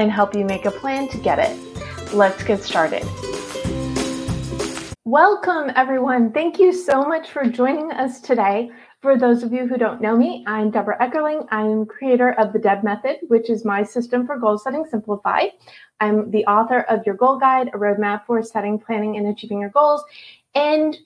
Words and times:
and 0.00 0.10
help 0.10 0.34
you 0.34 0.46
make 0.46 0.64
a 0.64 0.70
plan 0.70 1.08
to 1.08 1.18
get 1.18 1.38
it. 1.38 2.14
Let's 2.14 2.42
get 2.42 2.62
started. 2.62 3.04
Welcome, 5.04 5.70
everyone. 5.76 6.32
Thank 6.32 6.58
you 6.58 6.72
so 6.72 7.04
much 7.04 7.30
for 7.30 7.44
joining 7.44 7.92
us 7.92 8.20
today. 8.20 8.70
For 9.02 9.18
those 9.18 9.42
of 9.42 9.52
you 9.52 9.66
who 9.66 9.76
don't 9.76 10.00
know 10.00 10.16
me, 10.16 10.42
I'm 10.46 10.70
Debra 10.70 10.98
Eckerling. 10.98 11.46
I'm 11.50 11.84
creator 11.84 12.32
of 12.32 12.52
the 12.52 12.58
Deb 12.58 12.82
Method, 12.82 13.18
which 13.28 13.50
is 13.50 13.64
my 13.64 13.82
system 13.82 14.26
for 14.26 14.38
goal 14.38 14.56
setting 14.56 14.86
simplified. 14.90 15.50
I'm 16.00 16.30
the 16.30 16.46
author 16.46 16.80
of 16.82 17.00
Your 17.04 17.14
Goal 17.14 17.38
Guide, 17.38 17.68
a 17.68 17.78
roadmap 17.78 18.24
for 18.26 18.42
setting, 18.42 18.78
planning, 18.78 19.18
and 19.18 19.26
achieving 19.26 19.60
your 19.60 19.70
goals. 19.70 20.02
And 20.54 20.96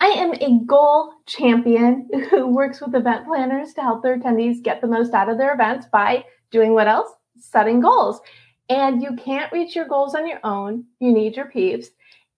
I 0.00 0.08
am 0.08 0.34
a 0.34 0.64
goal 0.66 1.14
champion 1.24 2.08
who 2.30 2.48
works 2.48 2.82
with 2.82 2.94
event 2.94 3.26
planners 3.26 3.72
to 3.74 3.82
help 3.82 4.02
their 4.02 4.18
attendees 4.18 4.62
get 4.62 4.82
the 4.82 4.88
most 4.88 5.14
out 5.14 5.30
of 5.30 5.38
their 5.38 5.54
events 5.54 5.86
by 5.90 6.24
doing 6.50 6.74
what 6.74 6.86
else? 6.86 7.10
Setting 7.38 7.80
goals. 7.80 8.20
And 8.68 9.02
you 9.02 9.14
can't 9.16 9.52
reach 9.52 9.76
your 9.76 9.86
goals 9.86 10.14
on 10.14 10.28
your 10.28 10.40
own. 10.44 10.84
You 11.00 11.12
need 11.12 11.36
your 11.36 11.46
peeps. 11.46 11.88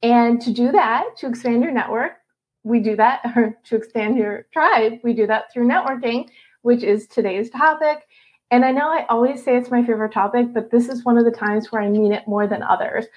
And 0.02 0.40
to 0.42 0.52
do 0.52 0.70
that, 0.72 1.16
to 1.18 1.26
expand 1.26 1.62
your 1.62 1.72
network, 1.72 2.12
we 2.64 2.80
do 2.80 2.96
that, 2.96 3.20
or 3.36 3.58
to 3.64 3.76
expand 3.76 4.16
your 4.16 4.46
tribe, 4.52 5.00
we 5.02 5.14
do 5.14 5.26
that 5.26 5.52
through 5.52 5.68
networking, 5.68 6.28
which 6.62 6.82
is 6.82 7.06
today's 7.06 7.50
topic. 7.50 8.06
And 8.50 8.64
I 8.64 8.72
know 8.72 8.88
I 8.88 9.04
always 9.08 9.44
say 9.44 9.56
it's 9.56 9.70
my 9.70 9.84
favorite 9.84 10.12
topic, 10.12 10.54
but 10.54 10.70
this 10.70 10.88
is 10.88 11.04
one 11.04 11.18
of 11.18 11.24
the 11.24 11.30
times 11.30 11.70
where 11.70 11.82
I 11.82 11.88
mean 11.88 12.12
it 12.12 12.26
more 12.26 12.46
than 12.46 12.62
others. 12.62 13.06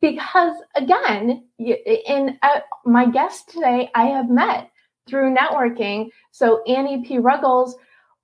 Because 0.00 0.56
again, 0.76 1.44
in 1.58 2.38
uh, 2.40 2.60
my 2.84 3.10
guest 3.10 3.48
today, 3.50 3.90
I 3.96 4.04
have 4.04 4.30
met 4.30 4.70
through 5.08 5.34
networking. 5.34 6.08
So 6.30 6.62
Annie 6.64 7.02
P. 7.04 7.18
Ruggles 7.18 7.74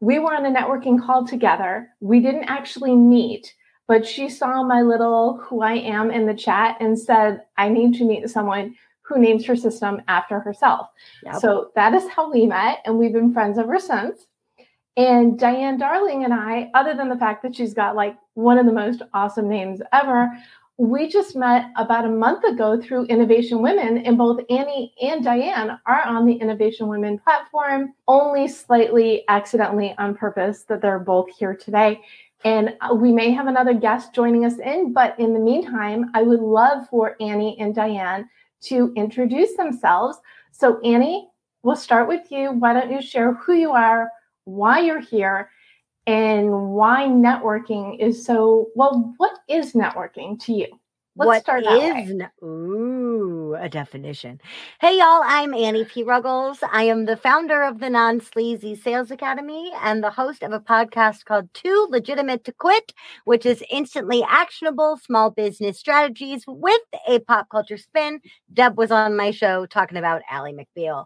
we 0.02 0.18
were 0.18 0.34
on 0.34 0.44
a 0.44 0.50
networking 0.50 1.00
call 1.00 1.24
together. 1.24 1.88
We 2.00 2.18
didn't 2.18 2.48
actually 2.48 2.96
meet, 2.96 3.54
but 3.86 4.04
she 4.04 4.28
saw 4.28 4.64
my 4.64 4.82
little 4.82 5.38
who 5.38 5.62
I 5.62 5.74
am 5.74 6.10
in 6.10 6.26
the 6.26 6.34
chat 6.34 6.76
and 6.80 6.98
said, 6.98 7.42
I 7.56 7.68
need 7.68 7.94
to 7.98 8.04
meet 8.04 8.28
someone 8.28 8.74
who 9.02 9.20
names 9.20 9.46
her 9.46 9.54
system 9.54 10.02
after 10.08 10.40
herself. 10.40 10.88
Yep. 11.22 11.36
So 11.36 11.70
that 11.76 11.94
is 11.94 12.08
how 12.08 12.32
we 12.32 12.46
met, 12.46 12.80
and 12.84 12.98
we've 12.98 13.12
been 13.12 13.32
friends 13.32 13.58
ever 13.58 13.78
since. 13.78 14.26
And 14.96 15.38
Diane 15.38 15.78
Darling 15.78 16.24
and 16.24 16.34
I, 16.34 16.72
other 16.74 16.94
than 16.94 17.08
the 17.08 17.16
fact 17.16 17.44
that 17.44 17.54
she's 17.54 17.72
got 17.72 17.94
like 17.94 18.16
one 18.34 18.58
of 18.58 18.66
the 18.66 18.72
most 18.72 19.02
awesome 19.14 19.48
names 19.48 19.80
ever, 19.92 20.28
we 20.78 21.08
just 21.08 21.36
met 21.36 21.66
about 21.76 22.06
a 22.06 22.08
month 22.08 22.44
ago 22.44 22.80
through 22.80 23.04
Innovation 23.04 23.62
Women, 23.62 23.98
and 23.98 24.16
both 24.16 24.40
Annie 24.48 24.94
and 25.02 25.22
Diane 25.22 25.78
are 25.86 26.02
on 26.06 26.24
the 26.24 26.34
Innovation 26.34 26.88
Women 26.88 27.18
platform, 27.18 27.92
only 28.08 28.48
slightly 28.48 29.24
accidentally 29.28 29.94
on 29.98 30.14
purpose 30.14 30.64
that 30.64 30.80
they're 30.80 30.98
both 30.98 31.28
here 31.38 31.54
today. 31.54 32.00
And 32.44 32.74
uh, 32.80 32.94
we 32.94 33.12
may 33.12 33.30
have 33.30 33.46
another 33.46 33.74
guest 33.74 34.14
joining 34.14 34.44
us 34.44 34.58
in, 34.58 34.92
but 34.92 35.18
in 35.20 35.34
the 35.34 35.38
meantime, 35.38 36.10
I 36.14 36.22
would 36.22 36.40
love 36.40 36.88
for 36.88 37.16
Annie 37.20 37.56
and 37.60 37.74
Diane 37.74 38.28
to 38.62 38.92
introduce 38.96 39.54
themselves. 39.56 40.18
So, 40.50 40.80
Annie, 40.80 41.28
we'll 41.62 41.76
start 41.76 42.08
with 42.08 42.32
you. 42.32 42.50
Why 42.52 42.72
don't 42.72 42.90
you 42.90 43.02
share 43.02 43.34
who 43.34 43.52
you 43.52 43.72
are, 43.72 44.10
why 44.44 44.80
you're 44.80 45.00
here, 45.00 45.50
and 46.06 46.72
why 46.72 47.04
networking 47.06 47.98
is 48.00 48.24
so 48.24 48.68
well 48.74 49.14
what 49.18 49.38
is 49.48 49.72
networking 49.72 50.38
to 50.44 50.52
you? 50.52 50.66
Let's 51.14 51.26
what 51.26 51.42
start 51.42 51.64
is 51.66 52.10
ne- 52.14 52.46
ooh 52.46 53.54
a 53.54 53.68
definition. 53.68 54.40
Hey 54.80 54.96
y'all 54.98 55.22
i'm 55.24 55.52
annie 55.52 55.84
p. 55.84 56.02
Ruggles. 56.02 56.58
I 56.72 56.84
am 56.84 57.04
the 57.04 57.18
founder 57.18 57.62
of 57.62 57.80
the 57.80 57.90
non-sleazy 57.90 58.76
sales 58.76 59.10
academy 59.10 59.70
and 59.82 60.02
the 60.02 60.10
host 60.10 60.42
of 60.42 60.52
a 60.52 60.60
podcast 60.60 61.26
called 61.26 61.52
too 61.52 61.86
legitimate 61.90 62.44
to 62.44 62.52
quit 62.52 62.94
which 63.24 63.44
is 63.44 63.62
instantly 63.70 64.24
actionable 64.26 64.96
small 64.96 65.30
business 65.30 65.78
strategies 65.78 66.44
with 66.48 66.80
a 67.06 67.18
pop 67.20 67.48
culture 67.50 67.76
spin. 67.76 68.20
Deb 68.52 68.78
was 68.78 68.90
on 68.90 69.16
my 69.16 69.30
show 69.30 69.66
talking 69.66 69.98
about 69.98 70.22
ally 70.30 70.52
mcbeal 70.52 71.04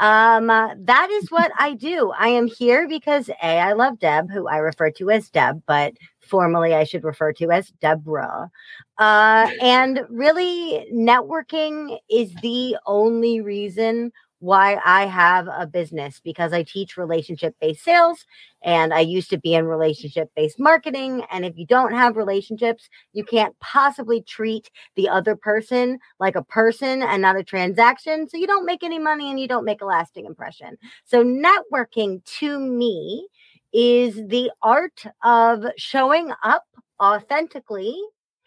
um, 0.00 0.50
uh, 0.50 0.74
that 0.78 1.10
is 1.10 1.30
what 1.30 1.50
I 1.58 1.74
do. 1.74 2.12
I 2.16 2.28
am 2.28 2.46
here 2.46 2.88
because 2.88 3.28
A, 3.42 3.58
I 3.58 3.72
love 3.72 3.98
Deb, 3.98 4.30
who 4.30 4.46
I 4.46 4.58
refer 4.58 4.90
to 4.92 5.10
as 5.10 5.28
Deb, 5.30 5.62
but 5.66 5.94
formally 6.20 6.74
I 6.74 6.84
should 6.84 7.04
refer 7.04 7.32
to 7.34 7.50
as 7.50 7.70
Deborah. 7.80 8.50
Uh, 8.98 9.50
and 9.60 10.00
really, 10.08 10.86
networking 10.92 11.98
is 12.10 12.32
the 12.42 12.76
only 12.86 13.40
reason 13.40 14.12
why 14.40 14.78
I 14.84 15.06
have 15.06 15.48
a 15.48 15.66
business 15.66 16.20
because 16.22 16.52
I 16.52 16.62
teach 16.62 16.96
relationship 16.96 17.56
based 17.60 17.82
sales 17.82 18.24
and 18.62 18.94
I 18.94 19.00
used 19.00 19.30
to 19.30 19.38
be 19.38 19.54
in 19.54 19.66
relationship 19.66 20.30
based 20.36 20.60
marketing. 20.60 21.24
And 21.30 21.44
if 21.44 21.56
you 21.56 21.66
don't 21.66 21.92
have 21.92 22.16
relationships, 22.16 22.88
you 23.12 23.24
can't 23.24 23.58
possibly 23.60 24.22
treat 24.22 24.70
the 24.96 25.08
other 25.08 25.34
person 25.34 25.98
like 26.20 26.36
a 26.36 26.44
person 26.44 27.02
and 27.02 27.22
not 27.22 27.36
a 27.36 27.44
transaction. 27.44 28.28
So 28.28 28.36
you 28.36 28.46
don't 28.46 28.66
make 28.66 28.84
any 28.84 28.98
money 28.98 29.30
and 29.30 29.40
you 29.40 29.48
don't 29.48 29.64
make 29.64 29.82
a 29.82 29.86
lasting 29.86 30.26
impression. 30.26 30.76
So 31.04 31.24
networking 31.24 32.24
to 32.38 32.58
me 32.60 33.28
is 33.72 34.14
the 34.14 34.50
art 34.62 35.04
of 35.24 35.64
showing 35.76 36.32
up 36.42 36.64
authentically 37.02 37.96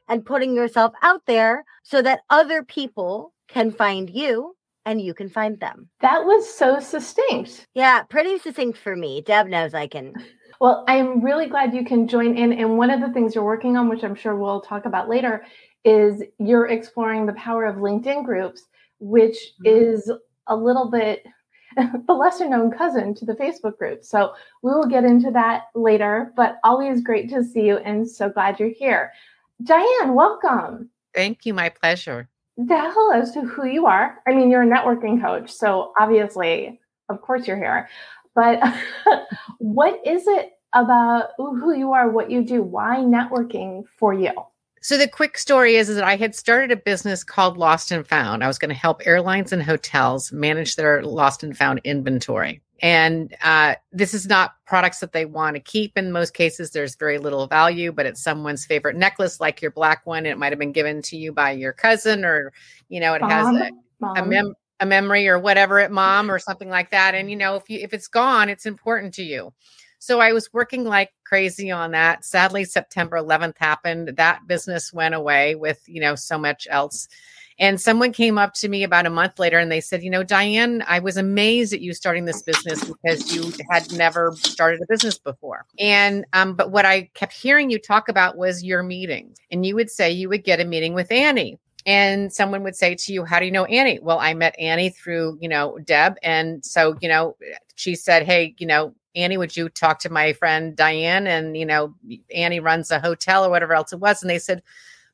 and 0.07 0.25
putting 0.25 0.55
yourself 0.55 0.93
out 1.01 1.21
there 1.25 1.63
so 1.83 2.01
that 2.01 2.21
other 2.29 2.63
people 2.63 3.33
can 3.47 3.71
find 3.71 4.09
you 4.09 4.55
and 4.85 5.01
you 5.01 5.13
can 5.13 5.29
find 5.29 5.59
them. 5.59 5.89
That 6.01 6.25
was 6.25 6.49
so 6.49 6.79
succinct. 6.79 7.67
Yeah, 7.73 8.03
pretty 8.03 8.37
succinct 8.39 8.77
for 8.77 8.95
me. 8.95 9.21
Deb 9.21 9.47
knows 9.47 9.73
I 9.73 9.87
can. 9.87 10.13
Well, 10.59 10.83
I'm 10.87 11.23
really 11.23 11.47
glad 11.47 11.73
you 11.73 11.85
can 11.85 12.07
join 12.07 12.37
in. 12.37 12.53
And 12.53 12.77
one 12.77 12.89
of 12.89 13.01
the 13.01 13.11
things 13.13 13.35
you're 13.35 13.43
working 13.43 13.77
on, 13.77 13.89
which 13.89 14.03
I'm 14.03 14.15
sure 14.15 14.35
we'll 14.35 14.61
talk 14.61 14.85
about 14.85 15.09
later, 15.09 15.43
is 15.83 16.23
you're 16.39 16.67
exploring 16.67 17.25
the 17.25 17.33
power 17.33 17.65
of 17.65 17.77
LinkedIn 17.77 18.23
groups, 18.25 18.63
which 18.99 19.37
mm-hmm. 19.65 19.93
is 19.93 20.11
a 20.47 20.55
little 20.55 20.89
bit 20.89 21.23
the 22.07 22.13
lesser 22.13 22.47
known 22.49 22.69
cousin 22.69 23.15
to 23.15 23.25
the 23.25 23.33
Facebook 23.33 23.77
group. 23.77 24.03
So 24.03 24.33
we 24.61 24.71
will 24.71 24.87
get 24.87 25.03
into 25.03 25.31
that 25.31 25.63
later, 25.73 26.33
but 26.35 26.57
always 26.63 27.01
great 27.01 27.29
to 27.29 27.43
see 27.43 27.61
you 27.61 27.77
and 27.77 28.07
so 28.09 28.29
glad 28.29 28.59
you're 28.59 28.69
here. 28.69 29.11
Diane, 29.63 30.13
welcome. 30.13 30.89
Thank 31.13 31.45
you. 31.45 31.53
My 31.53 31.69
pleasure 31.69 32.29
tell 32.67 33.31
to 33.33 33.41
who 33.41 33.65
you 33.65 33.85
are. 33.85 34.19
I 34.27 34.33
mean, 34.33 34.49
you're 34.49 34.63
a 34.63 34.67
networking 34.67 35.21
coach, 35.21 35.51
so 35.51 35.93
obviously, 35.99 36.79
of 37.09 37.21
course, 37.21 37.47
you're 37.47 37.57
here. 37.57 37.89
But 38.35 38.61
what 39.57 39.99
is 40.05 40.27
it 40.27 40.51
about 40.73 41.31
who 41.37 41.75
you 41.75 41.93
are, 41.93 42.09
what 42.09 42.31
you 42.31 42.43
do? 42.43 42.63
Why 42.63 42.97
networking 42.97 43.83
for 43.97 44.13
you? 44.13 44.31
So 44.83 44.97
the 44.97 45.07
quick 45.07 45.37
story 45.37 45.75
is, 45.75 45.89
is 45.89 45.95
that 45.95 46.03
I 46.03 46.15
had 46.15 46.33
started 46.33 46.71
a 46.71 46.75
business 46.75 47.23
called 47.23 47.55
Lost 47.55 47.91
and 47.91 48.05
Found. 48.07 48.43
I 48.43 48.47
was 48.47 48.57
going 48.57 48.69
to 48.69 48.75
help 48.75 49.05
airlines 49.05 49.53
and 49.53 49.61
hotels 49.61 50.31
manage 50.31 50.75
their 50.75 51.03
lost 51.03 51.43
and 51.43 51.55
found 51.55 51.81
inventory. 51.83 52.61
And 52.81 53.35
uh, 53.43 53.75
this 53.91 54.15
is 54.15 54.25
not 54.25 54.55
products 54.65 54.99
that 55.01 55.13
they 55.13 55.25
want 55.25 55.55
to 55.55 55.59
keep. 55.59 55.95
In 55.99 56.11
most 56.11 56.33
cases, 56.33 56.71
there's 56.71 56.95
very 56.95 57.19
little 57.19 57.45
value, 57.45 57.91
but 57.91 58.07
it's 58.07 58.23
someone's 58.23 58.65
favorite 58.65 58.95
necklace, 58.95 59.39
like 59.39 59.61
your 59.61 59.69
black 59.69 60.03
one. 60.07 60.25
It 60.25 60.39
might 60.39 60.51
have 60.51 60.57
been 60.57 60.71
given 60.71 61.03
to 61.03 61.15
you 61.15 61.31
by 61.31 61.51
your 61.51 61.73
cousin, 61.73 62.25
or 62.25 62.51
you 62.89 62.99
know, 62.99 63.13
it 63.13 63.21
mom, 63.21 63.29
has 63.29 63.71
a, 64.01 64.05
a, 64.19 64.25
mem- 64.25 64.55
a 64.79 64.85
memory 64.87 65.27
or 65.27 65.37
whatever 65.37 65.79
at 65.79 65.91
mom 65.91 66.31
or 66.31 66.39
something 66.39 66.69
like 66.69 66.89
that. 66.89 67.13
And 67.13 67.29
you 67.29 67.35
know, 67.35 67.55
if 67.55 67.69
you 67.69 67.77
if 67.79 67.93
it's 67.93 68.07
gone, 68.07 68.49
it's 68.49 68.65
important 68.65 69.13
to 69.13 69.23
you. 69.23 69.53
So 69.99 70.19
I 70.19 70.33
was 70.33 70.51
working 70.51 70.83
like 70.83 71.11
crazy 71.31 71.71
on 71.71 71.91
that. 71.91 72.25
Sadly, 72.25 72.65
September 72.65 73.15
11th 73.15 73.57
happened. 73.57 74.17
That 74.17 74.45
business 74.47 74.91
went 74.91 75.15
away 75.15 75.55
with, 75.55 75.81
you 75.87 76.01
know, 76.01 76.13
so 76.13 76.37
much 76.37 76.67
else. 76.69 77.07
And 77.57 77.79
someone 77.79 78.11
came 78.11 78.37
up 78.37 78.53
to 78.55 78.67
me 78.67 78.83
about 78.83 79.05
a 79.05 79.09
month 79.09 79.39
later 79.39 79.57
and 79.57 79.71
they 79.71 79.79
said, 79.79 80.03
You 80.03 80.09
know, 80.09 80.23
Diane, 80.23 80.83
I 80.87 80.99
was 80.99 81.15
amazed 81.15 81.73
at 81.73 81.79
you 81.79 81.93
starting 81.93 82.25
this 82.25 82.41
business 82.41 82.83
because 82.83 83.33
you 83.33 83.53
had 83.69 83.93
never 83.93 84.33
started 84.35 84.81
a 84.81 84.85
business 84.89 85.17
before. 85.17 85.65
And, 85.79 86.25
um, 86.33 86.55
but 86.55 86.71
what 86.71 86.85
I 86.85 87.09
kept 87.13 87.33
hearing 87.33 87.69
you 87.69 87.79
talk 87.79 88.09
about 88.09 88.35
was 88.35 88.63
your 88.63 88.83
meetings. 88.83 89.37
And 89.51 89.65
you 89.65 89.75
would 89.75 89.89
say 89.89 90.11
you 90.11 90.27
would 90.27 90.43
get 90.43 90.59
a 90.59 90.65
meeting 90.65 90.93
with 90.93 91.11
Annie 91.11 91.59
and 91.85 92.31
someone 92.33 92.61
would 92.61 92.75
say 92.75 92.93
to 92.93 93.11
you 93.11 93.25
how 93.25 93.39
do 93.39 93.45
you 93.45 93.51
know 93.51 93.65
annie 93.65 93.97
well 94.03 94.19
i 94.19 94.35
met 94.35 94.55
annie 94.59 94.91
through 94.91 95.35
you 95.41 95.49
know 95.49 95.79
deb 95.79 96.15
and 96.21 96.63
so 96.63 96.95
you 97.01 97.09
know 97.09 97.35
she 97.73 97.95
said 97.95 98.21
hey 98.21 98.53
you 98.59 98.67
know 98.67 98.93
annie 99.15 99.37
would 99.37 99.55
you 99.55 99.69
talk 99.69 99.99
to 99.99 100.09
my 100.09 100.33
friend 100.33 100.75
diane 100.75 101.27
and 101.27 101.57
you 101.57 101.65
know 101.65 101.93
annie 102.33 102.59
runs 102.59 102.91
a 102.91 102.99
hotel 102.99 103.45
or 103.45 103.49
whatever 103.49 103.73
else 103.73 103.93
it 103.93 103.99
was? 103.99 104.21
And 104.21 104.29
they 104.29 104.39
said 104.39 104.63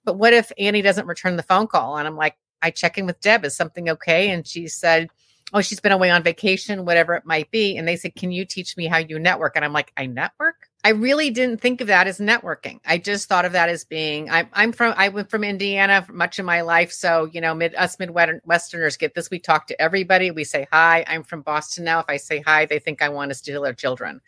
but 0.05 0.17
what 0.17 0.33
if 0.33 0.51
annie 0.57 0.81
doesn't 0.81 1.07
return 1.07 1.35
the 1.35 1.43
phone 1.43 1.67
call? 1.67 1.97
And 1.97 2.07
i'm 2.07 2.17
like 2.17 2.37
i 2.61 2.69
check 2.71 2.97
in 2.97 3.05
with 3.05 3.19
deb. 3.21 3.45
Is 3.45 3.55
something 3.55 3.89
okay? 3.89 4.29
And 4.29 4.45
she 4.45 4.67
said 4.67 5.09
oh 5.53 5.61
she's 5.61 5.79
been 5.79 5.91
away 5.91 6.09
on 6.09 6.23
vacation 6.23 6.85
whatever 6.85 7.15
it 7.15 7.25
might 7.25 7.49
be. 7.51 7.77
And 7.77 7.87
they 7.87 7.95
said 7.95 8.15
can 8.15 8.31
you 8.31 8.45
teach 8.45 8.77
me 8.77 8.87
how 8.87 8.97
you 8.97 9.19
network? 9.19 9.55
And 9.55 9.65
i'm 9.65 9.73
like 9.73 9.91
i 9.97 10.05
network 10.05 10.66
I 10.87 10.91
really 10.91 11.31
didn't 11.31 11.59
think 11.59 11.81
of 11.81 11.87
that 11.87 12.07
as 12.07 12.17
networking. 12.17 12.79
I 12.85 12.97
just 12.97 13.27
thought 13.27 13.43
of 13.43 13.51
that 13.51 13.67
as 13.67 13.83
being 13.83 14.29
I, 14.29 14.47
I'm 14.53 14.71
from 14.71 14.93
I 14.95 15.09
went 15.09 15.29
from 15.29 15.43
Indiana 15.43 16.07
much 16.09 16.39
of 16.39 16.45
my 16.45 16.61
life, 16.61 16.93
so 16.93 17.25
you 17.33 17.41
know, 17.41 17.53
mid 17.53 17.75
us 17.75 17.97
Midwesterners 17.97 18.97
get 18.97 19.13
this. 19.13 19.29
We 19.29 19.37
talk 19.37 19.67
to 19.67 19.81
everybody. 19.81 20.31
We 20.31 20.45
say 20.45 20.65
hi. 20.71 21.03
I'm 21.05 21.23
from 21.23 21.41
Boston 21.41 21.83
now. 21.83 21.99
If 21.99 22.05
I 22.07 22.15
say 22.15 22.39
hi, 22.39 22.67
they 22.67 22.79
think 22.79 23.01
I 23.01 23.09
want 23.09 23.31
to 23.31 23.35
steal 23.35 23.63
their 23.63 23.73
children. 23.73 24.21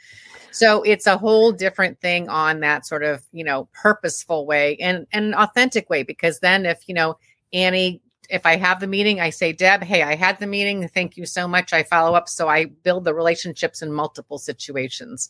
So 0.52 0.84
it's 0.84 1.08
a 1.08 1.18
whole 1.18 1.54
different 1.54 2.02
thing 2.02 2.28
on 2.28 2.60
that 2.60 2.86
sort 2.86 3.06
of 3.06 3.24
you 3.32 3.46
know 3.46 3.70
purposeful 3.72 4.46
way 4.46 4.76
and, 4.82 5.08
and 5.14 5.28
an 5.28 5.36
authentic 5.36 5.90
way. 5.90 6.04
Because 6.04 6.42
then 6.42 6.66
if 6.66 6.90
you 6.90 6.94
know 6.94 7.16
Annie 7.54 8.02
if 8.30 8.46
I 8.46 8.58
have 8.58 8.82
the 8.82 8.88
meeting, 8.88 9.22
I 9.22 9.30
say, 9.30 9.54
Deb, 9.54 9.82
hey, 9.82 10.04
I 10.04 10.16
had 10.16 10.40
the 10.40 10.46
meeting. 10.46 10.90
Thank 10.90 11.16
you 11.16 11.26
so 11.26 11.48
much. 11.48 11.72
I 11.72 11.84
follow 11.84 12.16
up. 12.16 12.28
So 12.28 12.50
I 12.50 12.66
build 12.66 13.06
the 13.06 13.14
relationships 13.14 13.82
in 13.82 13.94
multiple 13.94 14.38
situations 14.38 15.30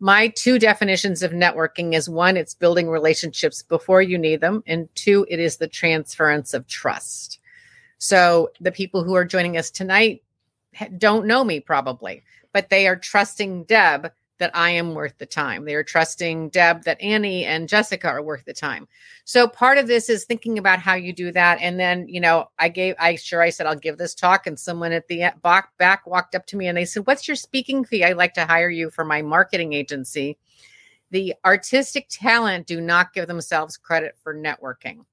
my 0.00 0.28
two 0.28 0.58
definitions 0.58 1.22
of 1.22 1.32
networking 1.32 1.94
is 1.94 2.08
one, 2.08 2.36
it's 2.36 2.54
building 2.54 2.88
relationships 2.88 3.62
before 3.62 4.00
you 4.00 4.16
need 4.16 4.40
them. 4.40 4.62
And 4.66 4.88
two, 4.94 5.26
it 5.28 5.40
is 5.40 5.56
the 5.56 5.68
transference 5.68 6.54
of 6.54 6.66
trust. 6.66 7.40
So 7.98 8.50
the 8.60 8.72
people 8.72 9.02
who 9.02 9.14
are 9.14 9.24
joining 9.24 9.56
us 9.56 9.70
tonight 9.70 10.22
don't 10.98 11.26
know 11.26 11.42
me 11.42 11.58
probably, 11.58 12.22
but 12.52 12.70
they 12.70 12.86
are 12.86 12.96
trusting 12.96 13.64
Deb 13.64 14.12
that 14.38 14.54
I 14.54 14.70
am 14.70 14.94
worth 14.94 15.18
the 15.18 15.26
time. 15.26 15.64
They 15.64 15.74
are 15.74 15.84
trusting 15.84 16.50
Deb 16.50 16.84
that 16.84 17.00
Annie 17.00 17.44
and 17.44 17.68
Jessica 17.68 18.08
are 18.08 18.22
worth 18.22 18.44
the 18.44 18.52
time. 18.52 18.88
So 19.24 19.46
part 19.48 19.78
of 19.78 19.86
this 19.86 20.08
is 20.08 20.24
thinking 20.24 20.58
about 20.58 20.78
how 20.78 20.94
you 20.94 21.12
do 21.12 21.32
that. 21.32 21.58
And 21.60 21.78
then, 21.78 22.08
you 22.08 22.20
know, 22.20 22.50
I 22.58 22.68
gave, 22.68 22.94
I 22.98 23.16
sure 23.16 23.42
I 23.42 23.50
said, 23.50 23.66
I'll 23.66 23.76
give 23.76 23.98
this 23.98 24.14
talk. 24.14 24.46
And 24.46 24.58
someone 24.58 24.92
at 24.92 25.08
the 25.08 25.24
back, 25.42 25.76
back 25.78 26.06
walked 26.06 26.34
up 26.34 26.46
to 26.46 26.56
me 26.56 26.66
and 26.66 26.78
they 26.78 26.84
said, 26.84 27.06
What's 27.06 27.28
your 27.28 27.36
speaking 27.36 27.84
fee? 27.84 28.04
I'd 28.04 28.16
like 28.16 28.34
to 28.34 28.46
hire 28.46 28.70
you 28.70 28.90
for 28.90 29.04
my 29.04 29.22
marketing 29.22 29.72
agency. 29.72 30.38
The 31.10 31.34
artistic 31.44 32.06
talent 32.10 32.66
do 32.66 32.80
not 32.80 33.14
give 33.14 33.26
themselves 33.26 33.76
credit 33.76 34.16
for 34.22 34.34
networking. 34.34 35.04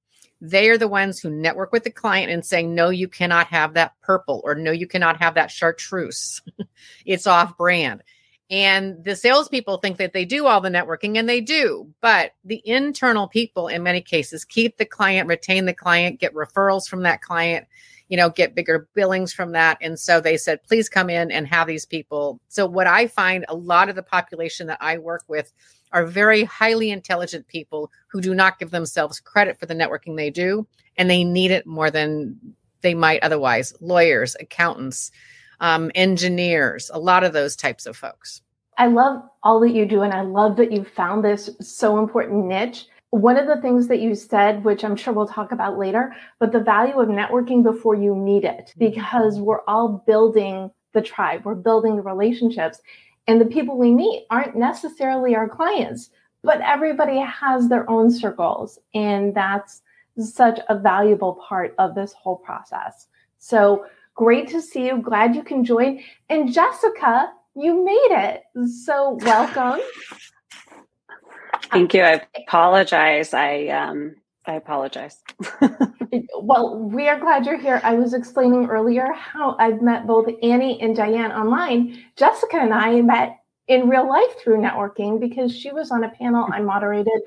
They 0.41 0.69
are 0.69 0.77
the 0.77 0.87
ones 0.87 1.19
who 1.19 1.29
network 1.29 1.71
with 1.71 1.85
the 1.85 1.89
client 1.89 2.31
and 2.31 2.45
saying, 2.45 2.75
no, 2.75 2.89
you 2.89 3.07
cannot 3.07 3.47
have 3.47 3.73
that 3.73 3.93
purple 4.01 4.41
or 4.43 4.53
no, 4.53 4.71
you 4.71 4.85
cannot 4.85 5.17
have 5.17 5.35
that 5.35 5.49
chartreuse. 5.49 6.41
it's 7.05 7.25
off 7.25 7.57
brand. 7.57 8.03
And 8.49 9.03
the 9.03 9.15
salespeople 9.15 9.77
think 9.77 9.97
that 9.97 10.13
they 10.13 10.23
do 10.23 10.45
all 10.45 10.61
the 10.61 10.69
networking, 10.69 11.17
and 11.17 11.27
they 11.27 11.41
do. 11.41 11.91
But 11.99 12.33
the 12.43 12.61
internal 12.63 13.27
people, 13.27 13.67
in 13.67 13.81
many 13.81 14.01
cases, 14.01 14.45
keep 14.45 14.77
the 14.77 14.85
client, 14.85 15.27
retain 15.27 15.65
the 15.65 15.73
client, 15.73 16.19
get 16.19 16.33
referrals 16.33 16.87
from 16.87 17.01
that 17.03 17.21
client, 17.21 17.65
you 18.07 18.17
know, 18.17 18.29
get 18.29 18.53
bigger 18.53 18.87
billings 18.93 19.33
from 19.33 19.53
that. 19.53 19.77
And 19.81 19.99
so 19.99 20.21
they 20.21 20.37
said, 20.37 20.63
please 20.63 20.87
come 20.87 21.09
in 21.09 21.31
and 21.31 21.47
have 21.47 21.65
these 21.65 21.87
people. 21.87 22.39
So, 22.49 22.67
what 22.67 22.85
I 22.85 23.07
find 23.07 23.45
a 23.47 23.55
lot 23.55 23.89
of 23.89 23.95
the 23.95 24.03
population 24.03 24.67
that 24.67 24.77
I 24.79 24.99
work 24.99 25.23
with 25.27 25.51
are 25.91 26.05
very 26.05 26.43
highly 26.43 26.91
intelligent 26.91 27.47
people 27.47 27.91
who 28.07 28.21
do 28.21 28.35
not 28.35 28.59
give 28.59 28.69
themselves 28.69 29.19
credit 29.19 29.59
for 29.59 29.65
the 29.65 29.73
networking 29.73 30.17
they 30.17 30.29
do, 30.29 30.67
and 30.97 31.09
they 31.09 31.23
need 31.23 31.49
it 31.49 31.65
more 31.65 31.89
than 31.89 32.37
they 32.81 32.93
might 32.93 33.23
otherwise. 33.23 33.73
Lawyers, 33.79 34.35
accountants, 34.39 35.11
um, 35.59 35.91
engineers, 35.95 36.91
a 36.93 36.99
lot 36.99 37.23
of 37.23 37.33
those 37.33 37.55
types 37.55 37.85
of 37.85 37.95
folks. 37.95 38.41
I 38.77 38.87
love 38.87 39.23
all 39.43 39.59
that 39.61 39.71
you 39.71 39.85
do, 39.85 40.01
and 40.01 40.13
I 40.13 40.21
love 40.21 40.57
that 40.57 40.71
you 40.71 40.83
found 40.83 41.23
this 41.23 41.49
so 41.61 41.97
important 41.97 42.45
niche. 42.45 42.87
One 43.11 43.37
of 43.37 43.47
the 43.47 43.61
things 43.61 43.87
that 43.87 44.01
you 44.01 44.15
said, 44.15 44.65
which 44.65 44.83
I'm 44.83 44.97
sure 44.97 45.13
we'll 45.13 45.27
talk 45.27 45.53
about 45.53 45.77
later, 45.77 46.13
but 46.39 46.51
the 46.51 46.59
value 46.59 46.99
of 46.99 47.07
networking 47.07 47.63
before 47.63 47.95
you 47.95 48.15
need 48.15 48.43
it, 48.43 48.73
because 48.77 49.39
we're 49.39 49.63
all 49.67 50.03
building 50.05 50.69
the 50.93 51.01
tribe, 51.01 51.45
we're 51.45 51.55
building 51.55 51.95
the 51.95 52.01
relationships, 52.01 52.81
and 53.27 53.39
the 53.39 53.45
people 53.45 53.77
we 53.77 53.91
meet 53.91 54.25
aren't 54.29 54.55
necessarily 54.55 55.35
our 55.35 55.47
clients, 55.47 56.09
but 56.43 56.61
everybody 56.61 57.19
has 57.19 57.69
their 57.69 57.89
own 57.89 58.11
circles, 58.11 58.77
and 58.93 59.33
that's 59.33 59.81
such 60.19 60.59
a 60.69 60.77
valuable 60.77 61.41
part 61.47 61.73
of 61.77 61.95
this 61.95 62.13
whole 62.13 62.37
process. 62.37 63.07
So, 63.37 63.85
Great 64.15 64.47
to 64.49 64.61
see 64.61 64.87
you. 64.87 65.01
Glad 65.01 65.35
you 65.35 65.43
can 65.43 65.63
join. 65.63 66.01
And 66.29 66.51
Jessica, 66.51 67.31
you 67.55 67.83
made 67.83 68.09
it. 68.11 68.43
So 68.85 69.19
welcome. 69.21 69.81
Thank 71.71 71.93
you. 71.93 72.03
I 72.03 72.21
apologize. 72.47 73.33
I 73.33 73.67
um 73.67 74.15
I 74.45 74.53
apologize. 74.53 75.17
well, 76.39 76.77
we 76.77 77.09
are 77.09 77.19
glad 77.19 77.45
you're 77.45 77.57
here. 77.57 77.81
I 77.83 77.95
was 77.95 78.13
explaining 78.13 78.67
earlier 78.67 79.11
how 79.13 79.55
I've 79.59 79.81
met 79.81 80.05
both 80.05 80.27
Annie 80.43 80.79
and 80.81 80.95
Diane 80.95 81.31
online. 81.31 82.03
Jessica 82.15 82.57
and 82.57 82.73
I 82.73 83.01
met 83.01 83.39
in 83.67 83.89
real 83.89 84.07
life 84.07 84.39
through 84.39 84.57
networking 84.57 85.19
because 85.19 85.55
she 85.55 85.71
was 85.71 85.91
on 85.91 86.03
a 86.03 86.09
panel 86.09 86.47
I 86.51 86.61
moderated. 86.61 87.21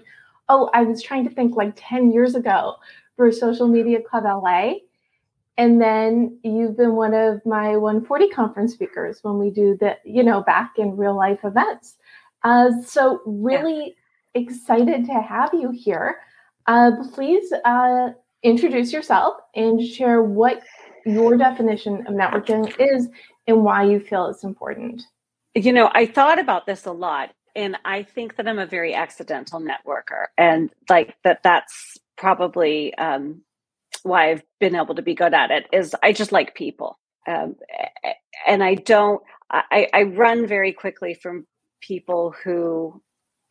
Oh, 0.48 0.70
I 0.72 0.84
was 0.84 1.02
trying 1.02 1.28
to 1.28 1.34
think 1.34 1.56
like 1.56 1.72
10 1.76 2.12
years 2.12 2.36
ago 2.36 2.76
for 3.16 3.30
Social 3.32 3.66
Media 3.66 4.00
Club 4.00 4.24
LA. 4.24 4.74
And 5.58 5.82
then 5.82 6.38
you've 6.44 6.76
been 6.76 6.94
one 6.94 7.14
of 7.14 7.44
my 7.44 7.76
140 7.76 8.28
conference 8.28 8.72
speakers 8.72 9.18
when 9.22 9.38
we 9.38 9.50
do 9.50 9.76
the, 9.78 9.98
you 10.04 10.22
know, 10.22 10.40
back 10.40 10.74
in 10.78 10.96
real 10.96 11.16
life 11.16 11.40
events. 11.42 11.96
Uh, 12.44 12.70
so 12.86 13.20
really 13.26 13.96
yeah. 14.34 14.42
excited 14.42 15.04
to 15.06 15.14
have 15.14 15.50
you 15.52 15.72
here. 15.72 16.18
Uh, 16.68 16.92
please 17.12 17.52
uh, 17.64 18.10
introduce 18.44 18.92
yourself 18.92 19.34
and 19.56 19.84
share 19.84 20.22
what 20.22 20.62
your 21.04 21.36
definition 21.36 22.06
of 22.06 22.14
networking 22.14 22.72
is 22.78 23.08
and 23.48 23.64
why 23.64 23.82
you 23.82 23.98
feel 23.98 24.26
it's 24.26 24.44
important. 24.44 25.02
You 25.56 25.72
know, 25.72 25.90
I 25.92 26.06
thought 26.06 26.38
about 26.38 26.66
this 26.66 26.86
a 26.86 26.92
lot 26.92 27.30
and 27.56 27.76
I 27.84 28.04
think 28.04 28.36
that 28.36 28.46
I'm 28.46 28.60
a 28.60 28.66
very 28.66 28.94
accidental 28.94 29.60
networker 29.60 30.26
and 30.36 30.70
like 30.88 31.16
that 31.24 31.42
that's 31.42 31.98
probably 32.16 32.94
um, 32.94 33.42
why 34.02 34.30
I've 34.30 34.42
been 34.60 34.76
able 34.76 34.94
to 34.94 35.02
be 35.02 35.14
good 35.14 35.34
at 35.34 35.50
it 35.50 35.66
is 35.72 35.94
I 36.02 36.12
just 36.12 36.32
like 36.32 36.54
people. 36.54 36.98
Um, 37.26 37.56
and 38.46 38.62
I 38.62 38.74
don't, 38.74 39.22
I, 39.50 39.88
I 39.92 40.02
run 40.02 40.46
very 40.46 40.72
quickly 40.72 41.14
from 41.14 41.46
people 41.80 42.34
who 42.44 43.02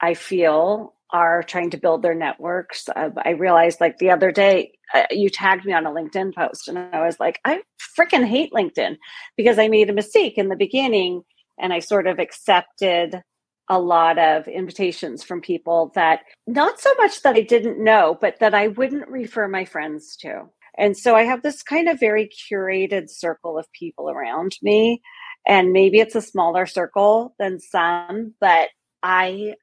I 0.02 0.14
feel 0.14 0.94
are 1.12 1.42
trying 1.44 1.70
to 1.72 1.78
build 1.78 2.02
their 2.02 2.14
networks. 2.14 2.90
Uh, 2.90 3.10
I 3.24 3.32
realized 3.32 3.80
like 3.80 3.98
the 3.98 4.12
other 4.12 4.32
day, 4.32 4.74
uh, 4.94 5.04
you 5.12 5.30
tagged 5.30 5.66
me 5.66 5.74
on 5.74 5.86
a 5.86 5.92
LinkedIn 5.92 6.36
post, 6.36 6.68
and 6.68 6.78
I 6.78 7.06
was 7.06 7.20
like, 7.20 7.40
I 7.46 7.62
freaking 7.98 8.26
hate 8.26 8.52
LinkedIn 8.52 8.98
because 9.36 9.58
I 9.58 9.68
made 9.68 9.90
a 9.90 9.94
mistake 9.94 10.38
in 10.38 10.50
the 10.50 10.56
beginning 10.56 11.24
and 11.60 11.74
I 11.74 11.80
sort 11.80 12.08
of 12.08 12.20
accepted 12.20 13.22
a 13.70 13.80
lot 13.80 14.18
of 14.18 14.48
invitations 14.48 15.24
from 15.24 15.42
people 15.42 15.92
that 15.96 16.22
not 16.46 16.80
so 16.80 16.94
much 16.96 17.22
that 17.24 17.36
I 17.36 17.42
didn't 17.42 17.84
know, 17.84 18.18
but 18.20 18.40
that 18.40 18.54
I 18.54 18.68
wouldn't 18.68 19.10
refer 19.10 19.48
my 19.48 19.66
friends 19.66 20.16
to. 20.22 20.46
And 20.78 20.96
so 20.96 21.16
I 21.16 21.24
have 21.24 21.42
this 21.42 21.64
kind 21.64 21.90
of 21.90 22.00
very 22.00 22.30
curated 22.30 23.10
circle 23.10 23.58
of 23.58 23.72
people 23.74 24.10
around 24.10 24.56
me. 24.62 25.02
And 25.46 25.72
maybe 25.72 26.00
it's 26.00 26.16
a 26.16 26.22
smaller 26.22 26.66
circle 26.66 27.34
than 27.40 27.60
some, 27.60 28.34
but 28.40 28.70
I 29.02 29.56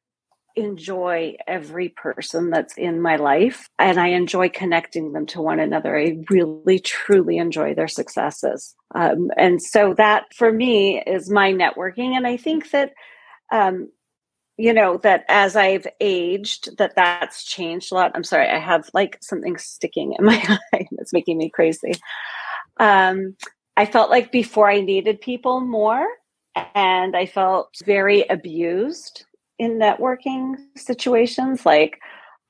enjoy 0.56 1.34
every 1.46 1.88
person 1.88 2.50
that's 2.50 2.76
in 2.78 3.00
my 3.00 3.16
life 3.16 3.68
and 3.78 3.98
I 3.98 4.08
enjoy 4.08 4.48
connecting 4.48 5.12
them 5.12 5.26
to 5.26 5.42
one 5.42 5.58
another. 5.58 5.98
I 5.98 6.18
really, 6.30 6.78
truly 6.78 7.38
enjoy 7.38 7.74
their 7.74 7.88
successes. 7.88 8.74
Um, 8.94 9.30
and 9.36 9.60
so 9.60 9.94
that 9.94 10.26
for 10.34 10.52
me 10.52 11.02
is 11.06 11.28
my 11.28 11.52
networking. 11.52 12.16
And 12.16 12.26
I 12.26 12.36
think 12.36 12.70
that 12.70 12.92
um, 13.54 13.88
you 14.56 14.72
know 14.72 14.98
that 14.98 15.24
as 15.28 15.56
i've 15.56 15.86
aged 16.00 16.76
that 16.78 16.94
that's 16.94 17.44
changed 17.44 17.90
a 17.90 17.94
lot. 17.94 18.12
I'm 18.14 18.22
sorry 18.22 18.48
i 18.48 18.58
have 18.58 18.88
like 18.94 19.18
something 19.20 19.56
sticking 19.56 20.14
in 20.18 20.24
my 20.30 20.58
eye 20.72 20.86
that's 20.92 21.12
making 21.12 21.38
me 21.38 21.50
crazy. 21.50 21.94
Um 22.78 23.36
i 23.76 23.86
felt 23.86 24.10
like 24.10 24.30
before 24.30 24.70
i 24.70 24.80
needed 24.80 25.20
people 25.20 25.60
more 25.60 26.06
and 26.74 27.16
i 27.16 27.26
felt 27.26 27.74
very 27.84 28.24
abused 28.28 29.24
in 29.58 29.78
networking 29.78 30.54
situations 30.76 31.66
like 31.66 31.98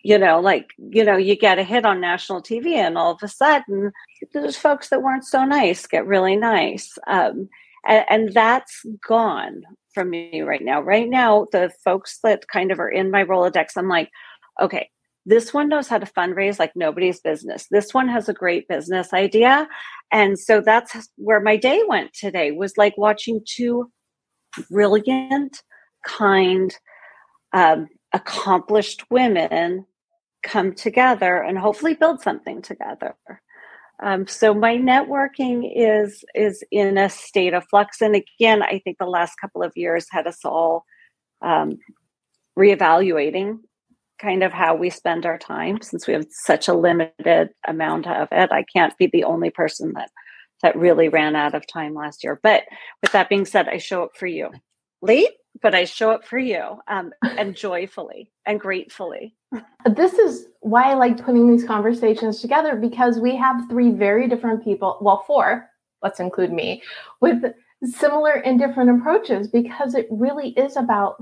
you 0.02 0.18
know 0.18 0.40
like 0.40 0.70
you 0.76 1.04
know 1.04 1.16
you 1.16 1.34
get 1.36 1.58
a 1.58 1.64
hit 1.64 1.86
on 1.86 2.00
national 2.00 2.42
tv 2.42 2.74
and 2.74 2.98
all 2.98 3.12
of 3.12 3.22
a 3.22 3.28
sudden 3.28 3.90
those 4.34 4.56
folks 4.56 4.90
that 4.90 5.02
weren't 5.02 5.24
so 5.24 5.44
nice 5.44 5.86
get 5.86 6.06
really 6.06 6.36
nice. 6.36 6.98
Um, 7.06 7.48
and, 7.86 8.04
and 8.08 8.32
that's 8.32 8.84
gone 9.06 9.62
from 9.94 10.10
me 10.10 10.42
right 10.42 10.62
now. 10.62 10.80
Right 10.80 11.08
now 11.08 11.46
the 11.52 11.70
folks 11.84 12.18
that 12.22 12.48
kind 12.48 12.70
of 12.70 12.80
are 12.80 12.90
in 12.90 13.10
my 13.10 13.24
rolodex 13.24 13.76
i'm 13.76 13.88
like 13.88 14.10
okay 14.60 14.88
this 15.26 15.54
one 15.54 15.68
knows 15.68 15.88
how 15.88 15.98
to 15.98 16.06
fundraise 16.06 16.58
like 16.58 16.72
nobody's 16.74 17.20
business. 17.20 17.66
This 17.70 17.94
one 17.94 18.08
has 18.08 18.28
a 18.28 18.34
great 18.34 18.68
business 18.68 19.12
idea. 19.12 19.68
And 20.12 20.38
so 20.38 20.60
that's 20.60 21.08
where 21.16 21.40
my 21.40 21.56
day 21.56 21.82
went 21.88 22.12
today 22.12 22.50
was 22.50 22.76
like 22.76 22.96
watching 22.98 23.40
two 23.46 23.90
brilliant 24.70 25.62
kind 26.06 26.76
um, 27.52 27.88
accomplished 28.12 29.04
women 29.10 29.86
come 30.42 30.74
together 30.74 31.42
and 31.42 31.58
hopefully 31.58 31.94
build 31.94 32.20
something 32.20 32.60
together 32.60 33.14
um, 34.04 34.26
so 34.26 34.52
my 34.52 34.76
networking 34.76 35.72
is 35.74 36.24
is 36.34 36.62
in 36.70 36.98
a 36.98 37.08
state 37.08 37.54
of 37.54 37.64
flux. 37.70 38.00
And 38.02 38.14
again 38.14 38.62
i 38.62 38.78
think 38.78 38.98
the 38.98 39.06
last 39.06 39.34
couple 39.40 39.62
of 39.62 39.72
years 39.74 40.06
had 40.10 40.26
us 40.26 40.44
all 40.44 40.84
um, 41.42 41.78
reevaluating 42.58 43.58
kind 44.20 44.42
of 44.44 44.52
how 44.52 44.74
we 44.74 44.90
spend 44.90 45.26
our 45.26 45.38
time 45.38 45.80
since 45.82 46.06
we 46.06 46.12
have 46.14 46.26
such 46.30 46.68
a 46.68 46.74
limited 46.74 47.48
amount 47.66 48.06
of 48.06 48.28
it. 48.30 48.52
I 48.52 48.64
can't 48.72 48.96
be 48.96 49.08
the 49.08 49.24
only 49.24 49.50
person 49.50 49.92
that 49.94 50.10
that 50.62 50.76
really 50.76 51.08
ran 51.08 51.34
out 51.34 51.54
of 51.54 51.66
time 51.66 51.94
last 51.94 52.22
year. 52.22 52.38
But 52.42 52.62
with 53.02 53.12
that 53.12 53.28
being 53.28 53.44
said 53.44 53.68
i 53.68 53.78
show 53.78 54.04
up 54.04 54.16
for 54.16 54.26
you 54.26 54.50
late 55.04 55.30
but 55.62 55.74
I 55.74 55.84
show 55.84 56.10
up 56.10 56.24
for 56.24 56.38
you 56.38 56.78
um, 56.88 57.12
and 57.22 57.56
joyfully 57.56 58.30
and 58.46 58.60
gratefully. 58.60 59.34
This 59.90 60.14
is 60.14 60.46
why 60.60 60.90
I 60.90 60.94
like 60.94 61.24
putting 61.24 61.50
these 61.50 61.64
conversations 61.64 62.40
together 62.40 62.76
because 62.76 63.18
we 63.18 63.36
have 63.36 63.68
three 63.68 63.90
very 63.90 64.28
different 64.28 64.64
people, 64.64 64.98
well, 65.00 65.24
four, 65.26 65.68
let's 66.02 66.20
include 66.20 66.52
me, 66.52 66.82
with 67.20 67.44
similar 67.84 68.32
and 68.32 68.58
different 68.58 68.98
approaches 68.98 69.48
because 69.48 69.94
it 69.94 70.06
really 70.10 70.50
is 70.50 70.76
about, 70.76 71.16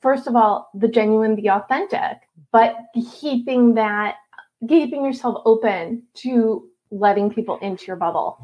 first 0.00 0.26
of 0.26 0.36
all, 0.36 0.70
the 0.74 0.88
genuine, 0.88 1.34
the 1.34 1.50
authentic, 1.50 2.18
but 2.52 2.76
keeping 3.20 3.74
that, 3.74 4.16
keeping 4.68 5.04
yourself 5.04 5.42
open 5.44 6.04
to 6.14 6.68
letting 6.90 7.28
people 7.28 7.58
into 7.58 7.86
your 7.86 7.96
bubble. 7.96 8.38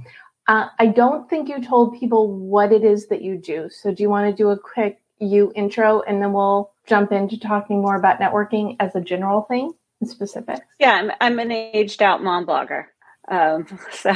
Uh, 0.50 0.66
I 0.80 0.88
don't 0.88 1.30
think 1.30 1.48
you 1.48 1.62
told 1.62 1.96
people 1.96 2.36
what 2.36 2.72
it 2.72 2.82
is 2.82 3.06
that 3.06 3.22
you 3.22 3.36
do. 3.36 3.70
So, 3.70 3.94
do 3.94 4.02
you 4.02 4.10
want 4.10 4.28
to 4.28 4.36
do 4.36 4.50
a 4.50 4.58
quick 4.58 5.00
you 5.20 5.52
intro 5.54 6.00
and 6.00 6.20
then 6.20 6.32
we'll 6.32 6.72
jump 6.88 7.12
into 7.12 7.38
talking 7.38 7.80
more 7.80 7.94
about 7.94 8.18
networking 8.18 8.74
as 8.80 8.96
a 8.96 9.00
general 9.00 9.42
thing 9.42 9.70
in 10.00 10.08
specifics? 10.08 10.66
Yeah, 10.80 10.94
I'm, 10.94 11.12
I'm 11.20 11.38
an 11.38 11.52
aged 11.52 12.02
out 12.02 12.24
mom 12.24 12.46
blogger. 12.46 12.86
Um, 13.30 13.64
so 13.92 14.12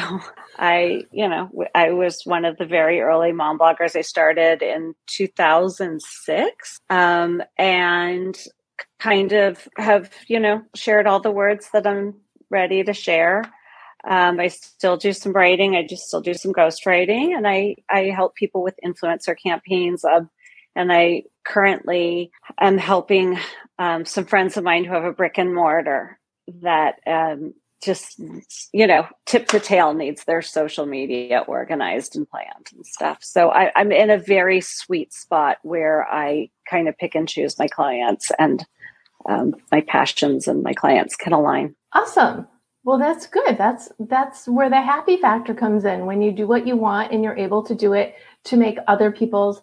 I, 0.59 1.05
you 1.12 1.29
know, 1.29 1.50
I 1.73 1.93
was 1.93 2.23
one 2.25 2.45
of 2.45 2.57
the 2.57 2.67
very 2.67 3.00
early 3.00 3.31
mom 3.31 3.57
bloggers. 3.57 3.95
I 3.95 4.00
started 4.00 4.61
in 4.61 4.97
2006 5.07 6.81
um, 6.91 7.45
and 7.57 8.37
kind 8.99 9.31
of 9.31 9.69
have, 9.79 10.11
you 10.26 10.41
know, 10.41 10.62
shared 10.75 11.07
all 11.07 11.21
the 11.21 11.31
words 11.31 11.69
that 11.73 11.87
I'm 11.87 12.17
ready 12.50 12.83
to 12.83 12.93
share. 12.93 13.45
Um, 14.08 14.38
I 14.38 14.49
still 14.49 14.96
do 14.96 15.12
some 15.12 15.32
writing. 15.32 15.76
I 15.76 15.87
just 15.87 16.06
still 16.06 16.20
do 16.20 16.34
some 16.34 16.52
ghostwriting, 16.52 17.37
and 17.37 17.46
I 17.46 17.76
I 17.88 18.11
help 18.14 18.34
people 18.34 18.62
with 18.62 18.78
influencer 18.84 19.34
campaigns. 19.40 20.04
And 20.76 20.92
I 20.92 21.23
currently 21.44 22.30
am 22.61 22.78
helping 22.78 23.38
um, 23.78 24.04
some 24.04 24.25
friends 24.25 24.56
of 24.56 24.64
mine 24.64 24.84
who 24.84 24.94
have 24.94 25.04
a 25.04 25.12
brick 25.12 25.38
and 25.38 25.54
mortar 25.54 26.18
that 26.62 26.96
um, 27.06 27.54
just 27.84 28.20
you 28.73 28.87
know 28.87 29.06
tip 29.26 29.46
to 29.49 29.61
tail 29.61 29.92
needs 29.92 30.25
their 30.25 30.40
social 30.40 30.87
media 30.87 31.44
organized 31.46 32.16
and 32.16 32.28
planned 32.28 32.70
and 32.75 32.87
stuff 32.87 33.18
so 33.20 33.50
I, 33.50 33.70
i'm 33.76 33.92
in 33.92 34.11
a 34.11 34.18
very 34.18 34.61
sweet 34.61 35.12
spot 35.12 35.58
where 35.62 36.06
i 36.11 36.49
kind 36.68 36.88
of 36.88 36.96
pick 36.96 37.14
and 37.14 37.28
choose 37.28 37.58
my 37.58 37.68
clients 37.68 38.30
and 38.38 38.64
um, 39.28 39.54
my 39.70 39.80
passions 39.82 40.49
and 40.49 40.62
my 40.62 40.73
clients 40.73 41.14
can 41.14 41.32
align 41.32 41.75
awesome 41.92 42.46
well 42.85 42.99
that's 42.99 43.26
good 43.26 43.59
that's 43.59 43.91
that's 44.00 44.47
where 44.47 44.71
the 44.71 44.81
happy 44.81 45.17
factor 45.17 45.55
comes 45.55 45.85
in 45.85 46.07
when 46.07 46.23
you 46.23 46.31
do 46.31 46.47
what 46.47 46.67
you 46.67 46.76
want 46.76 47.12
and 47.12 47.25
you're 47.25 47.37
able 47.37 47.62
to 47.62 47.75
do 47.75 47.93
it 47.93 48.14
to 48.45 48.57
make 48.57 48.79
other 48.87 49.11
people's 49.11 49.62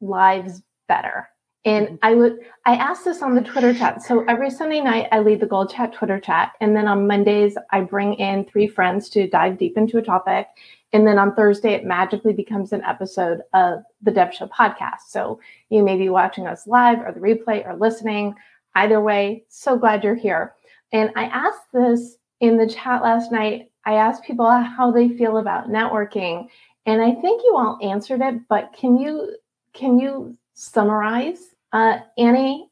lives 0.00 0.62
better. 0.88 1.28
And 1.64 1.86
mm-hmm. 1.86 1.96
I 2.02 2.14
would 2.14 2.38
I 2.64 2.76
asked 2.76 3.04
this 3.04 3.22
on 3.22 3.34
the 3.34 3.42
Twitter 3.42 3.74
chat. 3.74 4.02
So 4.02 4.24
every 4.24 4.50
Sunday 4.50 4.80
night 4.80 5.08
I 5.12 5.20
lead 5.20 5.40
the 5.40 5.46
Goal 5.46 5.66
Chat 5.66 5.92
Twitter 5.92 6.20
chat. 6.20 6.52
And 6.60 6.76
then 6.76 6.86
on 6.86 7.06
Mondays 7.06 7.56
I 7.70 7.80
bring 7.80 8.14
in 8.14 8.44
three 8.44 8.66
friends 8.66 9.08
to 9.10 9.28
dive 9.28 9.58
deep 9.58 9.76
into 9.76 9.98
a 9.98 10.02
topic. 10.02 10.46
And 10.92 11.06
then 11.06 11.18
on 11.18 11.34
Thursday 11.34 11.72
it 11.72 11.84
magically 11.84 12.32
becomes 12.32 12.72
an 12.72 12.82
episode 12.84 13.42
of 13.52 13.82
the 14.02 14.10
Deb 14.10 14.32
Show 14.32 14.46
podcast. 14.46 15.08
So 15.08 15.40
you 15.70 15.82
may 15.82 15.96
be 15.96 16.08
watching 16.08 16.46
us 16.46 16.66
live 16.66 17.00
or 17.00 17.12
the 17.12 17.20
replay 17.20 17.66
or 17.66 17.76
listening. 17.76 18.34
Either 18.74 19.00
way, 19.00 19.44
so 19.48 19.76
glad 19.78 20.04
you're 20.04 20.14
here. 20.14 20.54
And 20.92 21.10
I 21.16 21.24
asked 21.24 21.72
this 21.72 22.18
in 22.40 22.56
the 22.56 22.68
chat 22.68 23.02
last 23.02 23.32
night. 23.32 23.70
I 23.84 23.94
asked 23.94 24.24
people 24.24 24.50
how 24.50 24.90
they 24.90 25.08
feel 25.08 25.38
about 25.38 25.68
networking. 25.68 26.48
And 26.86 27.00
I 27.00 27.12
think 27.12 27.42
you 27.44 27.56
all 27.56 27.78
answered 27.82 28.20
it, 28.20 28.48
but 28.48 28.72
can 28.78 28.96
you 28.96 29.36
can 29.72 29.98
you 29.98 30.36
summarize? 30.54 31.38
Uh, 31.72 31.98
Annie, 32.16 32.68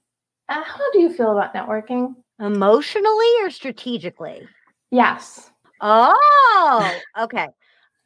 uh, 0.48 0.62
how 0.62 0.90
do 0.92 1.00
you 1.00 1.12
feel 1.12 1.32
about 1.32 1.54
networking? 1.54 2.14
Emotionally 2.40 3.32
or 3.42 3.50
strategically? 3.50 4.46
Yes. 4.90 5.50
Oh, 5.80 7.00
okay. 7.18 7.48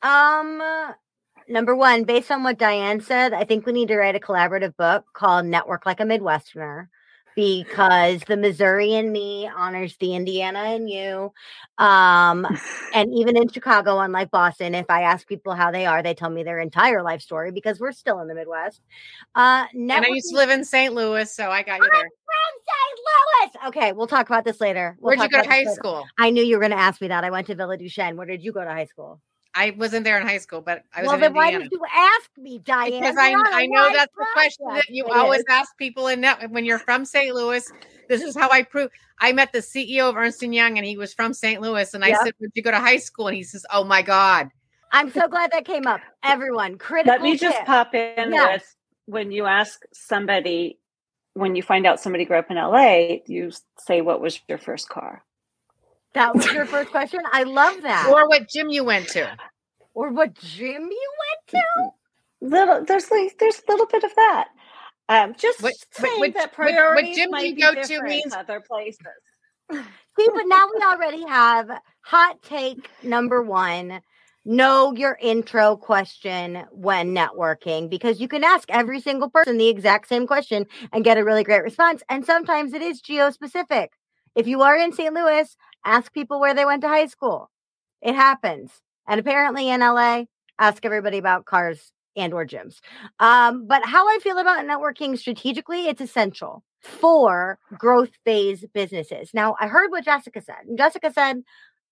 Um, 0.02 0.62
number 1.48 1.76
one, 1.76 2.04
based 2.04 2.30
on 2.30 2.42
what 2.42 2.58
Diane 2.58 3.00
said, 3.00 3.32
I 3.32 3.44
think 3.44 3.66
we 3.66 3.72
need 3.72 3.88
to 3.88 3.96
write 3.96 4.16
a 4.16 4.20
collaborative 4.20 4.76
book 4.76 5.04
called 5.12 5.46
Network 5.46 5.86
Like 5.86 6.00
a 6.00 6.04
Midwesterner 6.04 6.88
because 7.38 8.20
the 8.26 8.36
Missouri 8.36 8.94
and 8.94 9.12
me 9.12 9.48
honors 9.56 9.96
the 9.98 10.16
Indiana 10.16 10.58
and 10.58 10.90
you. 10.90 11.32
Um, 11.78 12.44
and 12.94 13.14
even 13.14 13.36
in 13.36 13.48
Chicago, 13.48 14.00
unlike 14.00 14.32
Boston, 14.32 14.74
if 14.74 14.86
I 14.88 15.02
ask 15.02 15.28
people 15.28 15.54
how 15.54 15.70
they 15.70 15.86
are, 15.86 16.02
they 16.02 16.14
tell 16.14 16.30
me 16.30 16.42
their 16.42 16.58
entire 16.58 17.00
life 17.00 17.22
story 17.22 17.52
because 17.52 17.78
we're 17.78 17.92
still 17.92 18.18
in 18.18 18.26
the 18.26 18.34
Midwest. 18.34 18.80
Uh, 19.36 19.66
and 19.72 19.92
I 19.92 20.08
used 20.08 20.30
to 20.30 20.36
live 20.36 20.50
in 20.50 20.64
St. 20.64 20.92
Louis, 20.92 21.32
so 21.32 21.48
I 21.48 21.62
got 21.62 21.78
you 21.78 21.88
there. 21.88 22.00
From 22.00 23.52
St. 23.52 23.62
Louis. 23.62 23.68
Okay, 23.68 23.92
we'll 23.92 24.08
talk 24.08 24.28
about 24.28 24.44
this 24.44 24.60
later. 24.60 24.96
We'll 24.98 25.16
Where'd 25.16 25.30
you 25.30 25.38
go 25.38 25.44
to 25.44 25.48
high 25.48 25.72
school? 25.72 26.06
I 26.18 26.30
knew 26.30 26.42
you 26.42 26.56
were 26.56 26.60
going 26.60 26.72
to 26.72 26.76
ask 26.76 27.00
me 27.00 27.06
that. 27.06 27.22
I 27.22 27.30
went 27.30 27.46
to 27.46 27.54
Villa 27.54 27.78
Duchesne. 27.78 28.16
Where 28.16 28.26
did 28.26 28.42
you 28.42 28.50
go 28.50 28.64
to 28.64 28.70
high 28.70 28.86
school? 28.86 29.20
I 29.54 29.70
wasn't 29.70 30.04
there 30.04 30.20
in 30.20 30.26
high 30.26 30.38
school, 30.38 30.60
but 30.60 30.84
I 30.94 31.02
was. 31.02 31.08
Well, 31.08 31.18
then 31.18 31.30
Indiana. 31.30 31.58
why 31.58 31.62
did 31.62 31.72
you 31.72 31.82
ask 31.92 32.30
me, 32.36 32.58
Diane? 32.58 33.00
Because 33.00 33.16
I, 33.18 33.34
I 33.34 33.66
know 33.66 33.90
that's 33.92 34.14
the 34.14 34.26
question 34.32 34.66
that 34.74 34.88
you 34.88 35.06
always 35.06 35.42
ask 35.48 35.76
people 35.76 36.06
in 36.06 36.20
that 36.20 36.50
when 36.50 36.64
you're 36.64 36.78
from 36.78 37.04
St. 37.04 37.34
Louis. 37.34 37.70
This 38.08 38.22
is 38.22 38.36
how 38.36 38.50
I 38.50 38.62
prove. 38.62 38.90
I 39.20 39.32
met 39.32 39.52
the 39.52 39.58
CEO 39.58 40.08
of 40.08 40.16
Ernst 40.16 40.42
and 40.42 40.54
Young, 40.54 40.78
and 40.78 40.86
he 40.86 40.96
was 40.96 41.12
from 41.12 41.34
St. 41.34 41.60
Louis. 41.60 41.92
And 41.92 42.04
I 42.04 42.12
said, 42.22 42.34
"Would 42.40 42.52
you 42.54 42.62
go 42.62 42.70
to 42.70 42.78
high 42.78 42.98
school?" 42.98 43.28
And 43.28 43.36
he 43.36 43.42
says, 43.42 43.64
"Oh 43.72 43.84
my 43.84 44.02
God." 44.02 44.50
I'm 44.92 45.10
so 45.10 45.28
glad 45.28 45.50
that 45.52 45.64
came 45.64 45.86
up. 45.86 46.00
Everyone, 46.22 46.78
critical. 46.78 47.12
Let 47.12 47.22
me 47.22 47.32
tip. 47.32 47.52
just 47.52 47.64
pop 47.66 47.94
in 47.94 48.32
yes. 48.32 48.60
with 48.60 48.76
when 49.06 49.32
you 49.32 49.46
ask 49.46 49.82
somebody 49.92 50.78
when 51.34 51.54
you 51.54 51.62
find 51.62 51.86
out 51.86 52.00
somebody 52.00 52.24
grew 52.24 52.38
up 52.38 52.50
in 52.50 52.56
LA, 52.56 53.18
you 53.26 53.50
say, 53.78 54.00
"What 54.00 54.20
was 54.20 54.40
your 54.48 54.58
first 54.58 54.88
car?" 54.88 55.24
That 56.14 56.34
was 56.34 56.50
your 56.52 56.66
first 56.66 56.90
question. 56.90 57.20
I 57.32 57.42
love 57.42 57.82
that. 57.82 58.08
Or 58.10 58.28
what 58.28 58.48
gym 58.48 58.70
you 58.70 58.84
went 58.84 59.08
to. 59.08 59.36
Or 59.94 60.10
what 60.10 60.34
gym 60.34 60.82
you 60.90 61.12
went 61.20 61.48
to. 61.48 61.90
Little 62.40 62.84
there's 62.84 63.10
like 63.10 63.36
there's 63.38 63.62
a 63.66 63.70
little 63.70 63.86
bit 63.86 64.04
of 64.04 64.14
that. 64.14 64.48
Um, 65.08 65.34
just 65.38 65.62
what, 65.62 65.74
saying 65.90 66.20
which, 66.20 66.34
that 66.34 66.52
priorities 66.52 67.16
what, 67.16 67.16
gym 67.16 67.30
might 67.30 67.46
you 67.46 67.56
go 67.56 67.74
to 67.74 68.02
means 68.02 68.34
other 68.34 68.60
places. 68.60 69.00
See, 69.70 70.28
but 70.34 70.44
now 70.46 70.68
we 70.74 70.82
already 70.82 71.26
have 71.26 71.70
hot 72.02 72.42
take 72.42 72.90
number 73.02 73.42
one. 73.42 74.00
Know 74.44 74.94
your 74.94 75.18
intro 75.20 75.76
question 75.76 76.64
when 76.70 77.14
networking 77.14 77.90
because 77.90 78.18
you 78.18 78.28
can 78.28 78.44
ask 78.44 78.70
every 78.70 79.00
single 79.00 79.28
person 79.28 79.58
the 79.58 79.68
exact 79.68 80.08
same 80.08 80.26
question 80.26 80.64
and 80.92 81.04
get 81.04 81.18
a 81.18 81.24
really 81.24 81.44
great 81.44 81.62
response. 81.62 82.02
And 82.08 82.24
sometimes 82.24 82.72
it 82.72 82.80
is 82.80 83.00
geo 83.00 83.30
specific. 83.30 83.92
If 84.34 84.46
you 84.46 84.62
are 84.62 84.76
in 84.76 84.92
St. 84.92 85.12
Louis, 85.12 85.54
ask 85.84 86.12
people 86.12 86.40
where 86.40 86.54
they 86.54 86.64
went 86.64 86.82
to 86.82 86.88
high 86.88 87.06
school. 87.06 87.50
It 88.02 88.14
happens. 88.14 88.70
And 89.06 89.18
apparently 89.18 89.70
in 89.70 89.80
LA, 89.80 90.24
ask 90.58 90.84
everybody 90.84 91.18
about 91.18 91.44
cars 91.44 91.92
and 92.16 92.34
or 92.34 92.46
gyms. 92.46 92.80
Um, 93.20 93.66
but 93.66 93.84
how 93.84 94.06
I 94.08 94.18
feel 94.22 94.38
about 94.38 94.66
networking 94.66 95.16
strategically, 95.18 95.86
it's 95.86 96.00
essential 96.00 96.64
for 96.80 97.58
growth 97.76 98.10
phase 98.24 98.64
businesses. 98.72 99.30
Now, 99.34 99.56
I 99.60 99.68
heard 99.68 99.90
what 99.90 100.04
Jessica 100.04 100.40
said. 100.40 100.76
Jessica 100.76 101.12
said, 101.12 101.42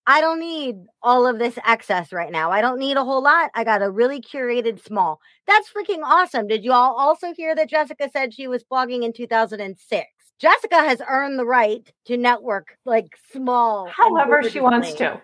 I 0.09 0.21
don't 0.21 0.39
need 0.39 0.77
all 1.03 1.27
of 1.27 1.37
this 1.37 1.59
excess 1.65 2.13
right 2.13 2.31
now. 2.31 2.49
I 2.49 2.61
don't 2.61 2.79
need 2.79 2.95
a 2.95 3.03
whole 3.03 3.21
lot. 3.21 3.51
I 3.53 3.65
got 3.65 3.81
a 3.81 3.91
really 3.91 4.21
curated 4.21 4.81
small. 4.81 5.19
That's 5.45 5.69
freaking 5.69 6.01
awesome. 6.01 6.47
Did 6.47 6.63
you 6.63 6.71
all 6.71 6.95
also 6.95 7.33
hear 7.33 7.53
that 7.55 7.69
Jessica 7.69 8.09
said 8.11 8.33
she 8.33 8.47
was 8.47 8.63
blogging 8.63 9.03
in 9.03 9.11
2006? 9.11 10.07
Jessica 10.39 10.75
has 10.77 11.01
earned 11.07 11.37
the 11.37 11.45
right 11.45 11.91
to 12.05 12.15
network 12.15 12.77
like 12.85 13.17
small. 13.33 13.87
However, 13.87 14.49
she 14.49 14.61
wants 14.61 14.93
to. 14.93 15.03
Hell 15.03 15.19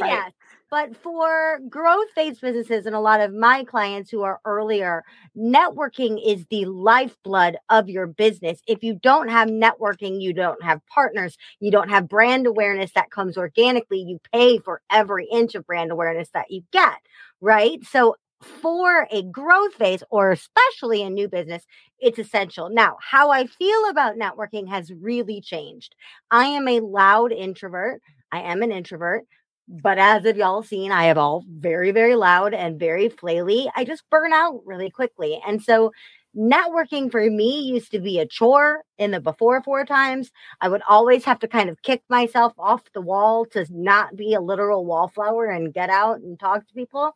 right. 0.00 0.10
yes. 0.10 0.32
But 0.68 0.96
for 0.96 1.60
growth 1.68 2.10
phase 2.14 2.40
businesses 2.40 2.86
and 2.86 2.94
a 2.96 3.00
lot 3.00 3.20
of 3.20 3.32
my 3.32 3.62
clients 3.62 4.10
who 4.10 4.22
are 4.22 4.40
earlier, 4.44 5.04
networking 5.36 6.20
is 6.24 6.44
the 6.50 6.64
lifeblood 6.64 7.56
of 7.70 7.88
your 7.88 8.08
business. 8.08 8.60
If 8.66 8.82
you 8.82 8.98
don't 9.00 9.28
have 9.28 9.48
networking, 9.48 10.20
you 10.20 10.32
don't 10.32 10.62
have 10.64 10.80
partners, 10.92 11.36
you 11.60 11.70
don't 11.70 11.88
have 11.88 12.08
brand 12.08 12.48
awareness 12.48 12.90
that 12.94 13.12
comes 13.12 13.36
organically. 13.36 14.00
You 14.00 14.18
pay 14.32 14.58
for 14.58 14.82
every 14.90 15.26
inch 15.30 15.54
of 15.54 15.64
brand 15.66 15.92
awareness 15.92 16.30
that 16.34 16.50
you 16.50 16.62
get, 16.72 16.98
right? 17.40 17.78
So 17.84 18.16
for 18.40 19.06
a 19.12 19.22
growth 19.22 19.74
phase 19.74 20.02
or 20.10 20.32
especially 20.32 21.02
a 21.02 21.10
new 21.10 21.28
business, 21.28 21.62
it's 22.00 22.18
essential. 22.18 22.70
Now, 22.70 22.96
how 23.00 23.30
I 23.30 23.46
feel 23.46 23.88
about 23.88 24.16
networking 24.16 24.68
has 24.68 24.92
really 24.92 25.40
changed. 25.40 25.94
I 26.30 26.46
am 26.46 26.66
a 26.66 26.80
loud 26.80 27.30
introvert. 27.32 28.02
I 28.32 28.40
am 28.40 28.62
an 28.62 28.72
introvert. 28.72 29.24
But 29.68 29.98
as 29.98 30.24
of 30.24 30.36
y'all 30.36 30.62
seen, 30.62 30.92
I 30.92 31.04
have 31.04 31.18
all 31.18 31.44
very, 31.48 31.90
very 31.90 32.14
loud 32.14 32.54
and 32.54 32.78
very 32.78 33.08
flaily. 33.08 33.68
I 33.74 33.84
just 33.84 34.08
burn 34.10 34.32
out 34.32 34.60
really 34.64 34.90
quickly. 34.90 35.40
And 35.46 35.62
so 35.62 35.92
networking 36.36 37.10
for 37.10 37.28
me 37.30 37.62
used 37.62 37.90
to 37.90 37.98
be 37.98 38.18
a 38.18 38.26
chore 38.26 38.84
in 38.98 39.10
the 39.10 39.20
before 39.20 39.62
four 39.62 39.84
times. 39.86 40.30
I 40.60 40.68
would 40.68 40.82
always 40.88 41.24
have 41.24 41.38
to 41.40 41.48
kind 41.48 41.70
of 41.70 41.80
kick 41.82 42.02
myself 42.10 42.52
off 42.58 42.82
the 42.92 43.00
wall 43.00 43.46
to 43.46 43.66
not 43.70 44.16
be 44.16 44.34
a 44.34 44.40
literal 44.40 44.84
wallflower 44.84 45.46
and 45.46 45.72
get 45.72 45.88
out 45.88 46.20
and 46.20 46.38
talk 46.38 46.66
to 46.66 46.74
people. 46.74 47.12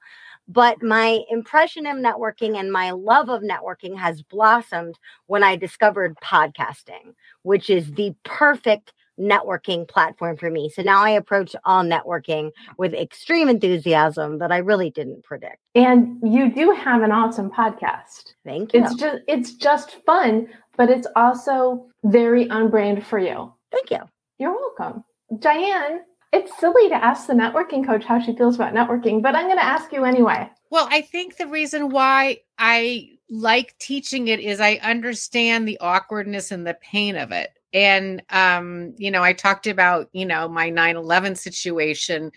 But 0.49 0.83
my 0.83 1.21
impression 1.31 1.87
of 1.87 1.99
networking 1.99 2.59
and 2.59 2.73
my 2.73 2.93
love 2.93 3.29
of 3.29 3.43
networking 3.43 3.97
has 3.99 4.23
blossomed 4.23 4.99
when 5.27 5.43
I 5.45 5.57
discovered 5.57 6.17
podcasting, 6.25 7.15
which 7.43 7.69
is 7.69 7.93
the 7.93 8.15
perfect 8.25 8.93
networking 9.21 9.87
platform 9.87 10.37
for 10.37 10.51
me. 10.51 10.69
So 10.69 10.83
now 10.83 11.03
I 11.03 11.11
approach 11.11 11.55
all 11.65 11.85
networking 11.85 12.51
with 12.79 12.95
extreme 12.95 13.49
enthusiasm 13.49 14.39
that 14.39 14.51
I 14.51 14.59
really 14.59 14.91
didn't 14.91 15.23
predict. 15.23 15.59
And 15.75 16.19
you 16.23 16.53
do 16.53 16.71
have 16.73 17.03
an 17.03 17.13
awesome 17.13 17.51
podcast. 17.51 18.35
Thank 18.45 18.73
you. 18.73 18.83
It's 18.83 18.95
just 18.95 19.19
it's 19.29 19.55
just 19.55 20.05
fun, 20.07 20.49
but 20.77 20.91
it's 20.91 21.07
also 21.17 21.87
very 22.05 22.49
on 22.51 22.71
brand 22.71 23.07
for 23.07 23.19
you. 23.19 23.53
Thank 23.71 23.91
you. 23.91 24.01
You're 24.39 24.53
welcome. 24.53 25.05
Diane, 25.39 26.01
it's 26.33 26.59
silly 26.59 26.89
to 26.89 26.95
ask 26.95 27.27
the 27.27 27.35
networking 27.35 27.85
coach 27.85 28.05
how 28.05 28.21
she 28.21 28.35
feels 28.35 28.57
about 28.57 28.75
networking, 28.75 29.23
but 29.23 29.37
I'm 29.37 29.47
going 29.47 29.59
to 29.59 29.65
ask 29.65 29.93
you 29.93 30.05
anyway. 30.05 30.49
Well, 30.71 30.89
I 30.91 31.03
think 31.03 31.37
the 31.37 31.47
reason 31.47 31.91
why 31.91 32.39
I 32.59 33.11
like 33.29 33.77
teaching 33.79 34.29
it 34.29 34.41
is 34.41 34.61
I 34.61 34.81
understand 34.83 35.67
the 35.67 35.79
awkwardness 35.81 36.51
and 36.51 36.67
the 36.67 36.75
pain 36.75 37.17
of 37.17 37.31
it 37.33 37.51
and 37.73 38.23
um 38.31 38.95
you 38.97 39.11
know 39.11 39.23
i 39.23 39.33
talked 39.33 39.67
about 39.67 40.09
you 40.13 40.27
know 40.27 40.49
my 40.49 40.71
9-11 40.71 41.37
situation 41.37 42.33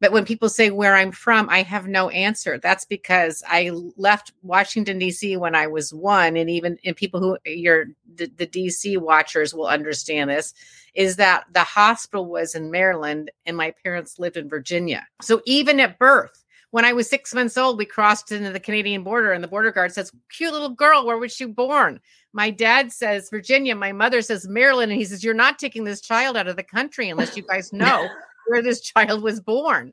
but 0.00 0.12
when 0.12 0.24
people 0.24 0.48
say 0.48 0.70
where 0.70 0.96
i'm 0.96 1.12
from 1.12 1.48
i 1.50 1.62
have 1.62 1.86
no 1.86 2.08
answer. 2.10 2.58
That's 2.58 2.84
because 2.84 3.42
i 3.48 3.70
left 3.96 4.32
washington 4.42 4.98
d.c 4.98 5.36
when 5.36 5.54
i 5.54 5.66
was 5.66 5.92
one 5.92 6.36
and 6.36 6.48
even 6.48 6.78
and 6.84 6.96
people 6.96 7.20
who 7.20 7.38
your 7.44 7.86
the, 8.14 8.30
the 8.36 8.46
dc 8.46 8.98
watchers 8.98 9.54
will 9.54 9.66
understand 9.66 10.30
this 10.30 10.54
is 10.94 11.16
that 11.16 11.44
the 11.52 11.64
hospital 11.64 12.26
was 12.26 12.54
in 12.54 12.70
maryland 12.70 13.30
and 13.46 13.56
my 13.56 13.72
parents 13.82 14.18
lived 14.18 14.36
in 14.36 14.48
virginia. 14.48 15.06
So 15.20 15.42
even 15.44 15.78
at 15.80 15.98
birth 15.98 16.39
when 16.70 16.84
I 16.84 16.92
was 16.92 17.08
six 17.08 17.34
months 17.34 17.56
old, 17.56 17.78
we 17.78 17.84
crossed 17.84 18.30
into 18.30 18.52
the 18.52 18.60
Canadian 18.60 19.02
border, 19.02 19.32
and 19.32 19.42
the 19.42 19.48
border 19.48 19.72
guard 19.72 19.92
says, 19.92 20.12
Cute 20.30 20.52
little 20.52 20.70
girl, 20.70 21.04
where 21.04 21.18
was 21.18 21.32
she 21.32 21.44
born? 21.46 22.00
My 22.32 22.50
dad 22.50 22.92
says 22.92 23.28
Virginia, 23.30 23.74
my 23.74 23.92
mother 23.92 24.22
says 24.22 24.46
Maryland, 24.46 24.92
and 24.92 25.00
he 25.00 25.04
says, 25.04 25.24
You're 25.24 25.34
not 25.34 25.58
taking 25.58 25.84
this 25.84 26.00
child 26.00 26.36
out 26.36 26.48
of 26.48 26.56
the 26.56 26.62
country 26.62 27.08
unless 27.08 27.36
you 27.36 27.42
guys 27.42 27.72
know 27.72 28.08
where 28.46 28.62
this 28.62 28.80
child 28.80 29.22
was 29.22 29.40
born. 29.40 29.92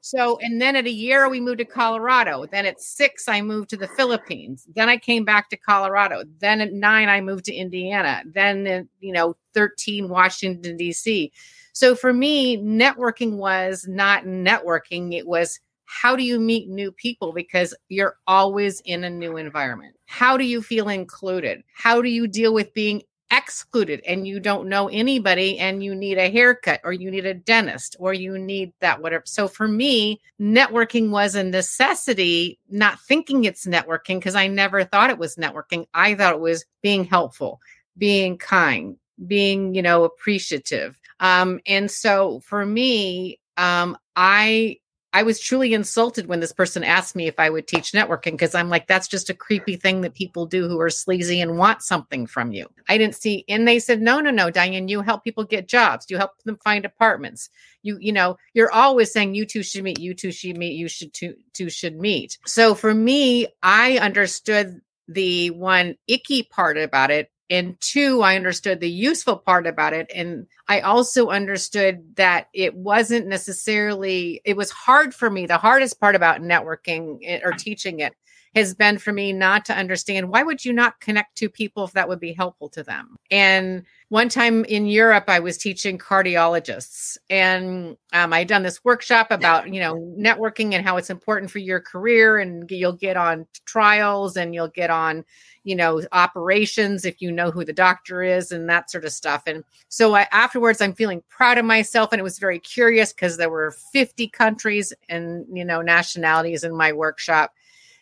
So, 0.00 0.38
and 0.42 0.60
then 0.60 0.76
at 0.76 0.86
a 0.86 0.90
year, 0.90 1.30
we 1.30 1.40
moved 1.40 1.58
to 1.58 1.64
Colorado. 1.64 2.44
Then 2.44 2.66
at 2.66 2.78
six, 2.78 3.26
I 3.26 3.40
moved 3.40 3.70
to 3.70 3.78
the 3.78 3.88
Philippines. 3.88 4.66
Then 4.74 4.90
I 4.90 4.98
came 4.98 5.24
back 5.24 5.48
to 5.48 5.56
Colorado. 5.56 6.24
Then 6.40 6.60
at 6.60 6.74
nine, 6.74 7.08
I 7.08 7.22
moved 7.22 7.46
to 7.46 7.54
Indiana. 7.54 8.22
Then, 8.26 8.66
at, 8.66 8.86
you 9.00 9.14
know, 9.14 9.34
13, 9.54 10.10
Washington, 10.10 10.76
D.C. 10.76 11.32
So 11.72 11.94
for 11.94 12.12
me, 12.12 12.58
networking 12.58 13.36
was 13.36 13.86
not 13.88 14.24
networking, 14.24 15.14
it 15.14 15.26
was 15.26 15.58
how 15.94 16.16
do 16.16 16.24
you 16.24 16.40
meet 16.40 16.68
new 16.68 16.90
people? 16.90 17.32
Because 17.32 17.74
you're 17.88 18.16
always 18.26 18.80
in 18.80 19.04
a 19.04 19.10
new 19.10 19.36
environment. 19.36 19.94
How 20.06 20.36
do 20.36 20.44
you 20.44 20.60
feel 20.60 20.88
included? 20.88 21.62
How 21.72 22.02
do 22.02 22.08
you 22.08 22.26
deal 22.26 22.52
with 22.52 22.74
being 22.74 23.02
excluded 23.30 24.02
and 24.06 24.26
you 24.26 24.40
don't 24.40 24.68
know 24.68 24.88
anybody 24.88 25.58
and 25.58 25.82
you 25.82 25.94
need 25.94 26.18
a 26.18 26.30
haircut 26.30 26.80
or 26.84 26.92
you 26.92 27.10
need 27.10 27.26
a 27.26 27.34
dentist 27.34 27.96
or 27.98 28.12
you 28.12 28.36
need 28.38 28.72
that 28.80 29.00
whatever? 29.02 29.22
So 29.24 29.46
for 29.46 29.68
me 29.68 30.20
networking 30.40 31.10
was 31.10 31.36
a 31.36 31.44
necessity 31.44 32.58
not 32.68 33.00
thinking 33.00 33.44
it's 33.44 33.66
networking 33.66 34.18
because 34.18 34.34
i 34.34 34.46
never 34.46 34.84
thought 34.84 35.10
it 35.10 35.18
was 35.18 35.36
networking. 35.36 35.86
I 35.94 36.14
thought 36.14 36.34
it 36.34 36.40
was 36.40 36.64
being 36.82 37.04
helpful 37.04 37.60
being 37.96 38.36
kind 38.36 38.96
being 39.26 39.74
you 39.74 39.82
know 39.82 40.04
appreciative. 40.04 40.98
Um 41.20 41.60
and 41.66 41.90
so 41.90 42.40
for 42.40 42.66
me 42.66 43.38
um 43.56 43.96
i 44.16 44.76
I 45.14 45.22
was 45.22 45.38
truly 45.38 45.74
insulted 45.74 46.26
when 46.26 46.40
this 46.40 46.52
person 46.52 46.82
asked 46.82 47.14
me 47.14 47.28
if 47.28 47.38
I 47.38 47.48
would 47.48 47.68
teach 47.68 47.92
networking 47.92 48.32
because 48.32 48.52
I'm 48.52 48.68
like, 48.68 48.88
that's 48.88 49.06
just 49.06 49.30
a 49.30 49.34
creepy 49.34 49.76
thing 49.76 50.00
that 50.00 50.14
people 50.14 50.44
do 50.44 50.68
who 50.68 50.80
are 50.80 50.90
sleazy 50.90 51.40
and 51.40 51.56
want 51.56 51.82
something 51.82 52.26
from 52.26 52.50
you. 52.50 52.66
I 52.88 52.98
didn't 52.98 53.14
see, 53.14 53.44
and 53.48 53.66
they 53.66 53.78
said, 53.78 54.02
no, 54.02 54.18
no, 54.18 54.32
no, 54.32 54.50
Diane, 54.50 54.88
you 54.88 55.02
help 55.02 55.22
people 55.22 55.44
get 55.44 55.68
jobs. 55.68 56.06
You 56.10 56.18
help 56.18 56.32
them 56.44 56.58
find 56.64 56.84
apartments. 56.84 57.48
You, 57.84 57.96
you 58.00 58.12
know, 58.12 58.38
you're 58.54 58.72
always 58.72 59.12
saying 59.12 59.36
you 59.36 59.46
two 59.46 59.62
should 59.62 59.84
meet, 59.84 60.00
you 60.00 60.14
two 60.14 60.32
should 60.32 60.58
meet, 60.58 60.72
you 60.72 60.88
should 60.88 61.14
two, 61.14 61.36
two 61.52 61.70
should 61.70 61.96
meet. 61.96 62.36
So 62.44 62.74
for 62.74 62.92
me, 62.92 63.46
I 63.62 63.98
understood 63.98 64.80
the 65.06 65.50
one 65.50 65.96
icky 66.08 66.42
part 66.42 66.76
about 66.76 67.12
it 67.12 67.30
and 67.50 67.78
two 67.80 68.22
i 68.22 68.36
understood 68.36 68.80
the 68.80 68.90
useful 68.90 69.36
part 69.36 69.66
about 69.66 69.92
it. 69.92 70.10
And 70.14 70.46
i 70.68 70.80
also 70.80 71.28
understood 71.28 72.16
that 72.16 72.48
it 72.54 72.74
wasn't 72.74 73.26
necessarily 73.26 74.40
it 74.44 74.56
was 74.56 74.70
hard 74.70 75.14
for 75.14 75.30
me. 75.30 75.46
The 75.46 75.58
hardest 75.58 76.00
part 76.00 76.14
about 76.14 76.40
networking 76.40 77.18
eh, 77.22 77.40
or 77.44 77.52
teaching 77.52 78.00
it 78.00 78.14
has 78.54 78.74
been 78.74 78.98
for 78.98 79.12
me 79.12 79.32
not 79.32 79.64
to 79.64 79.76
understand 79.76 80.28
why 80.28 80.42
would 80.42 80.64
you 80.64 80.72
not 80.72 81.00
connect 81.00 81.36
to 81.36 81.48
people 81.48 81.84
if 81.84 81.92
that 81.92 82.08
would 82.08 82.20
be 82.20 82.32
helpful 82.32 82.68
to 82.70 82.82
them? 82.82 83.16
And 83.30 83.84
one 84.14 84.28
time 84.28 84.64
in 84.66 84.86
europe 84.86 85.24
i 85.26 85.40
was 85.40 85.58
teaching 85.58 85.98
cardiologists 85.98 87.16
and 87.30 87.96
um, 88.12 88.32
i'd 88.32 88.46
done 88.46 88.62
this 88.62 88.84
workshop 88.84 89.26
about 89.32 89.72
you 89.74 89.80
know 89.80 89.96
networking 90.16 90.72
and 90.72 90.86
how 90.86 90.96
it's 90.96 91.10
important 91.10 91.50
for 91.50 91.58
your 91.58 91.80
career 91.80 92.38
and 92.38 92.70
you'll 92.70 92.92
get 92.92 93.16
on 93.16 93.44
trials 93.64 94.36
and 94.36 94.54
you'll 94.54 94.68
get 94.68 94.88
on 94.88 95.24
you 95.64 95.74
know 95.74 96.00
operations 96.12 97.04
if 97.04 97.20
you 97.20 97.32
know 97.32 97.50
who 97.50 97.64
the 97.64 97.72
doctor 97.72 98.22
is 98.22 98.52
and 98.52 98.68
that 98.68 98.90
sort 98.90 99.04
of 99.04 99.12
stuff. 99.12 99.42
And 99.46 99.64
so 99.88 100.14
I, 100.14 100.28
afterwards 100.30 100.80
i'm 100.80 100.94
feeling 100.94 101.22
proud 101.28 101.58
of 101.58 101.64
myself 101.64 102.12
and 102.12 102.20
it 102.20 102.24
was 102.24 102.38
very 102.38 102.60
curious 102.60 103.12
because 103.12 103.36
there 103.36 103.50
were 103.50 103.72
50 103.92 104.28
countries 104.28 104.92
and 105.08 105.44
you 105.52 105.64
know 105.64 105.82
nationalities 105.82 106.62
in 106.62 106.76
my 106.76 106.92
workshop 106.92 107.52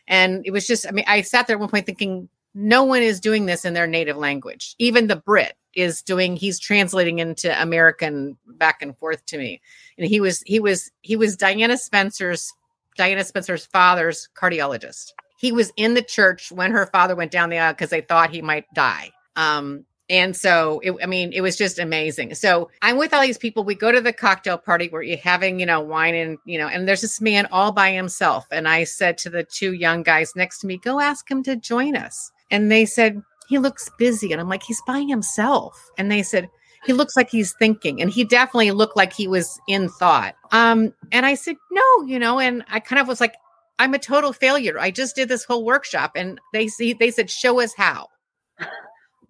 and 0.09 0.43
it 0.47 0.51
was 0.51 0.67
just 0.67 0.87
i 0.87 0.91
mean 0.91 1.05
i 1.07 1.21
sat 1.23 1.47
there 1.47 1.57
at 1.57 1.61
one 1.61 1.69
point 1.69 1.87
thinking 1.87 2.29
no 2.55 2.85
one 2.85 3.03
is 3.03 3.21
doing 3.21 3.47
this 3.47 3.65
in 3.65 3.75
their 3.75 3.87
native 3.87 4.17
language. 4.17 4.75
Even 4.79 5.07
the 5.07 5.17
brit 5.17 5.57
is 5.75 6.03
doing 6.03 6.37
he's 6.37 6.59
translating 6.59 7.19
into 7.19 7.61
american 7.61 8.37
back 8.47 8.83
and 8.83 8.97
forth 8.99 9.25
to 9.27 9.39
me. 9.39 9.61
And 9.97 10.07
he 10.07 10.21
was 10.21 10.43
he 10.43 10.61
was 10.61 10.91
he 11.01 11.17
was 11.17 11.37
diana 11.37 11.79
spencer's 11.79 12.53
diana 12.97 13.25
spencer's 13.25 13.65
father's 13.67 14.29
cardiologist. 14.37 15.13
He 15.39 15.51
was 15.51 15.73
in 15.77 15.95
the 15.95 16.03
church 16.03 16.53
when 16.53 16.73
her 16.73 16.87
father 16.87 17.17
went 17.17 17.33
down 17.33 17.49
the 17.49 17.59
aisle 17.59 17.73
because 17.73 17.91
they 17.91 18.03
thought 18.03 18.31
he 18.31 18.43
might 18.43 18.67
die. 18.75 19.11
Um, 19.35 19.87
and 20.11 20.37
so, 20.37 20.81
it, 20.83 20.95
I 21.03 21.07
mean, 21.07 21.33
it 21.33 21.41
was 21.41 21.57
just 21.57 21.79
amazing. 21.79 22.35
So 22.35 22.71
I'm 22.83 22.99
with 22.99 23.15
all 23.15 23.23
these 23.23 23.39
people. 23.39 23.65
We 23.65 23.75
go 23.75 23.93
to 23.93 24.01
the 24.01 24.13
cocktail 24.13 24.59
party 24.59 24.89
where 24.89 25.03
you're 25.03 25.17
having, 25.17 25.61
you 25.61 25.67
know, 25.67 25.81
wine 25.81 26.15
and, 26.15 26.39
you 26.45 26.59
know, 26.59 26.69
and 26.69 26.87
there's 26.87 27.01
this 27.01 27.21
man 27.21 27.47
all 27.51 27.73
by 27.73 27.93
himself. 27.93 28.47
And 28.51 28.69
I 28.69 28.85
said 28.85 29.17
to 29.19 29.31
the 29.31 29.45
two 29.45 29.73
young 29.73 30.03
guys 30.03 30.33
next 30.37 30.59
to 30.61 30.67
me, 30.67 30.77
go 30.77 31.01
ask 31.01 31.31
him 31.31 31.43
to 31.45 31.57
join 31.57 31.97
us. 31.97 32.31
And 32.51 32.71
they 32.71 32.85
said, 32.85 33.23
he 33.49 33.59
looks 33.59 33.91
busy. 33.99 34.33
And 34.33 34.41
I'm 34.41 34.49
like, 34.49 34.63
he's 34.63 34.83
by 34.87 35.01
himself. 35.01 35.91
And 35.97 36.11
they 36.11 36.23
said, 36.23 36.49
he 36.85 36.93
looks 36.93 37.17
like 37.17 37.31
he's 37.31 37.55
thinking. 37.55 38.03
And 38.03 38.11
he 38.11 38.25
definitely 38.25 38.73
looked 38.73 38.97
like 38.97 39.13
he 39.13 39.29
was 39.29 39.61
in 39.69 39.89
thought. 39.89 40.35
Um, 40.51 40.93
and 41.13 41.25
I 41.25 41.35
said, 41.35 41.57
no, 41.71 42.03
you 42.07 42.19
know, 42.19 42.41
and 42.41 42.65
I 42.69 42.81
kind 42.81 43.01
of 43.01 43.07
was 43.07 43.21
like, 43.21 43.35
I'm 43.79 43.95
a 43.95 43.99
total 43.99 44.33
failure. 44.33 44.79
I 44.79 44.91
just 44.91 45.17
did 45.17 45.29
this 45.29 45.45
whole 45.45 45.65
workshop 45.65 46.13
and 46.17 46.41
they 46.53 46.69
see 46.69 46.93
they 46.93 47.11
said 47.11 47.31
show 47.31 47.61
us 47.61 47.73
how. 47.77 48.09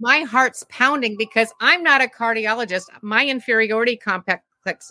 My 0.02 0.22
heart's 0.22 0.64
pounding 0.68 1.16
because 1.16 1.54
I'm 1.60 1.84
not 1.84 2.02
a 2.02 2.08
cardiologist. 2.08 2.88
My 3.02 3.24
inferiority 3.24 3.96
complex 3.96 4.42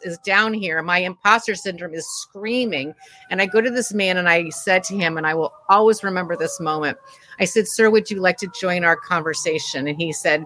is 0.06 0.17
down 0.19 0.54
here. 0.54 0.82
My 0.82 1.00
imposter 1.00 1.54
syndrome 1.54 1.93
is 1.93 2.08
screaming. 2.21 2.95
And 3.30 3.41
I 3.41 3.45
go 3.45 3.60
to 3.60 3.69
this 3.69 3.93
man 3.93 4.15
and 4.15 4.30
I 4.30 4.47
said 4.52 4.86
to 4.86 4.95
him, 4.95 5.17
and 5.17 5.28
I 5.28 5.34
will 5.34 5.52
always 5.67 6.02
remember 6.02 6.38
this 6.38 6.62
moment. 6.62 6.97
I 7.41 7.45
said, 7.45 7.67
Sir, 7.67 7.89
would 7.89 8.10
you 8.10 8.21
like 8.21 8.38
to 8.38 8.47
join 8.58 8.86
our 8.86 8.95
conversation? 8.95 9.86
And 9.86 10.02
he 10.02 10.13
said, 10.13 10.45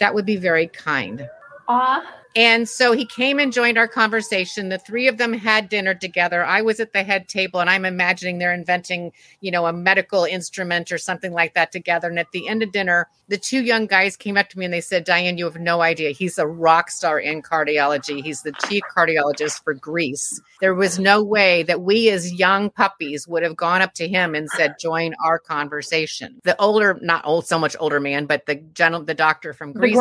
That 0.00 0.12
would 0.12 0.26
be 0.26 0.36
very 0.36 0.66
kind. 0.66 1.28
Ah. 1.68 2.19
And 2.36 2.68
so 2.68 2.92
he 2.92 3.04
came 3.04 3.40
and 3.40 3.52
joined 3.52 3.76
our 3.76 3.88
conversation. 3.88 4.68
The 4.68 4.78
three 4.78 5.08
of 5.08 5.18
them 5.18 5.32
had 5.32 5.68
dinner 5.68 5.94
together. 5.94 6.44
I 6.44 6.62
was 6.62 6.78
at 6.78 6.92
the 6.92 7.02
head 7.02 7.28
table 7.28 7.60
and 7.60 7.68
I'm 7.68 7.84
imagining 7.84 8.38
they're 8.38 8.54
inventing, 8.54 9.12
you 9.40 9.50
know, 9.50 9.66
a 9.66 9.72
medical 9.72 10.24
instrument 10.24 10.92
or 10.92 10.98
something 10.98 11.32
like 11.32 11.54
that 11.54 11.72
together. 11.72 12.08
And 12.08 12.18
at 12.18 12.30
the 12.32 12.46
end 12.46 12.62
of 12.62 12.70
dinner, 12.70 13.08
the 13.28 13.38
two 13.38 13.62
young 13.62 13.86
guys 13.86 14.16
came 14.16 14.36
up 14.36 14.48
to 14.50 14.58
me 14.58 14.64
and 14.64 14.74
they 14.74 14.80
said, 14.80 15.04
Diane, 15.04 15.38
you 15.38 15.44
have 15.44 15.60
no 15.60 15.82
idea. 15.82 16.10
He's 16.10 16.38
a 16.38 16.46
rock 16.46 16.90
star 16.90 17.18
in 17.18 17.42
cardiology. 17.42 18.22
He's 18.22 18.42
the 18.42 18.52
chief 18.68 18.82
cardiologist 18.96 19.62
for 19.62 19.74
Greece. 19.74 20.40
There 20.60 20.74
was 20.74 20.98
no 20.98 21.22
way 21.22 21.62
that 21.64 21.82
we 21.82 22.10
as 22.10 22.32
young 22.32 22.70
puppies 22.70 23.26
would 23.26 23.42
have 23.42 23.56
gone 23.56 23.82
up 23.82 23.94
to 23.94 24.08
him 24.08 24.34
and 24.34 24.48
said, 24.50 24.74
join 24.80 25.14
our 25.24 25.38
conversation. 25.38 26.40
The 26.44 26.60
older, 26.60 26.98
not 27.02 27.24
old, 27.24 27.46
so 27.46 27.58
much 27.58 27.76
older 27.78 28.00
man, 28.00 28.26
but 28.26 28.46
the 28.46 28.56
general, 28.56 29.02
the 29.02 29.14
doctor 29.14 29.52
from 29.52 29.72
Greece 29.72 30.00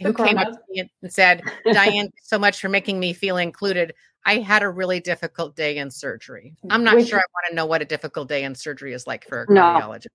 who 0.00 0.12
came 0.12 0.38
up 0.38 0.52
to 0.52 0.58
me 0.68 0.90
and 1.02 1.12
said, 1.12 1.42
Diane, 1.64 2.10
so 2.22 2.38
much 2.38 2.60
for 2.60 2.68
making 2.68 2.98
me 2.98 3.12
feel 3.12 3.36
included. 3.36 3.94
I 4.24 4.38
had 4.38 4.62
a 4.62 4.68
really 4.68 5.00
difficult 5.00 5.56
day 5.56 5.78
in 5.78 5.90
surgery. 5.90 6.54
I'm 6.70 6.84
not 6.84 6.96
Which, 6.96 7.08
sure 7.08 7.18
I 7.18 7.24
want 7.32 7.46
to 7.48 7.54
know 7.54 7.66
what 7.66 7.82
a 7.82 7.84
difficult 7.84 8.28
day 8.28 8.44
in 8.44 8.54
surgery 8.54 8.92
is 8.92 9.06
like 9.06 9.26
for 9.26 9.42
a 9.42 9.46
cardiologist. 9.46 10.06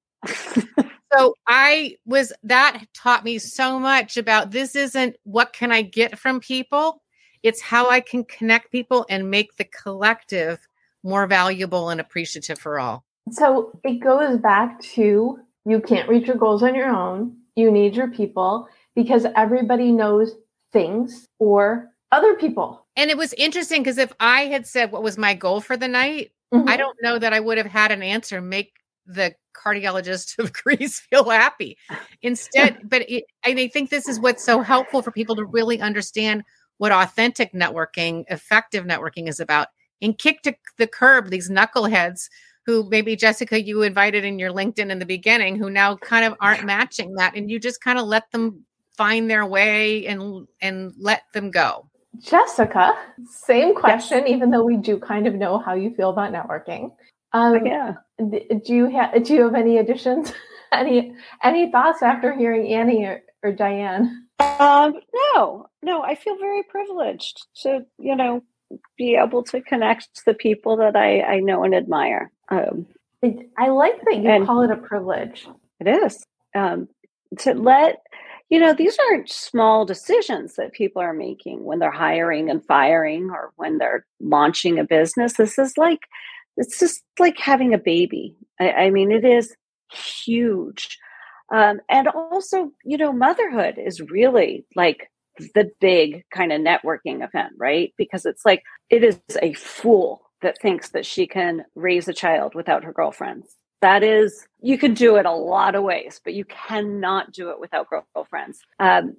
No. 0.77 0.85
so 1.13 1.35
I 1.47 1.97
was 2.05 2.31
that 2.43 2.85
taught 2.93 3.23
me 3.23 3.39
so 3.39 3.79
much 3.79 4.17
about 4.17 4.51
this 4.51 4.75
isn't 4.75 5.15
what 5.23 5.53
can 5.53 5.71
I 5.71 5.81
get 5.81 6.19
from 6.19 6.39
people? 6.39 7.01
It's 7.41 7.61
how 7.61 7.89
I 7.89 7.99
can 7.99 8.23
connect 8.23 8.71
people 8.71 9.05
and 9.09 9.29
make 9.29 9.57
the 9.57 9.65
collective 9.65 10.59
more 11.03 11.27
valuable 11.27 11.89
and 11.89 11.99
appreciative 11.99 12.57
for 12.57 12.79
all. 12.79 13.03
So 13.31 13.77
it 13.83 13.99
goes 13.99 14.37
back 14.37 14.79
to 14.81 15.39
you 15.65 15.79
can't 15.79 16.09
reach 16.09 16.27
your 16.27 16.37
goals 16.37 16.63
on 16.63 16.75
your 16.75 16.89
own. 16.89 17.37
You 17.55 17.71
need 17.71 17.95
your 17.95 18.09
people 18.09 18.67
because 18.95 19.25
everybody 19.35 19.91
knows 19.91 20.35
things 20.73 21.27
or 21.39 21.89
other 22.11 22.35
people. 22.35 22.85
And 22.95 23.09
it 23.09 23.17
was 23.17 23.33
interesting 23.33 23.81
because 23.81 23.97
if 23.97 24.11
I 24.19 24.41
had 24.41 24.67
said 24.67 24.91
what 24.91 25.03
was 25.03 25.17
my 25.17 25.33
goal 25.33 25.61
for 25.61 25.77
the 25.77 25.87
night, 25.87 26.31
mm-hmm. 26.53 26.67
I 26.67 26.77
don't 26.77 26.97
know 27.01 27.17
that 27.17 27.33
I 27.33 27.39
would 27.39 27.57
have 27.57 27.67
had 27.67 27.91
an 27.91 28.03
answer 28.03 28.41
make 28.41 28.73
the 29.05 29.33
cardiologist 29.55 30.37
of 30.39 30.53
Greece 30.63 30.99
feel 30.99 31.29
happy. 31.29 31.77
Instead, 32.21 32.77
but 32.89 33.09
it, 33.09 33.25
I 33.45 33.67
think 33.67 33.89
this 33.89 34.07
is 34.07 34.19
what's 34.19 34.43
so 34.43 34.61
helpful 34.61 35.01
for 35.01 35.11
people 35.11 35.35
to 35.37 35.45
really 35.45 35.79
understand 35.79 36.43
what 36.77 36.91
authentic 36.91 37.53
networking, 37.53 38.25
effective 38.29 38.85
networking 38.85 39.27
is 39.29 39.39
about, 39.39 39.67
and 40.01 40.17
kick 40.17 40.41
to 40.41 40.55
the 40.77 40.87
curb 40.87 41.29
these 41.29 41.49
knuckleheads 41.49 42.27
who 42.65 42.87
maybe 42.89 43.15
Jessica 43.15 43.61
you 43.61 43.81
invited 43.81 44.23
in 44.23 44.39
your 44.39 44.51
LinkedIn 44.51 44.89
in 44.89 44.99
the 44.99 45.05
beginning 45.05 45.57
who 45.57 45.69
now 45.69 45.95
kind 45.97 46.25
of 46.25 46.35
aren't 46.39 46.63
matching 46.65 47.13
that 47.15 47.35
and 47.35 47.49
you 47.49 47.59
just 47.59 47.81
kind 47.81 47.99
of 47.99 48.05
let 48.05 48.31
them 48.31 48.65
find 48.97 49.29
their 49.29 49.45
way 49.45 50.05
and 50.07 50.47
and 50.61 50.93
let 50.97 51.23
them 51.33 51.51
go. 51.51 51.89
Jessica, 52.19 52.93
same 53.25 53.73
question, 53.75 54.19
yes. 54.19 54.29
even 54.29 54.51
though 54.51 54.63
we 54.63 54.77
do 54.77 54.99
kind 54.99 55.25
of 55.25 55.33
know 55.33 55.57
how 55.57 55.73
you 55.73 55.93
feel 55.95 56.11
about 56.11 56.31
networking. 56.31 56.91
Um, 57.31 57.65
yeah. 57.65 57.95
Do 58.19 58.59
you 58.67 58.85
have 58.87 59.23
do 59.23 59.33
you 59.33 59.43
have 59.43 59.55
any 59.55 59.77
additions? 59.77 60.31
any 60.71 61.15
any 61.43 61.71
thoughts 61.71 62.01
after 62.01 62.35
hearing 62.35 62.67
Annie 62.71 63.05
or, 63.05 63.21
or 63.41 63.51
Diane? 63.51 64.27
Um, 64.39 64.93
no, 65.35 65.67
no. 65.81 66.03
I 66.03 66.15
feel 66.15 66.37
very 66.37 66.63
privileged 66.63 67.47
to 67.63 67.85
you 67.97 68.15
know 68.15 68.43
be 68.97 69.15
able 69.15 69.43
to 69.45 69.61
connect 69.61 70.15
to 70.15 70.21
the 70.25 70.33
people 70.33 70.77
that 70.77 70.95
I 70.95 71.21
I 71.21 71.39
know 71.39 71.63
and 71.63 71.73
admire. 71.73 72.31
Um, 72.49 72.85
I 73.57 73.69
like 73.69 74.01
that 74.05 74.17
you 74.17 74.45
call 74.45 74.63
it 74.63 74.71
a 74.71 74.75
privilege. 74.75 75.47
It 75.79 75.87
is 75.87 76.23
um, 76.53 76.87
to 77.39 77.53
let 77.53 78.03
you 78.53 78.59
know, 78.59 78.71
these 78.71 78.99
aren't 79.09 79.31
small 79.31 79.83
decisions 79.83 80.57
that 80.57 80.73
people 80.73 81.01
are 81.01 81.11
making 81.11 81.63
when 81.63 81.79
they're 81.79 81.89
hiring 81.89 82.51
and 82.51 82.63
firing 82.63 83.31
or 83.31 83.51
when 83.55 83.79
they're 83.79 84.05
launching 84.19 84.77
a 84.77 84.83
business. 84.83 85.37
This 85.37 85.57
is 85.57 85.75
like, 85.75 86.01
it's 86.55 86.79
just 86.79 87.01
like 87.17 87.39
having 87.39 87.73
a 87.73 87.79
baby. 87.79 88.35
I, 88.59 88.71
I 88.71 88.89
mean, 88.91 89.11
it 89.11 89.25
is 89.25 89.55
huge. 89.91 90.99
Um, 91.51 91.79
and 91.89 92.07
also, 92.09 92.71
you 92.85 92.95
know, 92.95 93.11
motherhood 93.11 93.79
is 93.83 94.01
really 94.01 94.67
like 94.75 95.09
the 95.55 95.71
big 95.81 96.23
kind 96.31 96.53
of 96.53 96.61
networking 96.61 97.27
event, 97.27 97.53
right? 97.57 97.91
Because 97.97 98.23
it's 98.23 98.45
like, 98.45 98.61
it 98.91 99.03
is 99.03 99.19
a 99.41 99.53
fool 99.53 100.29
that 100.43 100.61
thinks 100.61 100.89
that 100.89 101.07
she 101.07 101.25
can 101.25 101.65
raise 101.73 102.07
a 102.07 102.13
child 102.13 102.53
without 102.53 102.83
her 102.83 102.93
girlfriends 102.93 103.55
that 103.83 104.01
is 104.01 104.47
you 104.61 104.77
can 104.77 104.93
do 104.93 105.17
it 105.17 105.25
a 105.25 105.31
lot 105.31 105.75
of 105.75 105.83
ways 105.83 106.21
but 106.23 106.33
you 106.33 106.45
cannot 106.45 107.33
do 107.33 107.49
it 107.49 107.59
without 107.59 107.87
girlfriends. 107.89 108.59
Um, 108.79 109.17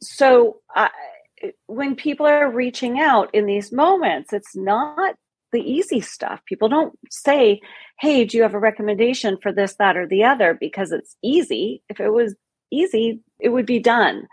so 0.00 0.60
uh, 0.74 0.88
when 1.66 1.94
people 1.94 2.24
are 2.24 2.50
reaching 2.50 2.98
out 2.98 3.32
in 3.34 3.44
these 3.44 3.70
moments 3.72 4.32
it's 4.32 4.56
not 4.56 5.16
the 5.52 5.60
easy 5.60 6.00
stuff. 6.00 6.40
People 6.46 6.70
don't 6.70 6.98
say 7.10 7.60
hey 8.00 8.24
do 8.24 8.38
you 8.38 8.42
have 8.42 8.54
a 8.54 8.58
recommendation 8.58 9.36
for 9.42 9.52
this 9.52 9.76
that 9.78 9.98
or 9.98 10.06
the 10.06 10.24
other? 10.24 10.56
because 10.58 10.92
it's 10.92 11.16
easy. 11.22 11.82
If 11.90 12.00
it 12.00 12.10
was 12.10 12.34
easy 12.72 13.20
it 13.38 13.50
would 13.50 13.66
be 13.66 13.78
done. 13.78 14.26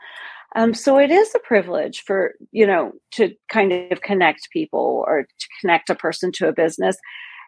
Um, 0.55 0.73
so 0.73 0.97
it 0.97 1.11
is 1.11 1.35
a 1.35 1.39
privilege 1.39 2.03
for 2.07 2.35
you 2.53 2.65
know 2.65 2.93
to 3.15 3.35
kind 3.51 3.73
of 3.91 3.99
connect 3.99 4.49
people 4.51 5.03
or 5.05 5.23
to 5.23 5.47
connect 5.59 5.89
a 5.89 5.95
person 5.95 6.31
to 6.33 6.47
a 6.47 6.53
business 6.53 6.95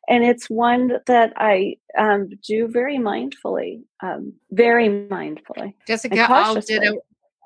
and 0.07 0.23
it's 0.23 0.49
one 0.49 0.99
that 1.07 1.33
I 1.35 1.77
um, 1.97 2.29
do 2.47 2.67
very 2.67 2.97
mindfully, 2.97 3.83
um, 4.01 4.33
very 4.51 4.87
mindfully. 4.87 5.73
Jessica, 5.87 6.27
I'll 6.29 6.55
ditto, 6.61 6.97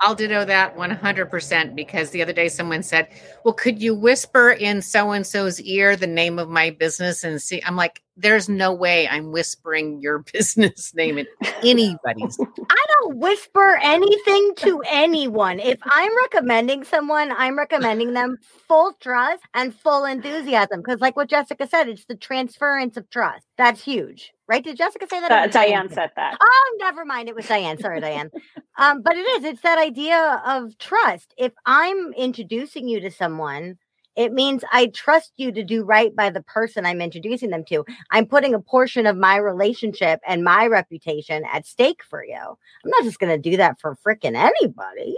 I'll 0.01 0.15
ditto 0.15 0.45
that 0.45 0.77
100% 0.77 1.75
because 1.75 2.11
the 2.11 2.21
other 2.21 2.33
day 2.33 2.47
someone 2.47 2.83
said, 2.83 3.09
Well, 3.43 3.53
could 3.53 3.81
you 3.81 3.93
whisper 3.93 4.51
in 4.51 4.81
so 4.81 5.11
and 5.11 5.27
so's 5.27 5.61
ear 5.61 5.95
the 5.95 6.07
name 6.07 6.39
of 6.39 6.49
my 6.49 6.69
business 6.69 7.23
and 7.23 7.41
see? 7.41 7.61
I'm 7.65 7.75
like, 7.75 8.01
there's 8.15 8.47
no 8.47 8.73
way 8.73 9.07
I'm 9.07 9.31
whispering 9.31 9.99
your 10.01 10.19
business 10.33 10.93
name 10.95 11.17
in 11.17 11.27
anybody's. 11.63 12.37
I 12.39 12.85
don't 13.09 13.19
whisper 13.19 13.79
anything 13.81 14.53
to 14.57 14.81
anyone. 14.87 15.59
If 15.59 15.79
I'm 15.83 16.15
recommending 16.17 16.83
someone, 16.83 17.31
I'm 17.31 17.57
recommending 17.57 18.13
them 18.13 18.37
full 18.67 18.93
trust 18.99 19.43
and 19.53 19.73
full 19.73 20.05
enthusiasm. 20.05 20.81
Because, 20.81 21.01
like 21.01 21.15
what 21.15 21.29
Jessica 21.29 21.67
said, 21.67 21.89
it's 21.89 22.05
the 22.05 22.15
transference 22.15 22.97
of 22.97 23.09
trust. 23.09 23.45
That's 23.57 23.83
huge. 23.83 24.31
Right? 24.47 24.63
Did 24.63 24.77
Jessica 24.77 25.07
say 25.07 25.19
that? 25.21 25.31
Uh, 25.31 25.47
Diane 25.47 25.89
said 25.89 26.11
that. 26.15 26.37
Oh, 26.41 26.77
never 26.79 27.05
mind. 27.05 27.29
It 27.29 27.35
was 27.35 27.47
Diane. 27.47 27.77
Sorry, 27.79 28.01
Diane. 28.01 28.31
Um, 28.77 29.01
but 29.01 29.15
it 29.15 29.21
is. 29.21 29.43
It's 29.43 29.61
that 29.61 29.77
idea 29.77 30.41
of 30.45 30.77
trust. 30.79 31.33
If 31.37 31.53
I'm 31.65 32.13
introducing 32.13 32.87
you 32.87 32.99
to 33.01 33.11
someone, 33.11 33.77
it 34.19 34.33
means 34.33 34.65
I 34.69 34.87
trust 34.87 35.31
you 35.37 35.49
to 35.53 35.63
do 35.63 35.85
right 35.85 36.13
by 36.13 36.29
the 36.29 36.43
person 36.43 36.85
I'm 36.85 36.99
introducing 36.99 37.51
them 37.51 37.63
to. 37.69 37.85
I'm 38.11 38.25
putting 38.25 38.53
a 38.53 38.59
portion 38.59 39.05
of 39.05 39.15
my 39.15 39.37
relationship 39.37 40.19
and 40.27 40.43
my 40.43 40.67
reputation 40.67 41.45
at 41.49 41.65
stake 41.65 42.03
for 42.03 42.25
you. 42.25 42.35
I'm 42.35 42.91
not 42.91 43.05
just 43.05 43.17
going 43.19 43.31
to 43.41 43.49
do 43.49 43.55
that 43.55 43.79
for 43.79 43.97
freaking 44.05 44.35
anybody. 44.35 45.15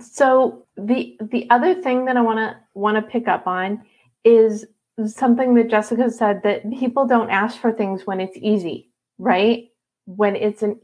So 0.00 0.64
the 0.78 1.18
the 1.20 1.46
other 1.50 1.74
thing 1.74 2.06
that 2.06 2.16
I 2.16 2.22
want 2.22 2.38
to 2.38 2.56
want 2.72 2.96
to 2.96 3.02
pick 3.02 3.28
up 3.28 3.46
on 3.46 3.82
is 4.24 4.64
something 5.06 5.54
that 5.54 5.68
Jessica 5.68 6.10
said 6.10 6.40
that 6.44 6.70
people 6.70 7.06
don't 7.06 7.28
ask 7.28 7.60
for 7.60 7.70
things 7.70 8.06
when 8.06 8.18
it's 8.18 8.36
easy, 8.38 8.90
right? 9.18 9.68
When 10.06 10.34
it's 10.34 10.62
an 10.62 10.80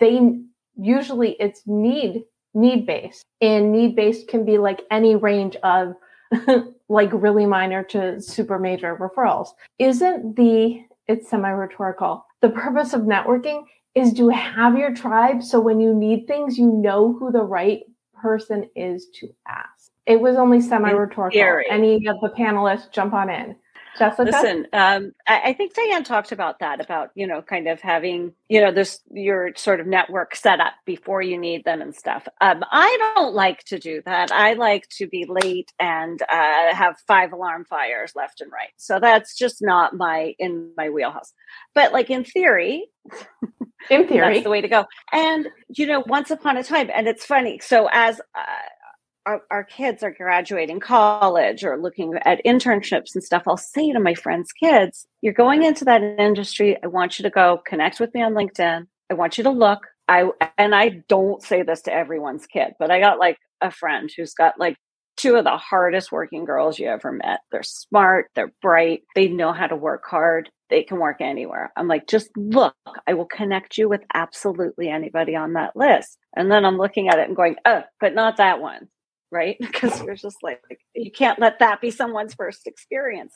they 0.00 0.38
usually 0.76 1.32
it's 1.40 1.62
need 1.64 2.24
need 2.52 2.84
based 2.84 3.22
and 3.40 3.72
need 3.72 3.96
based 3.96 4.28
can 4.28 4.44
be 4.44 4.58
like 4.58 4.82
any 4.90 5.16
range 5.16 5.56
of 5.62 5.94
like 6.88 7.10
really 7.12 7.46
minor 7.46 7.82
to 7.82 8.20
super 8.20 8.58
major 8.58 8.96
referrals. 8.96 9.48
Isn't 9.78 10.36
the, 10.36 10.82
it's 11.08 11.28
semi 11.28 11.50
rhetorical, 11.50 12.24
the 12.40 12.50
purpose 12.50 12.92
of 12.92 13.02
networking 13.02 13.62
is 13.94 14.12
to 14.12 14.28
have 14.28 14.76
your 14.78 14.94
tribe 14.94 15.42
so 15.42 15.58
when 15.58 15.80
you 15.80 15.94
need 15.94 16.26
things, 16.26 16.58
you 16.58 16.70
know 16.70 17.14
who 17.18 17.32
the 17.32 17.42
right 17.42 17.80
person 18.14 18.68
is 18.76 19.08
to 19.20 19.28
ask. 19.48 19.90
It 20.06 20.20
was 20.20 20.36
only 20.36 20.60
semi 20.60 20.90
rhetorical. 20.90 21.38
Any 21.68 22.06
of 22.06 22.20
the 22.20 22.30
panelists 22.38 22.92
jump 22.92 23.12
on 23.12 23.28
in. 23.30 23.56
Jessica? 23.98 24.22
Listen, 24.24 24.66
um, 24.72 25.12
I, 25.26 25.40
I, 25.46 25.52
think 25.52 25.74
Diane 25.74 26.04
talked 26.04 26.32
about 26.32 26.58
that, 26.60 26.80
about, 26.80 27.10
you 27.14 27.26
know, 27.26 27.42
kind 27.42 27.68
of 27.68 27.80
having, 27.80 28.32
you 28.48 28.60
know, 28.60 28.72
this, 28.72 29.00
your 29.10 29.52
sort 29.56 29.80
of 29.80 29.86
network 29.86 30.36
set 30.36 30.60
up 30.60 30.74
before 30.84 31.22
you 31.22 31.38
need 31.38 31.64
them 31.64 31.80
and 31.80 31.94
stuff. 31.94 32.26
Um, 32.40 32.64
I 32.70 33.12
don't 33.14 33.34
like 33.34 33.64
to 33.64 33.78
do 33.78 34.02
that. 34.06 34.32
I 34.32 34.54
like 34.54 34.88
to 34.98 35.06
be 35.06 35.26
late 35.28 35.72
and 35.78 36.20
uh, 36.22 36.74
have 36.74 36.96
five 37.06 37.32
alarm 37.32 37.64
fires 37.64 38.12
left 38.14 38.40
and 38.40 38.52
right. 38.52 38.70
So 38.76 39.00
that's 39.00 39.36
just 39.36 39.62
not 39.62 39.94
my, 39.94 40.34
in 40.38 40.70
my 40.76 40.90
wheelhouse. 40.90 41.32
But 41.74 41.92
like 41.92 42.10
in 42.10 42.24
theory, 42.24 42.86
in 43.90 44.08
theory, 44.08 44.34
that's 44.34 44.44
the 44.44 44.50
way 44.50 44.60
to 44.60 44.68
go. 44.68 44.84
And, 45.12 45.48
you 45.68 45.86
know, 45.86 46.02
once 46.06 46.30
upon 46.30 46.56
a 46.56 46.64
time, 46.64 46.90
and 46.92 47.06
it's 47.06 47.24
funny. 47.24 47.58
So 47.60 47.88
as, 47.92 48.20
uh, 48.34 48.42
our, 49.26 49.42
our, 49.50 49.64
kids 49.64 50.02
are 50.02 50.10
graduating 50.10 50.80
college 50.80 51.64
or 51.64 51.76
looking 51.76 52.14
at 52.24 52.44
internships 52.44 53.14
and 53.14 53.22
stuff, 53.22 53.42
I'll 53.46 53.56
say 53.56 53.92
to 53.92 54.00
my 54.00 54.14
friends' 54.14 54.52
kids, 54.52 55.06
You're 55.20 55.34
going 55.34 55.64
into 55.64 55.84
that 55.84 56.02
industry. 56.02 56.76
I 56.82 56.86
want 56.86 57.18
you 57.18 57.24
to 57.24 57.30
go 57.30 57.60
connect 57.66 58.00
with 58.00 58.14
me 58.14 58.22
on 58.22 58.34
LinkedIn. 58.34 58.86
I 59.10 59.14
want 59.14 59.36
you 59.36 59.44
to 59.44 59.50
look. 59.50 59.80
I 60.08 60.30
and 60.56 60.74
I 60.74 61.02
don't 61.08 61.42
say 61.42 61.62
this 61.62 61.82
to 61.82 61.92
everyone's 61.92 62.46
kid, 62.46 62.74
but 62.78 62.90
I 62.90 63.00
got 63.00 63.18
like 63.18 63.38
a 63.60 63.70
friend 63.70 64.08
who's 64.16 64.34
got 64.34 64.58
like 64.58 64.76
two 65.16 65.34
of 65.34 65.44
the 65.44 65.56
hardest 65.56 66.12
working 66.12 66.44
girls 66.44 66.78
you 66.78 66.86
ever 66.88 67.10
met. 67.10 67.40
They're 67.50 67.62
smart, 67.62 68.26
they're 68.34 68.52
bright, 68.62 69.02
they 69.14 69.28
know 69.28 69.52
how 69.52 69.66
to 69.66 69.74
work 69.74 70.04
hard, 70.06 70.50
they 70.70 70.82
can 70.84 70.98
work 70.98 71.20
anywhere. 71.20 71.72
I'm 71.76 71.88
like, 71.88 72.06
just 72.06 72.30
look, 72.36 72.76
I 73.06 73.14
will 73.14 73.26
connect 73.26 73.78
you 73.78 73.88
with 73.88 74.02
absolutely 74.14 74.88
anybody 74.88 75.34
on 75.34 75.54
that 75.54 75.74
list. 75.74 76.18
And 76.36 76.52
then 76.52 76.64
I'm 76.64 76.76
looking 76.76 77.08
at 77.08 77.18
it 77.18 77.26
and 77.28 77.36
going, 77.36 77.56
oh, 77.64 77.82
but 77.98 78.14
not 78.14 78.36
that 78.36 78.60
one 78.60 78.88
right? 79.30 79.56
Because 79.60 80.02
you're 80.02 80.14
just 80.14 80.38
like, 80.42 80.60
you 80.94 81.10
can't 81.10 81.38
let 81.38 81.58
that 81.58 81.80
be 81.80 81.90
someone's 81.90 82.34
first 82.34 82.66
experience. 82.66 83.34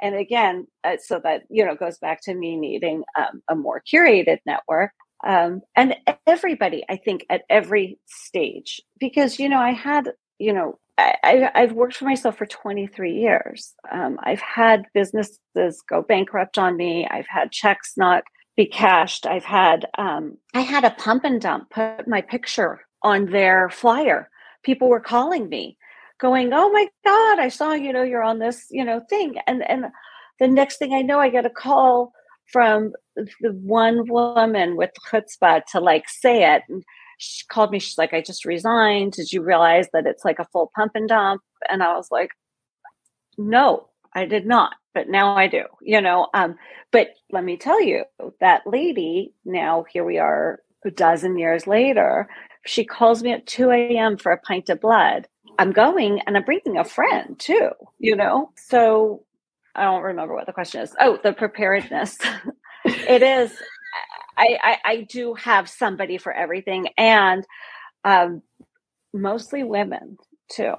And 0.00 0.14
again, 0.14 0.66
uh, 0.84 0.96
so 1.02 1.20
that, 1.24 1.44
you 1.48 1.64
know, 1.64 1.74
goes 1.74 1.98
back 1.98 2.20
to 2.22 2.34
me 2.34 2.56
needing 2.56 3.04
um, 3.18 3.42
a 3.48 3.54
more 3.54 3.82
curated 3.82 4.38
network. 4.44 4.92
Um, 5.26 5.62
and 5.74 5.96
everybody, 6.26 6.84
I 6.88 6.96
think, 6.96 7.24
at 7.30 7.42
every 7.48 7.98
stage, 8.06 8.80
because, 8.98 9.38
you 9.38 9.48
know, 9.48 9.58
I 9.58 9.70
had, 9.70 10.12
you 10.38 10.52
know, 10.52 10.78
I, 10.98 11.50
have 11.54 11.72
worked 11.72 11.96
for 11.96 12.06
myself 12.06 12.38
for 12.38 12.46
23 12.46 13.12
years. 13.12 13.74
Um, 13.90 14.18
I've 14.22 14.40
had 14.40 14.86
businesses 14.94 15.82
go 15.88 16.02
bankrupt 16.02 16.58
on 16.58 16.76
me. 16.76 17.06
I've 17.10 17.26
had 17.28 17.52
checks 17.52 17.94
not 17.96 18.24
be 18.56 18.66
cashed. 18.66 19.26
I've 19.26 19.44
had, 19.44 19.86
um, 19.98 20.38
I 20.54 20.60
had 20.60 20.84
a 20.84 20.90
pump 20.90 21.24
and 21.24 21.40
dump 21.40 21.70
put 21.70 22.08
my 22.08 22.22
picture 22.22 22.80
on 23.02 23.26
their 23.26 23.68
flyer 23.68 24.30
people 24.66 24.88
were 24.88 25.00
calling 25.00 25.48
me 25.48 25.78
going 26.18 26.52
oh 26.52 26.70
my 26.72 26.86
god 27.04 27.38
i 27.38 27.48
saw 27.48 27.72
you 27.72 27.92
know 27.92 28.02
you're 28.02 28.22
on 28.22 28.40
this 28.40 28.66
you 28.70 28.84
know 28.84 29.00
thing. 29.08 29.36
And 29.46 29.62
and 29.70 29.86
the 30.40 30.48
next 30.48 30.78
thing 30.78 30.92
i 30.92 31.02
know 31.02 31.20
i 31.20 31.30
get 31.30 31.46
a 31.46 31.50
call 31.50 32.12
from 32.52 32.92
the 33.14 33.52
one 33.52 34.08
woman 34.08 34.76
with 34.76 34.90
chutzpah 35.08 35.64
to 35.72 35.80
like 35.80 36.08
say 36.08 36.54
it. 36.54 36.62
And 36.68 36.84
she 37.18 37.44
called 37.48 37.70
me. 37.70 37.78
She's 37.78 37.96
like 37.96 38.12
i 38.12 38.20
just 38.20 38.44
resigned. 38.44 39.12
Did 39.12 39.32
you 39.32 39.42
realize 39.42 39.86
that 39.92 40.06
it's 40.06 40.24
like 40.24 40.38
a 40.38 40.48
full 40.52 40.70
pump 40.74 40.92
and 40.94 41.08
dump? 41.08 41.42
And 41.70 41.82
i 41.82 41.94
was 41.94 42.08
like 42.10 42.30
no 43.38 43.88
i 44.14 44.24
did 44.24 44.46
not 44.46 44.74
but 44.94 45.08
now 45.08 45.36
i 45.36 45.46
do 45.46 45.64
you 45.82 46.00
know 46.00 46.28
um 46.32 46.56
but 46.90 47.08
let 47.30 47.44
me 47.44 47.56
tell 47.56 47.82
you 47.82 48.04
that 48.40 48.62
lady 48.66 49.34
now 49.44 49.84
here 49.92 50.04
we 50.04 50.18
are 50.18 50.60
a 50.86 50.90
dozen 50.90 51.36
years 51.36 51.66
later 51.66 52.28
she 52.66 52.84
calls 52.84 53.22
me 53.22 53.32
at 53.32 53.46
2 53.46 53.70
a.m. 53.70 54.16
for 54.16 54.32
a 54.32 54.38
pint 54.38 54.68
of 54.68 54.80
blood. 54.80 55.28
I'm 55.58 55.72
going 55.72 56.20
and 56.26 56.36
I'm 56.36 56.44
bringing 56.44 56.76
a 56.76 56.84
friend 56.84 57.38
too, 57.38 57.70
you 57.98 58.14
know? 58.16 58.50
So 58.56 59.24
I 59.74 59.84
don't 59.84 60.02
remember 60.02 60.34
what 60.34 60.46
the 60.46 60.52
question 60.52 60.82
is. 60.82 60.94
Oh, 61.00 61.18
the 61.22 61.32
preparedness. 61.32 62.18
it 62.84 63.22
is. 63.22 63.52
I, 64.36 64.58
I, 64.62 64.76
I, 64.84 64.96
do 65.08 65.32
have 65.34 65.66
somebody 65.66 66.18
for 66.18 66.30
everything 66.30 66.88
and 66.98 67.42
um, 68.04 68.42
mostly 69.14 69.64
women 69.64 70.18
too. 70.50 70.74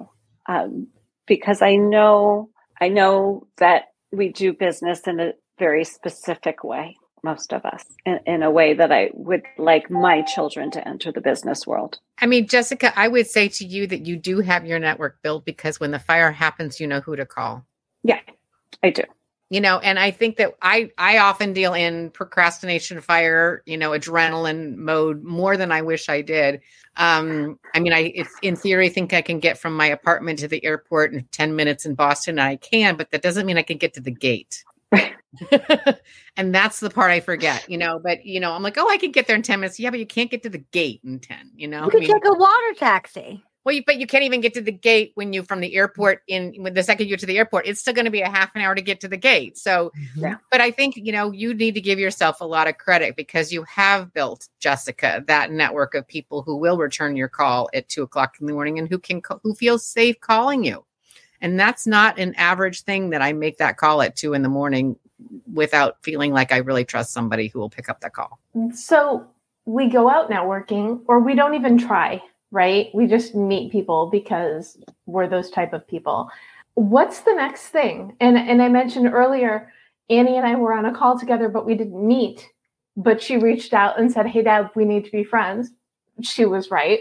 Um, 0.46 0.88
because 1.26 1.60
I 1.60 1.74
know, 1.74 2.50
I 2.80 2.88
know 2.88 3.48
that 3.56 3.86
we 4.12 4.28
do 4.28 4.52
business 4.52 5.08
in 5.08 5.18
a 5.18 5.32
very 5.58 5.84
specific 5.84 6.62
way 6.62 6.96
most 7.28 7.52
of 7.52 7.62
us 7.66 7.84
in, 8.06 8.18
in, 8.26 8.42
a 8.42 8.50
way 8.50 8.72
that 8.72 8.90
I 8.90 9.10
would 9.12 9.42
like 9.58 9.90
my 9.90 10.22
children 10.22 10.70
to 10.70 10.88
enter 10.88 11.12
the 11.12 11.20
business 11.20 11.66
world. 11.66 11.98
I 12.18 12.26
mean, 12.26 12.48
Jessica, 12.48 12.98
I 12.98 13.06
would 13.06 13.26
say 13.26 13.48
to 13.48 13.66
you 13.66 13.86
that 13.86 14.06
you 14.06 14.16
do 14.16 14.40
have 14.40 14.64
your 14.64 14.78
network 14.78 15.20
built 15.20 15.44
because 15.44 15.78
when 15.78 15.90
the 15.90 15.98
fire 15.98 16.32
happens, 16.32 16.80
you 16.80 16.86
know 16.86 17.00
who 17.00 17.16
to 17.16 17.26
call. 17.26 17.66
Yeah, 18.02 18.20
I 18.82 18.90
do. 18.90 19.02
You 19.50 19.60
know, 19.60 19.78
and 19.78 19.98
I 19.98 20.10
think 20.10 20.36
that 20.36 20.54
I 20.62 20.90
I 20.98 21.18
often 21.18 21.52
deal 21.52 21.74
in 21.74 22.10
procrastination 22.10 23.00
fire, 23.00 23.62
you 23.66 23.76
know, 23.76 23.90
adrenaline 23.90 24.76
mode 24.76 25.22
more 25.22 25.56
than 25.56 25.72
I 25.72 25.82
wish 25.82 26.08
I 26.08 26.20
did. 26.22 26.60
Um, 26.96 27.58
I 27.74 27.80
mean, 27.80 27.92
I 27.92 28.12
if 28.14 28.28
in 28.42 28.56
theory 28.56 28.88
think 28.88 29.12
I 29.12 29.22
can 29.22 29.38
get 29.38 29.58
from 29.58 29.74
my 29.74 29.86
apartment 29.86 30.38
to 30.40 30.48
the 30.48 30.64
airport 30.64 31.12
in 31.12 31.24
10 31.32 31.56
minutes 31.56 31.86
in 31.86 31.94
Boston, 31.94 32.38
I 32.38 32.56
can, 32.56 32.96
but 32.96 33.10
that 33.10 33.22
doesn't 33.22 33.46
mean 33.46 33.58
I 33.58 33.62
can 33.62 33.78
get 33.78 33.94
to 33.94 34.00
the 34.00 34.10
gate. 34.10 34.64
and 36.36 36.54
that's 36.54 36.80
the 36.80 36.90
part 36.90 37.10
I 37.10 37.20
forget, 37.20 37.68
you 37.68 37.78
know. 37.78 37.98
But 37.98 38.24
you 38.24 38.40
know, 38.40 38.52
I'm 38.52 38.62
like, 38.62 38.78
oh, 38.78 38.88
I 38.88 38.96
can 38.96 39.12
get 39.12 39.26
there 39.26 39.36
in 39.36 39.42
10 39.42 39.60
minutes. 39.60 39.78
Yeah, 39.78 39.90
but 39.90 39.98
you 39.98 40.06
can't 40.06 40.30
get 40.30 40.42
to 40.44 40.50
the 40.50 40.58
gate 40.58 41.00
in 41.04 41.20
10, 41.20 41.52
you 41.54 41.68
know. 41.68 41.84
You 41.84 41.90
could 41.90 42.04
I 42.04 42.06
mean, 42.06 42.12
take 42.12 42.24
a 42.24 42.34
water 42.34 42.74
taxi. 42.76 43.44
Well, 43.64 43.74
you, 43.74 43.82
but 43.84 43.98
you 43.98 44.06
can't 44.06 44.24
even 44.24 44.40
get 44.40 44.54
to 44.54 44.62
the 44.62 44.72
gate 44.72 45.12
when 45.14 45.34
you 45.34 45.42
from 45.42 45.60
the 45.60 45.74
airport 45.74 46.22
in 46.26 46.54
when 46.58 46.72
the 46.72 46.82
second 46.82 47.08
you're 47.08 47.18
to 47.18 47.26
the 47.26 47.36
airport, 47.36 47.66
it's 47.66 47.80
still 47.80 47.92
going 47.92 48.06
to 48.06 48.10
be 48.10 48.22
a 48.22 48.30
half 48.30 48.54
an 48.54 48.62
hour 48.62 48.74
to 48.74 48.80
get 48.80 48.98
to 49.00 49.08
the 49.08 49.18
gate. 49.18 49.58
So, 49.58 49.90
mm-hmm. 49.90 50.20
yeah. 50.20 50.36
but 50.50 50.62
I 50.62 50.70
think 50.70 50.96
you 50.96 51.12
know 51.12 51.32
you 51.32 51.52
need 51.52 51.74
to 51.74 51.80
give 51.82 51.98
yourself 51.98 52.40
a 52.40 52.46
lot 52.46 52.66
of 52.66 52.78
credit 52.78 53.14
because 53.14 53.52
you 53.52 53.64
have 53.64 54.14
built 54.14 54.48
Jessica 54.58 55.22
that 55.26 55.50
network 55.50 55.94
of 55.94 56.08
people 56.08 56.40
who 56.40 56.56
will 56.56 56.78
return 56.78 57.14
your 57.14 57.28
call 57.28 57.68
at 57.74 57.88
two 57.90 58.02
o'clock 58.02 58.36
in 58.40 58.46
the 58.46 58.54
morning 58.54 58.78
and 58.78 58.88
who 58.88 58.98
can 58.98 59.20
who 59.42 59.54
feels 59.54 59.86
safe 59.86 60.18
calling 60.18 60.64
you. 60.64 60.82
And 61.42 61.60
that's 61.60 61.86
not 61.86 62.18
an 62.18 62.34
average 62.36 62.82
thing 62.82 63.10
that 63.10 63.20
I 63.20 63.34
make 63.34 63.58
that 63.58 63.76
call 63.76 64.00
at 64.00 64.16
two 64.16 64.32
in 64.32 64.42
the 64.42 64.48
morning 64.48 64.96
without 65.52 66.02
feeling 66.02 66.32
like 66.32 66.52
I 66.52 66.58
really 66.58 66.84
trust 66.84 67.12
somebody 67.12 67.48
who 67.48 67.58
will 67.58 67.70
pick 67.70 67.88
up 67.88 68.00
the 68.00 68.10
call. 68.10 68.38
So 68.74 69.26
we 69.64 69.88
go 69.88 70.08
out 70.08 70.30
networking 70.30 71.02
or 71.06 71.20
we 71.20 71.34
don't 71.34 71.54
even 71.54 71.78
try, 71.78 72.22
right? 72.50 72.88
We 72.94 73.06
just 73.06 73.34
meet 73.34 73.72
people 73.72 74.08
because 74.10 74.78
we're 75.06 75.28
those 75.28 75.50
type 75.50 75.72
of 75.72 75.86
people. 75.86 76.30
What's 76.74 77.20
the 77.20 77.34
next 77.34 77.68
thing? 77.68 78.16
And 78.20 78.38
and 78.38 78.62
I 78.62 78.68
mentioned 78.68 79.08
earlier 79.12 79.72
Annie 80.10 80.36
and 80.36 80.46
I 80.46 80.54
were 80.54 80.72
on 80.72 80.86
a 80.86 80.94
call 80.94 81.18
together 81.18 81.48
but 81.48 81.66
we 81.66 81.74
didn't 81.74 82.06
meet, 82.06 82.46
but 82.96 83.20
she 83.20 83.36
reached 83.36 83.74
out 83.74 83.98
and 83.98 84.10
said, 84.12 84.26
"Hey 84.26 84.42
Deb, 84.42 84.70
we 84.74 84.84
need 84.84 85.04
to 85.04 85.10
be 85.10 85.24
friends." 85.24 85.70
She 86.22 86.44
was 86.44 86.70
right. 86.70 87.00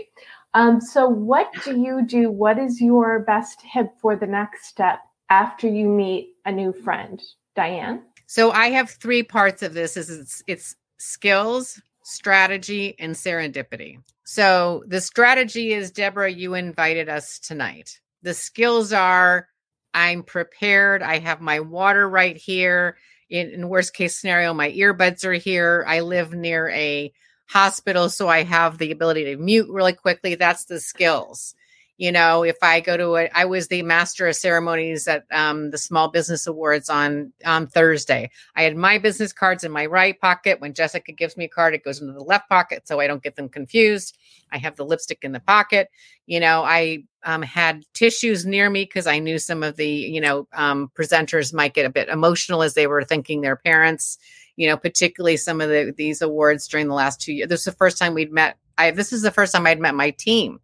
Um, 0.53 0.81
so 0.81 1.07
what 1.07 1.51
do 1.63 1.79
you 1.79 2.03
do? 2.05 2.31
What 2.31 2.57
is 2.57 2.81
your 2.81 3.19
best 3.19 3.63
tip 3.71 3.91
for 4.01 4.15
the 4.15 4.27
next 4.27 4.65
step 4.65 4.99
after 5.29 5.67
you 5.67 5.87
meet 5.87 6.35
a 6.45 6.51
new 6.51 6.73
friend? 6.73 7.21
Diane? 7.57 8.03
So 8.27 8.51
I 8.51 8.67
have 8.71 8.89
three 8.89 9.23
parts 9.23 9.63
of 9.63 9.73
this 9.73 9.95
is 9.95 10.09
it's, 10.09 10.43
it's 10.47 10.75
skills, 10.97 11.81
strategy, 12.03 12.95
and 12.99 13.15
serendipity. 13.15 13.99
So 14.25 14.83
the 14.87 14.99
strategy 14.99 15.73
is 15.73 15.91
Deborah, 15.91 16.31
you 16.31 16.53
invited 16.53 17.07
us 17.07 17.39
tonight. 17.39 17.99
The 18.23 18.33
skills 18.33 18.91
are 18.91 19.47
I'm 19.93 20.23
prepared. 20.23 21.01
I 21.01 21.19
have 21.19 21.41
my 21.41 21.61
water 21.61 22.07
right 22.07 22.35
here. 22.35 22.97
In, 23.29 23.49
in 23.49 23.69
worst 23.69 23.93
case 23.93 24.17
scenario, 24.17 24.53
my 24.53 24.71
earbuds 24.71 25.25
are 25.25 25.33
here. 25.33 25.83
I 25.87 26.01
live 26.01 26.33
near 26.33 26.69
a 26.69 27.11
hospital, 27.49 28.09
so 28.09 28.27
I 28.27 28.43
have 28.43 28.77
the 28.77 28.91
ability 28.91 29.23
to 29.25 29.37
mute 29.37 29.69
really 29.69 29.93
quickly. 29.93 30.35
That's 30.35 30.65
the 30.65 30.79
skills 30.79 31.55
you 31.97 32.11
know 32.11 32.43
if 32.43 32.57
i 32.61 32.79
go 32.79 32.95
to 32.95 33.15
a 33.15 33.29
i 33.35 33.45
was 33.45 33.67
the 33.67 33.81
master 33.81 34.27
of 34.27 34.35
ceremonies 34.35 35.07
at 35.07 35.25
um, 35.31 35.71
the 35.71 35.77
small 35.77 36.09
business 36.09 36.47
awards 36.47 36.89
on 36.89 37.33
on 37.45 37.67
thursday. 37.67 38.29
I 38.55 38.63
had 38.63 38.75
my 38.75 38.97
business 38.97 39.33
cards 39.33 39.63
in 39.63 39.71
my 39.71 39.85
right 39.85 40.19
pocket. 40.19 40.61
When 40.61 40.73
jessica 40.73 41.11
gives 41.11 41.35
me 41.35 41.45
a 41.45 41.49
card 41.49 41.73
it 41.73 41.83
goes 41.83 41.99
into 41.99 42.13
the 42.13 42.23
left 42.23 42.49
pocket 42.49 42.87
so 42.87 42.99
i 42.99 43.07
don't 43.07 43.23
get 43.23 43.35
them 43.35 43.49
confused. 43.49 44.17
I 44.51 44.59
have 44.59 44.75
the 44.75 44.85
lipstick 44.85 45.23
in 45.23 45.31
the 45.31 45.39
pocket. 45.39 45.89
You 46.25 46.39
know 46.39 46.63
i 46.63 47.03
um, 47.23 47.41
had 47.41 47.83
tissues 47.93 48.45
near 48.45 48.69
me 48.69 48.83
because 48.83 49.07
i 49.07 49.19
knew 49.19 49.39
some 49.39 49.63
of 49.63 49.75
the 49.75 49.89
you 49.89 50.21
know 50.21 50.47
um, 50.53 50.91
presenters 50.97 51.53
might 51.53 51.73
get 51.73 51.85
a 51.85 51.91
bit 51.91 52.09
emotional 52.09 52.63
as 52.63 52.73
they 52.75 52.87
were 52.87 53.03
thanking 53.03 53.41
their 53.41 53.55
parents. 53.55 54.17
You 54.55 54.67
know 54.67 54.77
particularly 54.77 55.37
some 55.37 55.61
of 55.61 55.69
the 55.69 55.93
these 55.95 56.21
awards 56.21 56.67
during 56.67 56.87
the 56.87 56.95
last 56.95 57.21
two 57.21 57.33
years 57.33 57.49
this 57.49 57.61
is 57.61 57.65
the 57.65 57.71
first 57.73 57.97
time 57.97 58.13
we'd 58.13 58.31
met 58.31 58.57
i 58.77 58.89
this 58.89 59.13
is 59.13 59.21
the 59.21 59.29
first 59.29 59.53
time 59.53 59.67
i'd 59.67 59.79
met 59.79 59.93
my 59.93 60.09
team 60.09 60.59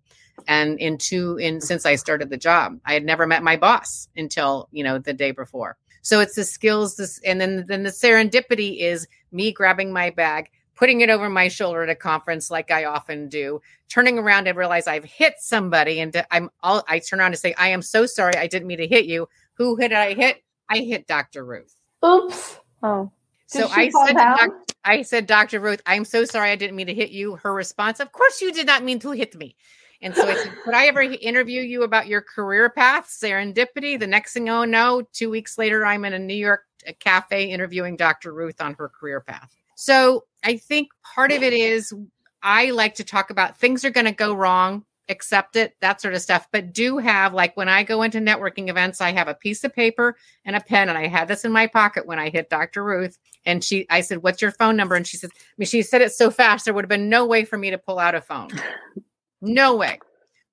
and 0.48 0.80
in 0.80 0.98
two 0.98 1.38
in 1.38 1.62
since 1.62 1.86
i 1.86 1.96
started 1.96 2.30
the 2.30 2.38
job. 2.38 2.80
I 2.86 2.93
had 2.93 3.06
never 3.06 3.28
met 3.28 3.43
my 3.43 3.58
boss 3.58 4.08
until 4.15 4.67
you 4.72 4.84
know 4.84 4.98
the 4.98 5.13
day 5.13 5.32
before. 5.32 5.78
So 6.02 6.19
it's 6.19 6.36
the 6.36 6.43
skills 6.43 6.96
this 6.98 7.19
and 7.26 7.39
then 7.39 7.65
then 7.67 7.84
the 7.84 7.89
serendipity 7.89 8.82
is 8.82 9.08
me 9.32 9.52
grabbing 9.52 9.93
my 9.93 10.10
bag 10.10 10.50
putting 10.76 11.02
it 11.02 11.10
over 11.10 11.30
my 11.30 11.48
shoulder 11.48 11.84
at 11.84 11.89
a 11.89 11.96
conference 11.96 12.50
like 12.50 12.72
i 12.72 12.84
often 12.84 13.30
do 13.30 13.62
turning 13.89 14.17
around 14.17 14.48
and 14.48 14.58
realize 14.58 14.88
i've 14.88 15.04
hit 15.04 15.36
somebody 15.38 16.00
and 16.00 16.26
i'm 16.32 16.50
all 16.62 16.84
i 16.88 16.98
turn 16.98 17.19
around 17.19 17.32
and 17.32 17.38
say 17.38 17.54
i 17.60 17.67
am 17.67 17.82
so 17.82 18.06
sorry 18.08 18.34
i 18.38 18.48
didn't 18.48 18.67
mean 18.67 18.80
to 18.80 18.88
hit 18.88 19.06
you. 19.06 19.28
Who 19.54 19.78
did 19.78 19.93
i 19.93 20.13
hit? 20.13 20.43
I 20.69 20.80
hit 20.80 21.08
dr 21.08 21.46
ruth. 21.46 21.76
Oops. 22.04 22.60
Oh. 22.82 23.12
So 23.48 23.67
I 23.69 23.89
said, 23.89 24.13
doc, 24.13 24.50
I 24.84 25.02
said, 25.04 25.28
Dr. 25.28 25.60
Ruth, 25.60 25.82
I'm 25.86 26.06
so 26.06 26.26
sorry 26.26 26.50
I 26.50 26.56
didn't 26.56 26.76
mean 26.76 26.88
to 26.88 26.93
hit 26.93 27.12
you. 27.12 27.36
Her 27.36 27.54
response, 27.54 28.00
of 28.00 28.12
course 28.12 28.41
you 28.41 28.52
did 28.52 28.65
not 28.65 28.84
mean 28.84 29.00
to 29.00 29.12
hit 29.12 29.36
me. 29.36 29.56
And 30.04 30.13
so 30.13 30.26
said, 30.26 30.52
could 30.66 30.74
I 30.74 30.88
ever 30.88 31.02
interview 31.02 31.62
you 31.62 31.84
about 31.84 32.08
your 32.08 32.22
career 32.22 32.70
path, 32.70 33.08
serendipity? 33.08 33.98
The 33.98 34.06
next 34.06 34.34
thing 34.34 34.50
I 34.50 34.66
know, 34.66 35.04
two 35.13 35.30
weeks 35.30 35.58
later, 35.58 35.86
I'm 35.86 36.04
in 36.04 36.12
a 36.12 36.20
New 36.20 36.36
York 36.36 36.66
cafe 37.00 37.46
interviewing 37.50 37.96
Dr. 37.96 38.34
Ruth 38.34 38.60
on 38.60 38.74
her 38.74 38.89
career 38.89 39.22
path. 39.22 39.50
So 39.76 40.26
I 40.44 40.58
think 40.58 40.89
part 41.16 41.32
of 41.32 41.42
it 41.42 41.54
is 41.54 41.94
I 42.42 42.72
like 42.72 42.96
to 42.96 43.06
talk 43.06 43.30
about 43.30 43.58
things 43.58 43.86
are 43.86 43.92
going 43.92 44.06
to 44.06 44.12
go 44.12 44.34
wrong. 44.34 44.84
accept 45.10 45.56
it, 45.56 45.76
that 45.82 46.02
sort 46.02 46.13
of 46.13 46.22
stuff. 46.22 46.48
But 46.52 46.74
do 46.74 46.98
have, 46.98 47.34
like, 47.34 47.56
when 47.56 47.70
I 47.70 47.84
go 47.84 48.04
into 48.04 48.20
networking 48.20 48.70
events, 48.70 49.02
I 49.02 49.12
have 49.12 49.28
a 49.28 49.34
piece 49.34 49.63
of 49.63 49.74
paper 49.74 50.16
and 50.46 50.56
a 50.56 50.62
pen. 50.62 50.89
And 50.89 50.98
I 50.98 51.08
had 51.08 51.28
this 51.28 51.46
in 51.46 51.52
my 51.52 51.68
pocket 51.68 52.06
when 52.06 52.20
I 52.20 52.30
hit 52.30 52.50
Dr. 52.50 52.84
Ruth. 52.84 53.18
And 53.46 53.63
she, 53.63 53.86
I 53.89 54.02
said, 54.02 54.24
What's 54.24 54.42
your 54.42 54.52
phone 54.52 54.76
number? 54.76 54.96
And 54.96 55.08
she 55.08 55.18
said, 55.18 55.32
I 55.34 55.54
mean, 55.58 55.68
she 55.68 55.82
said 55.82 56.02
it 56.02 56.13
so 56.13 56.32
fast, 56.32 56.66
there 56.66 56.74
would 56.74 56.86
have 56.86 56.89
been 56.89 57.10
no 57.10 57.26
way 57.26 57.46
for 57.46 57.58
me 57.58 57.70
to 57.72 57.78
pull 57.78 58.00
out 58.00 58.16
a 58.16 58.22
phone. 58.22 58.50
No 59.43 59.75
way. 59.75 59.99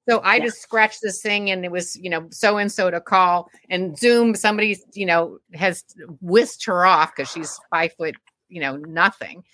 So 0.08 0.18
I 0.18 0.36
yeah. 0.36 0.46
just 0.46 0.60
scratched 0.60 1.00
this 1.02 1.22
thing 1.22 1.50
and 1.50 1.64
it 1.64 1.70
was, 1.70 1.94
you 1.96 2.10
know, 2.10 2.26
so 2.30 2.58
and 2.58 2.70
so 2.70 2.90
to 2.90 3.00
call 3.00 3.48
and 3.68 3.96
Zoom, 3.96 4.34
somebody, 4.34 4.76
you 4.94 5.06
know, 5.06 5.38
has 5.54 5.84
whisked 6.20 6.66
her 6.66 6.84
off 6.84 7.14
because 7.14 7.30
she's 7.30 7.60
five 7.70 7.92
foot, 7.92 8.16
you 8.48 8.60
know, 8.60 8.76
nothing. 8.76 9.44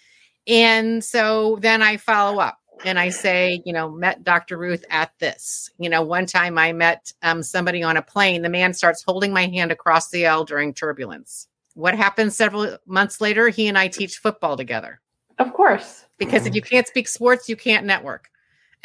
And 0.46 1.04
so 1.04 1.58
then 1.60 1.82
I 1.82 1.98
follow 1.98 2.40
up 2.40 2.56
and 2.84 2.98
I 2.98 3.10
say, 3.10 3.60
you 3.66 3.72
know, 3.72 3.90
met 3.90 4.24
Dr. 4.24 4.56
Ruth 4.56 4.84
at 4.88 5.12
this. 5.18 5.70
You 5.78 5.90
know, 5.90 6.00
one 6.00 6.24
time 6.24 6.56
I 6.56 6.72
met 6.72 7.12
um, 7.22 7.42
somebody 7.42 7.82
on 7.82 7.98
a 7.98 8.02
plane. 8.02 8.40
The 8.40 8.48
man 8.48 8.72
starts 8.72 9.02
holding 9.06 9.34
my 9.34 9.46
hand 9.46 9.72
across 9.72 10.08
the 10.08 10.26
aisle 10.26 10.44
during 10.44 10.72
turbulence. 10.72 11.48
What 11.74 11.94
happens 11.94 12.34
several 12.34 12.78
months 12.86 13.20
later? 13.20 13.50
He 13.50 13.68
and 13.68 13.76
I 13.76 13.88
teach 13.88 14.16
football 14.16 14.56
together. 14.56 15.02
Of 15.38 15.52
course. 15.52 16.04
Because 16.16 16.46
if 16.46 16.54
you 16.54 16.62
can't 16.62 16.86
speak 16.86 17.08
sports, 17.08 17.46
you 17.46 17.56
can't 17.56 17.84
network. 17.84 18.30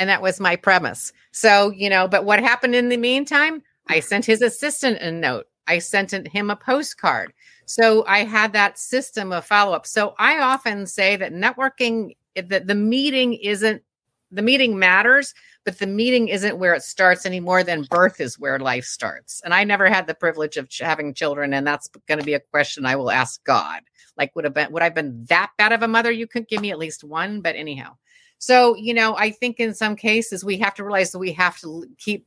And 0.01 0.09
that 0.09 0.23
was 0.23 0.39
my 0.39 0.55
premise. 0.55 1.13
So, 1.31 1.69
you 1.69 1.87
know, 1.87 2.07
but 2.07 2.25
what 2.25 2.39
happened 2.39 2.73
in 2.73 2.89
the 2.89 2.97
meantime? 2.97 3.61
I 3.87 3.99
sent 3.99 4.25
his 4.25 4.41
assistant 4.41 4.97
a 4.99 5.11
note. 5.11 5.45
I 5.67 5.77
sent 5.77 6.11
him 6.27 6.49
a 6.49 6.55
postcard. 6.55 7.33
So 7.67 8.03
I 8.07 8.23
had 8.23 8.51
that 8.53 8.79
system 8.79 9.31
of 9.31 9.45
follow 9.45 9.73
up. 9.73 9.85
So 9.85 10.15
I 10.17 10.39
often 10.39 10.87
say 10.87 11.17
that 11.17 11.33
networking, 11.33 12.15
that 12.35 12.65
the 12.65 12.73
meeting 12.73 13.35
isn't, 13.35 13.83
the 14.31 14.41
meeting 14.41 14.79
matters, 14.79 15.35
but 15.65 15.77
the 15.77 15.85
meeting 15.85 16.29
isn't 16.29 16.57
where 16.57 16.73
it 16.73 16.81
starts 16.81 17.27
any 17.27 17.39
more 17.39 17.63
than 17.63 17.83
birth 17.83 18.19
is 18.19 18.39
where 18.39 18.57
life 18.57 18.85
starts. 18.85 19.39
And 19.45 19.53
I 19.53 19.63
never 19.65 19.87
had 19.87 20.07
the 20.07 20.15
privilege 20.15 20.57
of 20.57 20.67
having 20.79 21.13
children. 21.13 21.53
And 21.53 21.67
that's 21.67 21.89
going 22.07 22.19
to 22.19 22.25
be 22.25 22.33
a 22.33 22.39
question 22.39 22.87
I 22.87 22.95
will 22.95 23.11
ask 23.11 23.43
God. 23.43 23.83
Like, 24.17 24.35
would 24.35 24.45
have 24.45 24.55
been, 24.55 24.71
would 24.71 24.81
I've 24.81 24.95
been 24.95 25.25
that 25.25 25.51
bad 25.59 25.73
of 25.73 25.83
a 25.83 25.87
mother? 25.87 26.09
You 26.11 26.25
could 26.25 26.47
give 26.47 26.59
me 26.59 26.71
at 26.71 26.79
least 26.79 27.03
one, 27.03 27.41
but 27.41 27.55
anyhow. 27.55 27.97
So, 28.41 28.75
you 28.75 28.95
know, 28.95 29.15
I 29.15 29.29
think 29.29 29.59
in 29.59 29.75
some 29.75 29.95
cases 29.95 30.43
we 30.43 30.57
have 30.57 30.73
to 30.73 30.83
realize 30.83 31.11
that 31.11 31.19
we 31.19 31.31
have 31.33 31.59
to 31.59 31.85
keep 31.99 32.25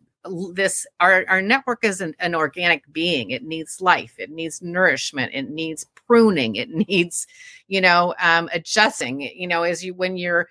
this 0.53 0.87
our, 1.01 1.25
our 1.29 1.43
network 1.43 1.85
is 1.85 2.01
an, 2.01 2.15
an 2.21 2.37
organic 2.37 2.85
being. 2.93 3.31
It 3.31 3.43
needs 3.43 3.81
life. 3.81 4.15
It 4.17 4.31
needs 4.31 4.63
nourishment. 4.63 5.33
It 5.35 5.51
needs 5.51 5.85
pruning. 6.07 6.55
It 6.55 6.71
needs 6.89 7.27
you 7.67 7.81
know 7.81 8.15
um, 8.23 8.49
adjusting. 8.53 9.23
You 9.23 9.49
know 9.49 9.65
as 9.65 9.85
you 9.85 9.93
when 9.93 10.17
you're 10.17 10.49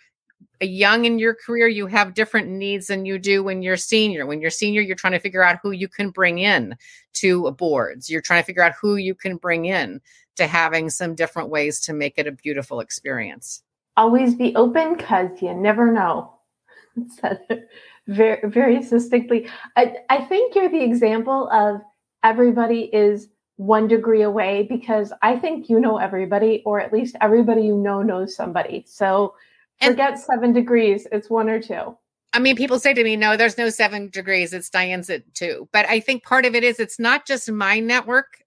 young 0.60 1.06
in 1.06 1.18
your 1.18 1.34
career 1.34 1.70
you 1.70 1.88
have 1.88 2.14
different 2.14 2.50
needs 2.50 2.88
than 2.88 3.06
you 3.06 3.18
do 3.18 3.42
when 3.42 3.62
you're 3.62 3.78
senior. 3.78 4.26
When 4.26 4.42
you're 4.42 4.52
senior 4.52 4.82
you're 4.82 4.98
trying 4.98 5.14
to 5.14 5.20
figure 5.20 5.46
out 5.46 5.60
who 5.64 5.72
you 5.72 5.88
can 5.88 6.10
bring 6.10 6.40
in 6.40 6.76
to 7.14 7.50
boards. 7.52 8.10
You're 8.10 8.22
trying 8.22 8.42
to 8.42 8.46
figure 8.46 8.64
out 8.64 8.74
who 8.82 8.98
you 8.98 9.16
can 9.16 9.38
bring 9.38 9.64
in 9.64 10.02
to 10.36 10.46
having 10.46 10.90
some 10.90 11.16
different 11.16 11.48
ways 11.48 11.80
to 11.86 11.94
make 11.94 12.16
it 12.18 12.28
a 12.28 12.34
beautiful 12.34 12.82
experience 12.82 13.64
always 13.98 14.36
be 14.36 14.56
open 14.56 14.96
because 14.96 15.42
you 15.42 15.54
never 15.54 15.92
know. 15.92 16.34
very, 18.08 18.50
very 18.50 18.84
succinctly. 18.84 19.48
I, 19.76 19.96
I 20.10 20.22
think 20.26 20.56
you're 20.56 20.70
the 20.70 20.84
example 20.84 21.50
of 21.50 21.82
everybody 22.24 22.82
is 22.94 23.30
one 23.58 23.88
degree 23.88 24.24
away 24.24 24.64
because 24.64 25.14
I 25.22 25.38
think 25.38 25.70
you 25.70 25.80
know 25.80 25.98
everybody, 25.98 26.64
or 26.66 26.80
at 26.80 26.92
least 26.92 27.16
everybody 27.22 27.64
you 27.64 27.78
know 27.78 28.02
knows 28.02 28.36
somebody. 28.36 28.84
So 28.88 29.36
forget 29.82 30.12
and, 30.12 30.20
seven 30.20 30.54
degrees, 30.54 31.08
it's 31.12 31.30
one 31.30 31.50
or 31.50 31.62
two. 31.62 31.96
I 32.34 32.40
mean, 32.40 32.56
people 32.56 32.80
say 32.80 32.94
to 32.94 33.04
me, 33.04 33.16
no, 33.16 33.38
there's 33.38 33.60
no 33.60 33.70
seven 33.70 34.10
degrees, 34.10 34.54
it's 34.54 34.70
Diane's 34.70 35.10
at 35.10 35.34
two. 35.36 35.70
But 35.72 35.88
I 35.88 36.00
think 36.00 36.24
part 36.24 36.46
of 36.46 36.56
it 36.56 36.64
is 36.64 36.80
it's 36.80 37.00
not 37.00 37.28
just 37.28 37.52
my 37.52 37.80
network, 37.80 38.44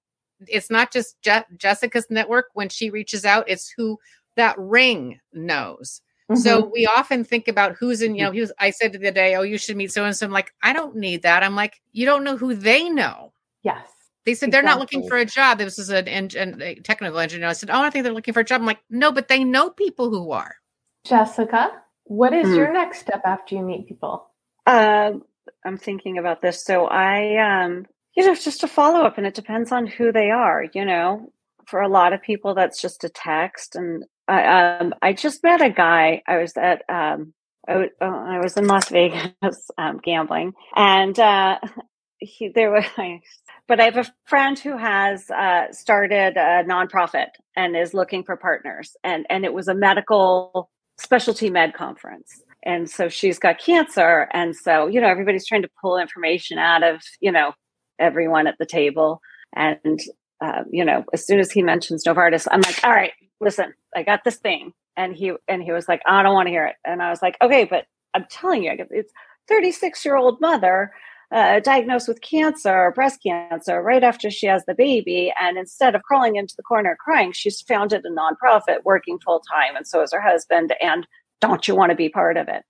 it's 0.48 0.70
not 0.70 0.92
just 0.92 1.20
Je- 1.22 1.44
Jessica's 1.56 2.06
network 2.10 2.46
when 2.54 2.68
she 2.68 2.90
reaches 2.90 3.24
out, 3.24 3.48
it's 3.48 3.72
who 3.76 3.98
that 4.36 4.56
ring 4.58 5.20
knows. 5.32 6.00
Mm-hmm. 6.30 6.40
So 6.40 6.70
we 6.72 6.86
often 6.86 7.24
think 7.24 7.46
about 7.46 7.76
who's 7.78 8.02
in, 8.02 8.16
you 8.16 8.24
know, 8.24 8.32
he 8.32 8.40
was, 8.40 8.52
I 8.58 8.70
said 8.70 8.92
to 8.92 8.98
the 8.98 9.12
day, 9.12 9.36
oh, 9.36 9.42
you 9.42 9.58
should 9.58 9.76
meet 9.76 9.92
so 9.92 10.04
and 10.04 10.16
so. 10.16 10.26
I'm 10.26 10.32
like, 10.32 10.52
I 10.62 10.72
don't 10.72 10.96
need 10.96 11.22
that. 11.22 11.42
I'm 11.42 11.54
like, 11.54 11.80
you 11.92 12.04
don't 12.04 12.24
know 12.24 12.36
who 12.36 12.54
they 12.54 12.88
know. 12.88 13.32
Yes. 13.62 13.86
They 14.24 14.34
said 14.34 14.48
exactly. 14.48 14.50
they're 14.50 14.74
not 14.74 14.80
looking 14.80 15.08
for 15.08 15.16
a 15.16 15.24
job. 15.24 15.58
This 15.58 15.78
is 15.78 15.88
an 15.88 16.08
en- 16.08 16.60
a 16.60 16.74
technical 16.76 17.20
engineer. 17.20 17.48
I 17.48 17.52
said, 17.52 17.70
oh, 17.70 17.80
I 17.80 17.90
think 17.90 18.02
they're 18.02 18.12
looking 18.12 18.34
for 18.34 18.40
a 18.40 18.44
job. 18.44 18.60
I'm 18.60 18.66
like, 18.66 18.80
no, 18.90 19.12
but 19.12 19.28
they 19.28 19.44
know 19.44 19.70
people 19.70 20.10
who 20.10 20.32
are. 20.32 20.56
Jessica, 21.04 21.70
what 22.04 22.32
is 22.32 22.48
mm. 22.48 22.56
your 22.56 22.72
next 22.72 22.98
step 22.98 23.22
after 23.24 23.54
you 23.54 23.62
meet 23.62 23.86
people? 23.86 24.28
Um, 24.66 25.22
I'm 25.64 25.78
thinking 25.78 26.18
about 26.18 26.42
this. 26.42 26.64
So 26.64 26.86
I, 26.86 27.36
um, 27.36 27.86
you 28.16 28.26
know, 28.26 28.32
it's 28.32 28.44
just 28.44 28.64
a 28.64 28.68
follow 28.68 29.02
up, 29.02 29.16
and 29.16 29.28
it 29.28 29.34
depends 29.34 29.70
on 29.70 29.86
who 29.86 30.10
they 30.10 30.30
are. 30.30 30.64
You 30.74 30.84
know, 30.84 31.32
for 31.66 31.80
a 31.80 31.88
lot 31.88 32.12
of 32.12 32.20
people, 32.20 32.54
that's 32.54 32.82
just 32.82 33.04
a 33.04 33.08
text, 33.08 33.76
and 33.76 34.04
I, 34.28 34.78
um, 34.78 34.94
I 35.02 35.12
just 35.12 35.42
met 35.42 35.62
a 35.62 35.70
guy. 35.70 36.22
I 36.26 36.38
was 36.38 36.56
at 36.56 36.82
um, 36.88 37.32
uh, 37.68 37.86
was 38.00 38.56
in 38.56 38.66
Las 38.66 38.88
Vegas 38.90 39.70
um, 39.78 40.00
gambling, 40.02 40.52
and 40.74 41.18
uh, 41.18 41.58
he 42.18 42.48
there 42.48 42.70
was. 42.70 42.84
But 43.68 43.80
I 43.80 43.86
have 43.86 43.96
a 43.96 44.06
friend 44.26 44.56
who 44.56 44.76
has 44.76 45.28
uh, 45.28 45.72
started 45.72 46.36
a 46.36 46.62
nonprofit 46.62 47.30
and 47.56 47.76
is 47.76 47.94
looking 47.94 48.22
for 48.22 48.36
partners, 48.36 48.96
and 49.02 49.26
and 49.28 49.44
it 49.44 49.52
was 49.52 49.66
a 49.66 49.74
medical 49.74 50.70
specialty 50.98 51.50
med 51.50 51.74
conference, 51.74 52.44
and 52.62 52.88
so 52.88 53.08
she's 53.08 53.40
got 53.40 53.58
cancer, 53.58 54.28
and 54.32 54.54
so 54.54 54.86
you 54.86 55.00
know 55.00 55.08
everybody's 55.08 55.48
trying 55.48 55.62
to 55.62 55.68
pull 55.82 55.98
information 55.98 56.58
out 56.58 56.84
of 56.84 57.02
you 57.20 57.32
know 57.32 57.54
everyone 57.98 58.46
at 58.46 58.54
the 58.60 58.66
table, 58.66 59.20
and 59.56 59.98
uh, 60.40 60.62
you 60.70 60.84
know 60.84 61.02
as 61.12 61.26
soon 61.26 61.40
as 61.40 61.50
he 61.50 61.60
mentions 61.60 62.04
Novartis, 62.04 62.46
I'm 62.48 62.60
like, 62.60 62.84
all 62.84 62.92
right, 62.92 63.14
listen, 63.40 63.74
I 63.94 64.02
got 64.02 64.24
this 64.24 64.36
thing. 64.36 64.72
And 64.96 65.14
he 65.14 65.32
and 65.46 65.62
he 65.62 65.72
was 65.72 65.88
like, 65.88 66.00
I 66.06 66.22
don't 66.22 66.34
want 66.34 66.46
to 66.46 66.50
hear 66.50 66.66
it. 66.66 66.76
And 66.84 67.02
I 67.02 67.10
was 67.10 67.20
like, 67.20 67.36
okay, 67.42 67.64
but 67.64 67.84
I'm 68.14 68.26
telling 68.30 68.64
you, 68.64 68.72
it's 68.90 69.12
36 69.48 70.04
year 70.04 70.16
old 70.16 70.40
mother 70.40 70.90
uh, 71.32 71.60
diagnosed 71.60 72.08
with 72.08 72.22
cancer, 72.22 72.92
breast 72.94 73.20
cancer, 73.22 73.82
right 73.82 74.04
after 74.04 74.30
she 74.30 74.46
has 74.46 74.64
the 74.64 74.74
baby. 74.74 75.32
And 75.40 75.58
instead 75.58 75.94
of 75.94 76.02
crawling 76.02 76.36
into 76.36 76.54
the 76.56 76.62
corner 76.62 76.96
crying, 76.98 77.32
she's 77.32 77.60
founded 77.62 78.04
a 78.04 78.10
nonprofit 78.10 78.84
working 78.84 79.18
full 79.24 79.42
time, 79.52 79.76
and 79.76 79.86
so 79.86 80.02
is 80.02 80.12
her 80.12 80.20
husband. 80.20 80.74
And 80.80 81.06
don't 81.40 81.66
you 81.66 81.74
want 81.74 81.90
to 81.90 81.96
be 81.96 82.08
part 82.08 82.36
of 82.36 82.48
it? 82.48 82.62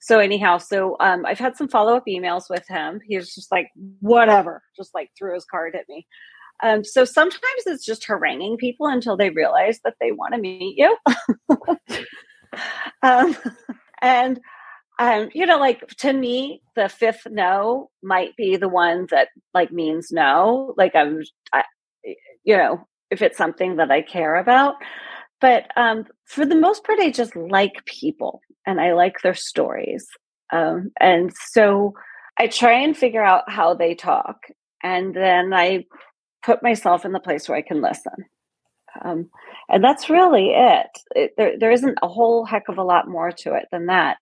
So 0.00 0.18
anyhow, 0.18 0.58
so 0.58 0.96
um, 1.00 1.24
I've 1.24 1.38
had 1.38 1.56
some 1.56 1.68
follow 1.68 1.96
up 1.96 2.04
emails 2.06 2.50
with 2.50 2.68
him. 2.68 3.00
He 3.08 3.16
was 3.16 3.34
just 3.34 3.50
like, 3.50 3.68
whatever, 4.00 4.62
just 4.76 4.94
like 4.94 5.10
threw 5.16 5.34
his 5.34 5.46
card 5.46 5.74
at 5.74 5.88
me. 5.88 6.06
Um, 6.62 6.84
so 6.84 7.04
sometimes 7.04 7.42
it's 7.66 7.84
just 7.84 8.06
haranguing 8.06 8.56
people 8.56 8.86
until 8.86 9.16
they 9.16 9.30
realize 9.30 9.80
that 9.84 9.94
they 10.00 10.12
want 10.12 10.34
to 10.34 10.40
meet 10.40 10.76
you. 10.78 10.96
um, 13.02 13.36
and 14.00 14.40
um, 14.98 15.28
you 15.34 15.44
know, 15.44 15.58
like 15.58 15.86
to 15.98 16.12
me, 16.12 16.62
the 16.76 16.88
fifth 16.88 17.26
no 17.28 17.90
might 18.02 18.36
be 18.36 18.56
the 18.56 18.68
one 18.68 19.06
that 19.10 19.28
like 19.52 19.72
means 19.72 20.12
no. 20.12 20.74
Like 20.76 20.94
I'm, 20.94 21.22
I, 21.52 21.64
you 22.44 22.56
know, 22.56 22.86
if 23.10 23.20
it's 23.20 23.38
something 23.38 23.76
that 23.76 23.90
I 23.90 24.02
care 24.02 24.36
about. 24.36 24.76
But 25.40 25.66
um, 25.76 26.04
for 26.26 26.46
the 26.46 26.54
most 26.54 26.84
part, 26.84 27.00
I 27.00 27.10
just 27.10 27.34
like 27.34 27.84
people 27.86 28.40
and 28.66 28.80
I 28.80 28.92
like 28.92 29.20
their 29.22 29.34
stories. 29.34 30.06
Um, 30.52 30.92
and 31.00 31.32
so 31.50 31.94
I 32.38 32.46
try 32.46 32.72
and 32.72 32.96
figure 32.96 33.24
out 33.24 33.50
how 33.50 33.74
they 33.74 33.94
talk. 33.94 34.36
And 34.82 35.14
then 35.14 35.52
I 35.52 35.86
put 36.44 36.62
myself 36.62 37.04
in 37.04 37.12
the 37.12 37.20
place 37.20 37.48
where 37.48 37.58
I 37.58 37.62
can 37.62 37.80
listen. 37.80 38.12
Um, 39.02 39.30
and 39.68 39.82
that's 39.82 40.10
really 40.10 40.50
it. 40.50 40.86
it. 41.14 41.32
there, 41.36 41.58
there 41.58 41.72
isn't 41.72 41.98
a 42.02 42.08
whole 42.08 42.44
heck 42.44 42.68
of 42.68 42.78
a 42.78 42.84
lot 42.84 43.08
more 43.08 43.32
to 43.32 43.54
it 43.54 43.66
than 43.72 43.86
that. 43.86 44.18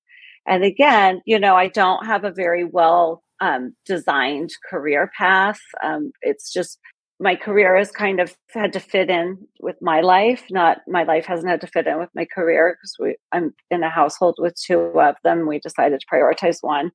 And 0.47 0.65
again, 0.65 1.21
you 1.27 1.39
know, 1.39 1.55
I 1.55 1.69
don't 1.69 2.07
have 2.07 2.25
a 2.25 2.33
very 2.33 2.65
well 2.65 3.23
um, 3.41 3.75
designed 3.87 4.51
career 4.69 5.11
path. 5.17 5.61
Um, 5.83 6.13
it's 6.23 6.53
just 6.53 6.79
my 7.21 7.37
career 7.37 7.77
has 7.77 7.91
kind 7.91 8.21
of 8.21 8.35
had 8.51 8.73
to 8.73 8.81
fit 8.81 9.09
in 9.09 9.39
with 9.61 9.77
my 9.81 10.01
life. 10.01 10.45
Not 10.51 10.79
my 10.89 11.05
life 11.05 11.27
hasn't 11.27 11.49
had 11.49 11.61
to 11.61 11.67
fit 11.69 11.87
in 11.87 11.99
with 11.99 12.11
my 12.15 12.25
career 12.25 12.77
because 12.77 13.15
I'm 13.31 13.55
in 13.71 13.85
a 13.85 13.91
household 13.91 14.37
with 14.39 14.57
two 14.61 14.81
of 14.81 15.17
them. 15.23 15.47
We 15.47 15.61
decided 15.61 16.01
to 16.01 16.07
prioritize 16.13 16.59
one. 16.63 16.91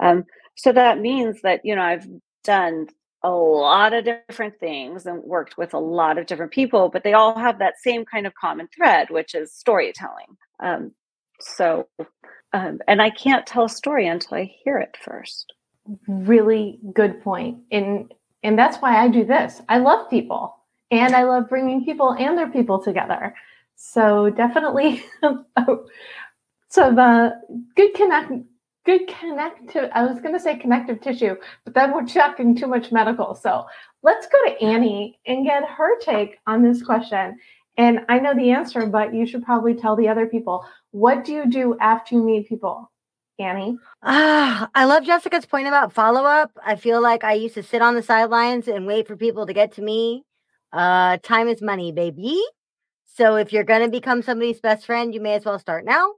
Um, 0.00 0.24
so 0.56 0.72
that 0.72 1.00
means 1.00 1.42
that 1.42 1.60
you 1.64 1.76
know 1.76 1.82
I've 1.82 2.06
done 2.44 2.86
a 3.22 3.30
lot 3.30 3.92
of 3.92 4.04
different 4.04 4.58
things 4.60 5.06
and 5.06 5.22
worked 5.22 5.58
with 5.58 5.74
a 5.74 5.78
lot 5.78 6.18
of 6.18 6.26
different 6.26 6.52
people, 6.52 6.88
but 6.88 7.02
they 7.02 7.14
all 7.14 7.36
have 7.36 7.58
that 7.58 7.74
same 7.82 8.04
kind 8.04 8.26
of 8.26 8.34
common 8.34 8.68
thread, 8.74 9.10
which 9.10 9.34
is 9.34 9.52
storytelling. 9.52 10.36
Um, 10.60 10.92
so, 11.40 11.88
um, 12.52 12.78
and 12.86 13.02
I 13.02 13.10
can't 13.10 13.46
tell 13.46 13.64
a 13.64 13.68
story 13.68 14.06
until 14.06 14.38
I 14.38 14.54
hear 14.64 14.78
it 14.78 14.96
first. 15.02 15.52
Really 16.06 16.78
good 16.92 17.22
point. 17.22 17.58
And 17.72 18.12
and 18.44 18.56
that's 18.56 18.76
why 18.78 19.02
I 19.02 19.08
do 19.08 19.24
this. 19.24 19.60
I 19.68 19.78
love 19.78 20.08
people, 20.08 20.54
and 20.92 21.14
I 21.14 21.24
love 21.24 21.48
bringing 21.48 21.84
people 21.84 22.12
and 22.12 22.38
their 22.38 22.50
people 22.50 22.80
together. 22.80 23.34
So 23.74 24.30
definitely 24.30 25.04
some 26.68 26.98
uh, 26.98 27.30
good 27.74 27.94
connect 27.94 28.32
good 28.88 29.06
connective. 29.20 29.90
I 29.92 30.06
was 30.06 30.18
going 30.20 30.32
to 30.32 30.40
say 30.40 30.56
connective 30.56 31.02
tissue, 31.02 31.36
but 31.64 31.74
then 31.74 31.92
we're 31.92 32.06
talking 32.06 32.56
too 32.56 32.66
much 32.66 32.90
medical. 32.90 33.34
So 33.34 33.66
let's 34.02 34.26
go 34.26 34.38
to 34.46 34.62
Annie 34.62 35.18
and 35.26 35.44
get 35.44 35.62
her 35.68 35.98
take 36.00 36.38
on 36.46 36.62
this 36.62 36.82
question. 36.82 37.38
And 37.76 38.00
I 38.08 38.18
know 38.18 38.34
the 38.34 38.50
answer, 38.50 38.86
but 38.86 39.14
you 39.14 39.26
should 39.26 39.44
probably 39.44 39.74
tell 39.74 39.94
the 39.94 40.08
other 40.08 40.26
people. 40.26 40.64
What 40.92 41.26
do 41.26 41.32
you 41.32 41.50
do 41.50 41.76
after 41.78 42.14
you 42.14 42.24
meet 42.24 42.48
people? 42.48 42.90
Annie? 43.38 43.76
Ah, 44.02 44.70
I 44.74 44.86
love 44.86 45.04
Jessica's 45.04 45.44
point 45.44 45.68
about 45.68 45.92
follow 45.92 46.24
up. 46.24 46.50
I 46.64 46.76
feel 46.76 47.02
like 47.02 47.22
I 47.22 47.34
used 47.34 47.54
to 47.56 47.62
sit 47.62 47.82
on 47.82 47.94
the 47.94 48.02
sidelines 48.02 48.68
and 48.68 48.86
wait 48.86 49.06
for 49.06 49.16
people 49.16 49.46
to 49.46 49.52
get 49.52 49.72
to 49.74 49.82
me. 49.82 50.24
Uh, 50.72 51.18
time 51.18 51.46
is 51.46 51.60
money, 51.60 51.92
baby. 51.92 52.42
So 53.04 53.36
if 53.36 53.52
you're 53.52 53.64
going 53.64 53.82
to 53.82 53.90
become 53.90 54.22
somebody's 54.22 54.60
best 54.60 54.86
friend, 54.86 55.12
you 55.12 55.20
may 55.20 55.34
as 55.34 55.44
well 55.44 55.58
start 55.58 55.84
now. 55.84 56.14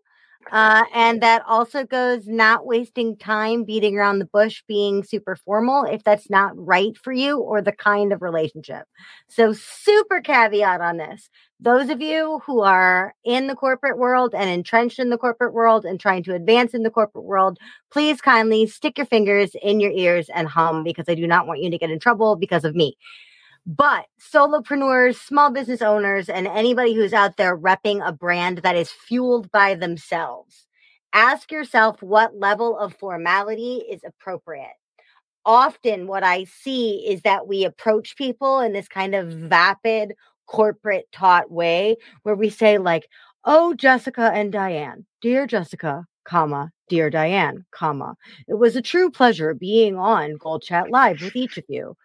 Uh, 0.50 0.84
and 0.94 1.22
that 1.22 1.42
also 1.46 1.84
goes 1.84 2.26
not 2.26 2.66
wasting 2.66 3.16
time 3.16 3.62
beating 3.62 3.96
around 3.96 4.18
the 4.18 4.24
bush, 4.24 4.62
being 4.66 5.04
super 5.04 5.36
formal 5.36 5.84
if 5.84 6.02
that's 6.02 6.28
not 6.28 6.52
right 6.56 6.96
for 6.96 7.12
you 7.12 7.38
or 7.38 7.62
the 7.62 7.70
kind 7.72 8.12
of 8.12 8.20
relationship. 8.20 8.84
So, 9.28 9.52
super 9.52 10.20
caveat 10.20 10.80
on 10.80 10.96
this. 10.96 11.28
Those 11.60 11.88
of 11.90 12.00
you 12.00 12.40
who 12.46 12.62
are 12.62 13.14
in 13.24 13.46
the 13.46 13.54
corporate 13.54 13.98
world 13.98 14.34
and 14.34 14.48
entrenched 14.50 14.98
in 14.98 15.10
the 15.10 15.18
corporate 15.18 15.52
world 15.52 15.84
and 15.84 16.00
trying 16.00 16.24
to 16.24 16.34
advance 16.34 16.74
in 16.74 16.82
the 16.82 16.90
corporate 16.90 17.24
world, 17.26 17.58
please 17.92 18.20
kindly 18.20 18.66
stick 18.66 18.98
your 18.98 19.06
fingers 19.06 19.52
in 19.62 19.78
your 19.78 19.92
ears 19.92 20.28
and 20.34 20.48
hum 20.48 20.82
because 20.82 21.04
I 21.08 21.14
do 21.14 21.26
not 21.28 21.46
want 21.46 21.60
you 21.60 21.70
to 21.70 21.78
get 21.78 21.90
in 21.90 22.00
trouble 22.00 22.34
because 22.34 22.64
of 22.64 22.74
me. 22.74 22.96
But 23.66 24.06
solopreneurs, 24.18 25.16
small 25.16 25.50
business 25.50 25.82
owners, 25.82 26.28
and 26.28 26.46
anybody 26.46 26.94
who's 26.94 27.12
out 27.12 27.36
there 27.36 27.56
repping 27.56 28.06
a 28.06 28.12
brand 28.12 28.58
that 28.58 28.76
is 28.76 28.90
fueled 28.90 29.50
by 29.52 29.74
themselves, 29.74 30.66
ask 31.12 31.52
yourself 31.52 32.02
what 32.02 32.36
level 32.36 32.76
of 32.78 32.94
formality 32.94 33.84
is 33.90 34.00
appropriate. 34.04 34.74
Often, 35.44 36.06
what 36.06 36.22
I 36.22 36.44
see 36.44 37.06
is 37.08 37.22
that 37.22 37.46
we 37.46 37.64
approach 37.64 38.16
people 38.16 38.60
in 38.60 38.72
this 38.72 38.88
kind 38.88 39.14
of 39.14 39.28
vapid, 39.28 40.14
corporate 40.46 41.06
taught 41.12 41.50
way 41.50 41.96
where 42.22 42.34
we 42.34 42.50
say, 42.50 42.78
like, 42.78 43.08
Oh, 43.44 43.72
Jessica 43.74 44.30
and 44.34 44.52
Diane, 44.52 45.06
dear 45.22 45.46
Jessica, 45.46 46.06
comma, 46.30 46.70
dear 46.88 47.10
Diane, 47.10 47.64
comma. 47.72 48.14
It 48.46 48.54
was 48.54 48.76
a 48.76 48.82
true 48.82 49.10
pleasure 49.10 49.52
being 49.52 49.96
on 49.96 50.36
Goal 50.36 50.60
Chat 50.60 50.88
Live 50.90 51.20
with 51.20 51.34
each 51.34 51.58
of 51.58 51.64
you. 51.68 51.96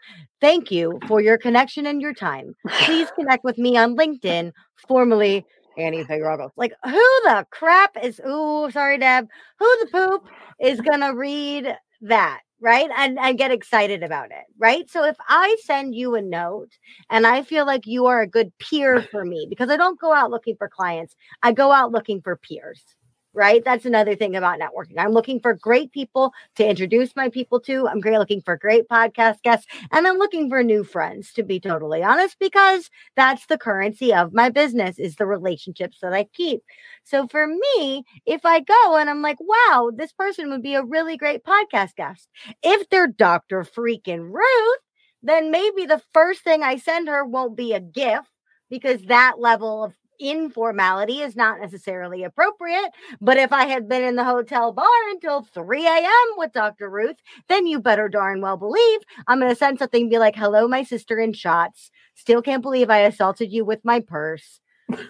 Thank 0.41 0.71
you 0.71 0.99
for 1.07 1.21
your 1.21 1.37
connection 1.37 1.85
and 1.85 2.01
your 2.01 2.13
time. 2.13 2.55
Please 2.67 3.09
connect 3.15 3.43
with 3.43 3.59
me 3.59 3.77
on 3.77 3.95
LinkedIn, 3.95 4.51
formerly 4.87 5.45
Annie 5.77 6.03
Figueroa. 6.03 6.49
Like, 6.57 6.73
who 6.83 6.91
the 7.23 7.45
crap 7.51 7.95
is, 8.03 8.19
ooh, 8.27 8.71
sorry, 8.71 8.97
Deb, 8.97 9.27
who 9.59 9.77
the 9.81 9.89
poop 9.91 10.27
is 10.59 10.81
going 10.81 11.01
to 11.01 11.15
read 11.15 11.77
that? 12.01 12.41
Right. 12.61 12.89
And, 12.97 13.19
and 13.19 13.37
get 13.37 13.51
excited 13.51 14.01
about 14.01 14.31
it. 14.31 14.45
Right. 14.57 14.89
So 14.89 15.03
if 15.03 15.17
I 15.27 15.55
send 15.63 15.93
you 15.93 16.15
a 16.15 16.21
note 16.21 16.71
and 17.11 17.27
I 17.27 17.43
feel 17.43 17.65
like 17.65 17.85
you 17.85 18.07
are 18.07 18.21
a 18.21 18.27
good 18.27 18.57
peer 18.57 19.03
for 19.11 19.23
me, 19.23 19.45
because 19.47 19.69
I 19.69 19.77
don't 19.77 19.99
go 19.99 20.13
out 20.13 20.31
looking 20.31 20.55
for 20.55 20.69
clients, 20.69 21.15
I 21.43 21.51
go 21.51 21.71
out 21.71 21.91
looking 21.91 22.21
for 22.21 22.37
peers 22.37 22.95
right? 23.35 23.63
That's 23.63 23.85
another 23.85 24.15
thing 24.15 24.35
about 24.35 24.59
networking. 24.59 24.97
I'm 24.97 25.11
looking 25.11 25.39
for 25.39 25.53
great 25.53 25.91
people 25.91 26.33
to 26.55 26.67
introduce 26.67 27.15
my 27.15 27.29
people 27.29 27.59
to. 27.61 27.87
I'm 27.87 27.99
great 27.99 28.17
looking 28.17 28.41
for 28.41 28.57
great 28.57 28.87
podcast 28.87 29.41
guests 29.43 29.67
and 29.91 30.07
I'm 30.07 30.17
looking 30.17 30.49
for 30.49 30.63
new 30.63 30.83
friends 30.83 31.33
to 31.33 31.43
be 31.43 31.59
totally 31.59 32.01
honest 32.03 32.37
because 32.39 32.89
that's 33.15 33.45
the 33.47 33.57
currency 33.57 34.13
of 34.13 34.33
my 34.33 34.49
business 34.49 34.97
is 34.99 35.15
the 35.15 35.25
relationships 35.25 35.97
that 36.01 36.13
I 36.13 36.25
keep. 36.33 36.61
So 37.03 37.27
for 37.27 37.47
me, 37.47 38.03
if 38.25 38.45
I 38.45 38.61
go 38.61 38.97
and 38.97 39.09
I'm 39.09 39.21
like, 39.21 39.37
wow, 39.39 39.91
this 39.95 40.11
person 40.13 40.49
would 40.49 40.63
be 40.63 40.75
a 40.75 40.83
really 40.83 41.17
great 41.17 41.43
podcast 41.43 41.95
guest. 41.95 42.27
If 42.63 42.89
they're 42.89 43.07
Dr. 43.07 43.63
freaking 43.63 44.31
Ruth, 44.31 44.79
then 45.23 45.51
maybe 45.51 45.85
the 45.85 46.01
first 46.13 46.43
thing 46.43 46.63
I 46.63 46.77
send 46.77 47.07
her 47.07 47.25
won't 47.25 47.57
be 47.57 47.73
a 47.73 47.79
gift 47.79 48.29
because 48.69 49.01
that 49.03 49.35
level 49.39 49.83
of 49.83 49.93
informality 50.19 51.21
is 51.21 51.35
not 51.35 51.59
necessarily 51.59 52.23
appropriate. 52.23 52.91
But 53.21 53.37
if 53.37 53.51
I 53.51 53.65
had 53.65 53.87
been 53.87 54.03
in 54.03 54.15
the 54.15 54.23
hotel 54.23 54.71
bar 54.71 54.85
until 55.09 55.41
3 55.41 55.85
a.m. 55.85 56.27
with 56.37 56.53
Dr. 56.53 56.89
Ruth, 56.89 57.17
then 57.47 57.67
you 57.67 57.79
better 57.79 58.09
darn 58.09 58.41
well 58.41 58.57
believe 58.57 58.99
I'm 59.27 59.39
going 59.39 59.51
to 59.51 59.55
send 59.55 59.79
something 59.79 60.03
and 60.03 60.09
be 60.09 60.19
like, 60.19 60.35
hello, 60.35 60.67
my 60.67 60.83
sister 60.83 61.19
in 61.19 61.33
shots. 61.33 61.91
Still 62.15 62.41
can't 62.41 62.61
believe 62.61 62.89
I 62.89 62.99
assaulted 62.99 63.51
you 63.51 63.65
with 63.65 63.83
my 63.83 63.99
purse. 63.99 64.59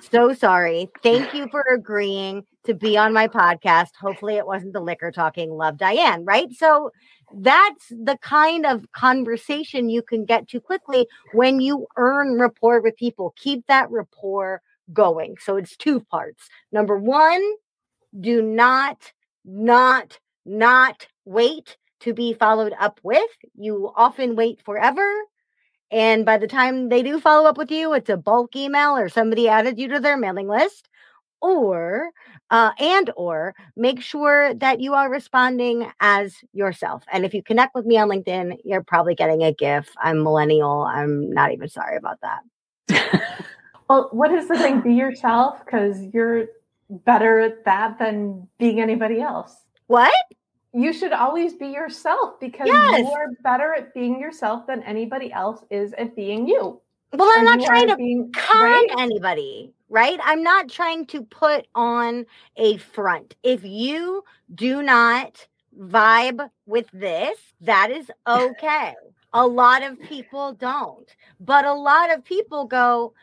So 0.09 0.33
sorry. 0.33 0.89
Thank 1.03 1.33
you 1.33 1.47
for 1.49 1.61
agreeing 1.73 2.45
to 2.63 2.73
be 2.73 2.97
on 2.97 3.13
my 3.13 3.27
podcast. 3.27 3.89
Hopefully, 3.99 4.35
it 4.35 4.47
wasn't 4.47 4.73
the 4.73 4.79
liquor 4.79 5.11
talking. 5.11 5.51
Love 5.51 5.77
Diane, 5.77 6.23
right? 6.23 6.51
So, 6.53 6.91
that's 7.33 7.87
the 7.89 8.17
kind 8.21 8.65
of 8.65 8.91
conversation 8.91 9.89
you 9.89 10.01
can 10.01 10.25
get 10.25 10.47
to 10.49 10.61
quickly 10.61 11.07
when 11.33 11.59
you 11.59 11.87
earn 11.97 12.39
rapport 12.39 12.81
with 12.81 12.95
people. 12.95 13.33
Keep 13.35 13.67
that 13.67 13.89
rapport 13.89 14.61
going. 14.93 15.35
So 15.39 15.57
it's 15.57 15.75
two 15.75 15.99
parts. 15.99 16.49
Number 16.71 16.97
one, 16.97 17.43
do 18.19 18.41
not, 18.41 19.11
not, 19.43 20.19
not 20.45 21.07
wait 21.25 21.77
to 22.01 22.13
be 22.13 22.33
followed 22.33 22.73
up 22.79 22.99
with. 23.03 23.29
You 23.55 23.91
often 23.95 24.35
wait 24.35 24.61
forever. 24.63 25.07
And 25.91 26.25
by 26.25 26.37
the 26.37 26.47
time 26.47 26.89
they 26.89 27.03
do 27.03 27.19
follow 27.19 27.47
up 27.47 27.57
with 27.57 27.71
you, 27.71 27.93
it's 27.93 28.09
a 28.09 28.17
bulk 28.17 28.55
email 28.55 28.97
or 28.97 29.09
somebody 29.09 29.47
added 29.47 29.79
you 29.79 29.87
to 29.89 29.99
their 29.99 30.17
mailing 30.17 30.47
list. 30.47 30.89
Or, 31.41 32.09
uh, 32.49 32.71
and 32.79 33.11
or 33.15 33.53
make 33.75 34.01
sure 34.01 34.53
that 34.55 34.79
you 34.79 34.95
are 34.95 35.11
responding 35.11 35.91
as 35.99 36.33
yourself. 36.53 37.03
And 37.11 37.23
if 37.23 37.35
you 37.35 37.43
connect 37.43 37.75
with 37.75 37.85
me 37.85 37.97
on 37.97 38.09
LinkedIn, 38.09 38.57
you're 38.63 38.83
probably 38.83 39.13
getting 39.13 39.43
a 39.43 39.53
GIF. 39.53 39.89
I'm 40.01 40.23
millennial. 40.23 40.83
I'm 40.83 41.31
not 41.31 41.51
even 41.51 41.69
sorry 41.69 41.97
about 41.97 42.17
that. 42.21 43.41
Well, 43.89 44.09
what 44.11 44.31
is 44.31 44.47
the 44.47 44.57
thing? 44.57 44.81
Be 44.81 44.93
yourself 44.93 45.63
because 45.63 46.01
you're 46.13 46.47
better 46.89 47.39
at 47.39 47.65
that 47.65 47.99
than 47.99 48.47
being 48.57 48.81
anybody 48.81 49.21
else. 49.21 49.55
What? 49.87 50.13
You 50.73 50.91
should 50.91 51.13
always 51.13 51.53
be 51.53 51.67
yourself 51.67 52.39
because 52.39 52.67
yes. 52.67 52.99
you 52.99 53.07
are 53.07 53.27
better 53.43 53.73
at 53.73 53.93
being 53.93 54.19
yourself 54.19 54.67
than 54.67 54.83
anybody 54.83 55.31
else 55.31 55.63
is 55.69 55.93
at 55.93 56.15
being 56.15 56.47
you. 56.47 56.81
Well, 57.13 57.31
I'm 57.33 57.45
not 57.45 57.61
trying 57.61 57.87
to 57.87 57.95
being, 57.95 58.31
con 58.33 58.61
right? 58.61 58.87
anybody, 58.99 59.71
right? 59.89 60.19
I'm 60.23 60.43
not 60.43 60.69
trying 60.69 61.05
to 61.07 61.21
put 61.23 61.67
on 61.75 62.25
a 62.57 62.77
front. 62.77 63.35
If 63.43 63.63
you 63.63 64.23
do 64.53 64.81
not 64.81 65.47
vibe 65.79 66.49
with 66.65 66.87
this, 66.91 67.37
that 67.61 67.91
is 67.91 68.11
okay. 68.27 68.93
a 69.33 69.47
lot 69.47 69.81
of 69.83 70.01
people 70.01 70.53
don't. 70.53 71.09
But 71.39 71.65
a 71.65 71.73
lot 71.73 72.13
of 72.13 72.25
people 72.25 72.65
go, 72.65 73.13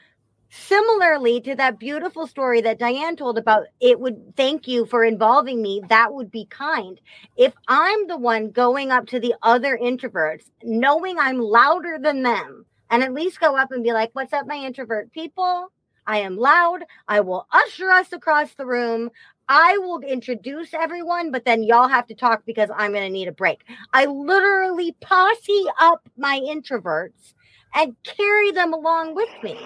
Similarly 0.54 1.40
to 1.40 1.54
that 1.56 1.78
beautiful 1.78 2.26
story 2.26 2.60
that 2.60 2.78
Diane 2.78 3.16
told 3.16 3.38
about, 3.38 3.68
it 3.80 3.98
would 3.98 4.36
thank 4.36 4.68
you 4.68 4.84
for 4.84 5.02
involving 5.02 5.62
me. 5.62 5.80
That 5.88 6.12
would 6.12 6.30
be 6.30 6.44
kind. 6.44 7.00
If 7.38 7.54
I'm 7.68 8.06
the 8.06 8.18
one 8.18 8.50
going 8.50 8.90
up 8.90 9.06
to 9.06 9.18
the 9.18 9.34
other 9.42 9.78
introverts, 9.82 10.50
knowing 10.62 11.18
I'm 11.18 11.40
louder 11.40 11.98
than 11.98 12.22
them, 12.22 12.66
and 12.90 13.02
at 13.02 13.14
least 13.14 13.40
go 13.40 13.56
up 13.56 13.72
and 13.72 13.82
be 13.82 13.94
like, 13.94 14.10
What's 14.12 14.34
up, 14.34 14.46
my 14.46 14.56
introvert 14.56 15.10
people? 15.12 15.72
I 16.06 16.18
am 16.18 16.36
loud. 16.36 16.84
I 17.08 17.20
will 17.20 17.46
usher 17.50 17.88
us 17.90 18.12
across 18.12 18.52
the 18.52 18.66
room. 18.66 19.08
I 19.48 19.78
will 19.78 20.00
introduce 20.00 20.74
everyone, 20.74 21.30
but 21.30 21.46
then 21.46 21.62
y'all 21.62 21.88
have 21.88 22.08
to 22.08 22.14
talk 22.14 22.44
because 22.44 22.68
I'm 22.76 22.92
going 22.92 23.04
to 23.06 23.10
need 23.10 23.28
a 23.28 23.32
break. 23.32 23.64
I 23.94 24.04
literally 24.04 24.94
posse 25.00 25.64
up 25.80 26.06
my 26.18 26.40
introverts 26.40 27.32
and 27.74 27.96
carry 28.04 28.50
them 28.50 28.74
along 28.74 29.14
with 29.14 29.30
me. 29.42 29.56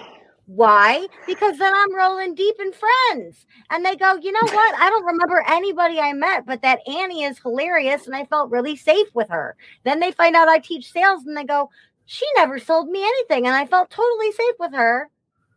Why? 0.47 1.07
Because 1.25 1.57
then 1.57 1.73
I'm 1.75 1.93
rolling 1.93 2.33
deep 2.33 2.55
in 2.59 2.71
friends. 2.71 3.45
And 3.69 3.85
they 3.85 3.95
go, 3.97 4.15
you 4.15 4.31
know 4.31 4.39
what? 4.51 4.79
I 4.79 4.89
don't 4.89 5.05
remember 5.05 5.43
anybody 5.47 5.99
I 5.99 6.13
met, 6.13 6.45
but 6.45 6.61
that 6.61 6.79
Annie 6.87 7.23
is 7.23 7.39
hilarious. 7.39 8.07
And 8.07 8.15
I 8.15 8.25
felt 8.25 8.49
really 8.49 8.75
safe 8.75 9.07
with 9.13 9.29
her. 9.29 9.55
Then 9.83 9.99
they 9.99 10.11
find 10.11 10.35
out 10.35 10.47
I 10.47 10.59
teach 10.59 10.91
sales 10.91 11.25
and 11.25 11.35
they 11.35 11.43
go, 11.43 11.69
she 12.05 12.25
never 12.37 12.59
sold 12.59 12.89
me 12.89 13.03
anything. 13.03 13.45
And 13.45 13.55
I 13.55 13.65
felt 13.65 13.89
totally 13.89 14.31
safe 14.31 14.55
with 14.59 14.73
her. 14.73 15.09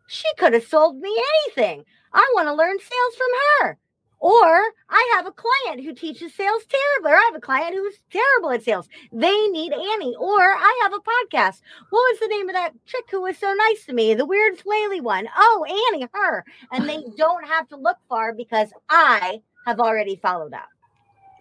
She 0.09 0.28
could 0.38 0.53
have 0.55 0.64
sold 0.64 0.99
me 0.99 1.16
anything. 1.47 1.84
I 2.12 2.32
want 2.34 2.49
to 2.49 2.55
learn 2.55 2.78
sales 2.80 3.14
from 3.16 3.28
her. 3.68 3.78
Or 4.21 4.62
I 4.91 5.12
have 5.16 5.27
a 5.27 5.33
client 5.33 5.83
who 5.83 5.95
teaches 5.95 6.35
sales 6.35 6.62
terribly, 6.68 7.12
or 7.12 7.16
I 7.16 7.31
have 7.33 7.37
a 7.37 7.41
client 7.41 7.75
who's 7.75 8.01
terrible 8.11 8.51
at 8.51 8.62
sales. 8.62 8.87
They 9.11 9.49
need 9.49 9.73
Annie. 9.73 10.14
Or 10.18 10.41
I 10.41 10.81
have 10.83 10.93
a 10.93 10.99
podcast. 10.99 11.62
What 11.89 12.01
was 12.01 12.21
the 12.21 12.29
name 12.29 12.49
of 12.51 12.55
that 12.55 12.75
chick 12.85 13.07
who 13.11 13.23
was 13.23 13.39
so 13.39 13.53
nice 13.53 13.87
to 13.87 13.95
me? 13.95 14.12
The 14.12 14.27
weird 14.27 14.59
flaily 14.59 15.01
one. 15.01 15.27
Oh, 15.37 15.89
Annie, 15.93 16.07
her. 16.12 16.45
And 16.71 16.87
they 16.87 17.03
don't 17.16 17.47
have 17.47 17.66
to 17.68 17.77
look 17.77 17.97
far 18.11 18.35
because 18.35 18.68
I 18.91 19.41
have 19.66 19.81
already 19.81 20.16
followed 20.16 20.53
up. 20.53 20.68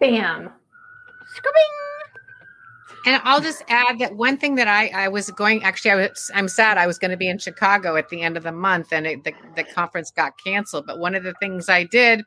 Bam. 0.00 0.50
Scribbing. 1.34 2.00
And 3.06 3.20
I'll 3.24 3.40
just 3.40 3.62
add 3.68 3.98
that 3.98 4.16
one 4.16 4.36
thing 4.36 4.56
that 4.56 4.68
I, 4.68 4.88
I 4.88 5.08
was 5.08 5.30
going 5.30 5.62
actually 5.62 5.92
I 5.92 5.94
was 5.94 6.30
I'm 6.34 6.48
sad 6.48 6.76
I 6.76 6.86
was 6.86 6.98
going 6.98 7.10
to 7.10 7.16
be 7.16 7.30
in 7.30 7.38
Chicago 7.38 7.96
at 7.96 8.10
the 8.10 8.20
end 8.20 8.36
of 8.36 8.42
the 8.42 8.52
month 8.52 8.92
and 8.92 9.06
it, 9.06 9.24
the 9.24 9.32
the 9.56 9.64
conference 9.64 10.10
got 10.10 10.34
canceled. 10.42 10.86
But 10.86 10.98
one 10.98 11.14
of 11.14 11.22
the 11.22 11.32
things 11.34 11.70
I 11.70 11.84
did 11.84 12.24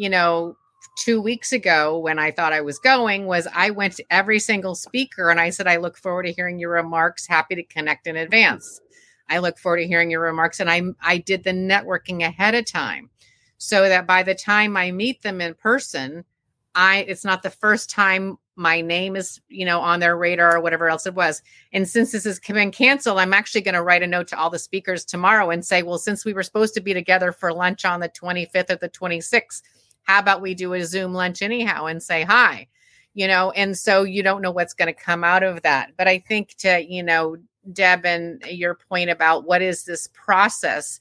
you 0.00 0.08
know, 0.08 0.56
two 0.96 1.20
weeks 1.20 1.52
ago 1.52 1.98
when 1.98 2.18
I 2.18 2.30
thought 2.30 2.54
I 2.54 2.62
was 2.62 2.78
going 2.78 3.26
was 3.26 3.46
I 3.54 3.68
went 3.68 3.96
to 3.96 4.04
every 4.10 4.38
single 4.38 4.74
speaker 4.74 5.28
and 5.28 5.38
I 5.38 5.50
said, 5.50 5.66
I 5.66 5.76
look 5.76 5.98
forward 5.98 6.22
to 6.22 6.32
hearing 6.32 6.58
your 6.58 6.70
remarks. 6.70 7.26
Happy 7.26 7.54
to 7.54 7.62
connect 7.64 8.06
in 8.06 8.16
advance. 8.16 8.80
I 9.28 9.38
look 9.40 9.58
forward 9.58 9.80
to 9.80 9.86
hearing 9.86 10.10
your 10.10 10.22
remarks. 10.22 10.58
And 10.58 10.70
I, 10.70 10.80
I 11.02 11.18
did 11.18 11.44
the 11.44 11.52
networking 11.52 12.22
ahead 12.26 12.54
of 12.54 12.64
time 12.64 13.10
so 13.58 13.90
that 13.90 14.06
by 14.06 14.22
the 14.22 14.34
time 14.34 14.74
I 14.74 14.90
meet 14.90 15.20
them 15.20 15.42
in 15.42 15.52
person, 15.52 16.24
I 16.74 17.04
it's 17.06 17.24
not 17.24 17.42
the 17.42 17.50
first 17.50 17.90
time 17.90 18.38
my 18.56 18.80
name 18.80 19.16
is 19.16 19.40
you 19.48 19.64
know 19.64 19.80
on 19.80 20.00
their 20.00 20.16
radar 20.16 20.56
or 20.56 20.60
whatever 20.60 20.88
else 20.88 21.06
it 21.06 21.14
was 21.14 21.42
and 21.72 21.88
since 21.88 22.12
this 22.12 22.24
has 22.24 22.38
been 22.38 22.70
canceled 22.70 23.18
i'm 23.18 23.32
actually 23.32 23.62
going 23.62 23.74
to 23.74 23.82
write 23.82 24.02
a 24.02 24.06
note 24.06 24.28
to 24.28 24.38
all 24.38 24.50
the 24.50 24.58
speakers 24.58 25.04
tomorrow 25.04 25.50
and 25.50 25.64
say 25.64 25.82
well 25.82 25.98
since 25.98 26.24
we 26.24 26.34
were 26.34 26.42
supposed 26.42 26.74
to 26.74 26.80
be 26.80 26.92
together 26.92 27.32
for 27.32 27.52
lunch 27.52 27.84
on 27.84 28.00
the 28.00 28.08
25th 28.10 28.70
or 28.70 28.76
the 28.76 28.88
26th 28.90 29.62
how 30.02 30.18
about 30.18 30.42
we 30.42 30.54
do 30.54 30.72
a 30.74 30.84
zoom 30.84 31.12
lunch 31.12 31.42
anyhow 31.42 31.86
and 31.86 32.02
say 32.02 32.22
hi 32.22 32.66
you 33.14 33.26
know 33.26 33.50
and 33.52 33.76
so 33.76 34.02
you 34.02 34.22
don't 34.22 34.42
know 34.42 34.50
what's 34.50 34.74
going 34.74 34.92
to 34.92 35.00
come 35.00 35.24
out 35.24 35.42
of 35.42 35.62
that 35.62 35.92
but 35.96 36.08
i 36.08 36.18
think 36.18 36.54
to 36.56 36.84
you 36.86 37.02
know 37.02 37.36
deb 37.72 38.04
and 38.06 38.42
your 38.46 38.74
point 38.74 39.10
about 39.10 39.44
what 39.46 39.62
is 39.62 39.84
this 39.84 40.08
process 40.08 40.98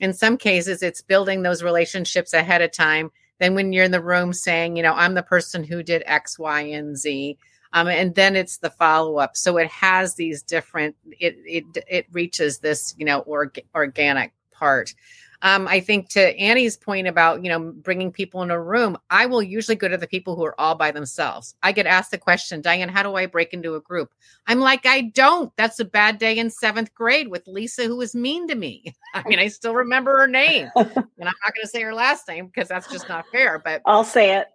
in 0.00 0.12
some 0.12 0.36
cases 0.36 0.82
it's 0.82 1.02
building 1.02 1.42
those 1.42 1.62
relationships 1.62 2.32
ahead 2.32 2.62
of 2.62 2.72
time 2.72 3.10
then 3.38 3.54
when 3.54 3.72
you're 3.72 3.84
in 3.84 3.90
the 3.92 4.02
room 4.02 4.32
saying, 4.32 4.76
you 4.76 4.82
know, 4.82 4.94
I'm 4.94 5.14
the 5.14 5.22
person 5.22 5.64
who 5.64 5.82
did 5.82 6.02
X, 6.06 6.38
Y, 6.38 6.60
and 6.60 6.96
Z. 6.96 7.38
Um, 7.72 7.86
and 7.88 8.14
then 8.14 8.34
it's 8.34 8.58
the 8.58 8.70
follow 8.70 9.18
up. 9.18 9.36
So 9.36 9.58
it 9.58 9.68
has 9.68 10.14
these 10.14 10.42
different. 10.42 10.96
It 11.20 11.36
it 11.44 11.64
it 11.86 12.06
reaches 12.10 12.58
this 12.58 12.94
you 12.96 13.04
know 13.04 13.20
org- 13.20 13.60
organic 13.74 14.32
part. 14.52 14.94
Um, 15.42 15.68
I 15.68 15.80
think 15.80 16.08
to 16.10 16.36
Annie's 16.38 16.76
point 16.76 17.06
about 17.06 17.44
you 17.44 17.48
know 17.48 17.72
bringing 17.72 18.10
people 18.10 18.42
in 18.42 18.50
a 18.50 18.60
room, 18.60 18.98
I 19.10 19.26
will 19.26 19.42
usually 19.42 19.76
go 19.76 19.88
to 19.88 19.96
the 19.96 20.06
people 20.06 20.36
who 20.36 20.44
are 20.44 20.60
all 20.60 20.74
by 20.74 20.90
themselves. 20.90 21.54
I 21.62 21.72
get 21.72 21.86
asked 21.86 22.10
the 22.10 22.18
question, 22.18 22.60
Diane, 22.60 22.88
how 22.88 23.02
do 23.02 23.14
I 23.14 23.26
break 23.26 23.52
into 23.52 23.74
a 23.74 23.80
group? 23.80 24.12
I'm 24.46 24.60
like, 24.60 24.86
I 24.86 25.02
don't. 25.02 25.52
That's 25.56 25.80
a 25.80 25.84
bad 25.84 26.18
day 26.18 26.38
in 26.38 26.50
seventh 26.50 26.94
grade 26.94 27.28
with 27.28 27.46
Lisa, 27.46 27.84
who 27.84 27.96
was 27.96 28.14
mean 28.14 28.48
to 28.48 28.54
me. 28.54 28.94
I 29.14 29.28
mean, 29.28 29.38
I 29.38 29.48
still 29.48 29.74
remember 29.74 30.16
her 30.18 30.28
name, 30.28 30.70
and 30.76 30.88
I'm 30.96 31.24
not 31.24 31.54
going 31.54 31.62
to 31.62 31.68
say 31.68 31.82
her 31.82 31.94
last 31.94 32.26
name 32.28 32.46
because 32.46 32.68
that's 32.68 32.90
just 32.90 33.08
not 33.08 33.26
fair. 33.30 33.58
But 33.58 33.82
I'll 33.86 34.04
say 34.04 34.36
it 34.36 34.48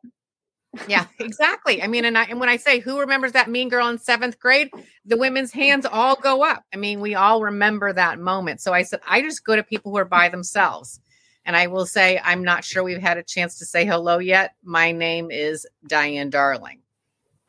yeah, 0.87 1.05
exactly. 1.19 1.81
I 1.81 1.87
mean, 1.87 2.05
and 2.05 2.17
I 2.17 2.23
and 2.23 2.39
when 2.39 2.49
I 2.49 2.57
say 2.57 2.79
who 2.79 2.99
remembers 2.99 3.33
that 3.33 3.49
mean 3.49 3.69
girl 3.69 3.87
in 3.89 3.99
seventh 3.99 4.39
grade, 4.39 4.71
the 5.05 5.17
women's 5.17 5.51
hands 5.51 5.85
all 5.85 6.15
go 6.15 6.43
up. 6.43 6.63
I 6.73 6.77
mean, 6.77 6.99
we 6.99 7.15
all 7.15 7.41
remember 7.41 7.93
that 7.93 8.19
moment. 8.19 8.61
So 8.61 8.73
I 8.73 8.83
said, 8.83 9.01
I 9.07 9.21
just 9.21 9.45
go 9.45 9.55
to 9.55 9.63
people 9.63 9.91
who 9.91 9.97
are 9.97 10.05
by 10.05 10.29
themselves. 10.29 10.99
And 11.45 11.57
I 11.57 11.67
will 11.67 11.85
say, 11.85 12.19
I'm 12.23 12.43
not 12.43 12.63
sure 12.63 12.83
we've 12.83 13.01
had 13.01 13.17
a 13.17 13.23
chance 13.23 13.59
to 13.59 13.65
say 13.65 13.85
hello 13.85 14.17
yet. 14.17 14.55
My 14.63 14.93
name 14.93 15.29
is 15.29 15.67
Diane 15.85 16.29
Darling, 16.29 16.79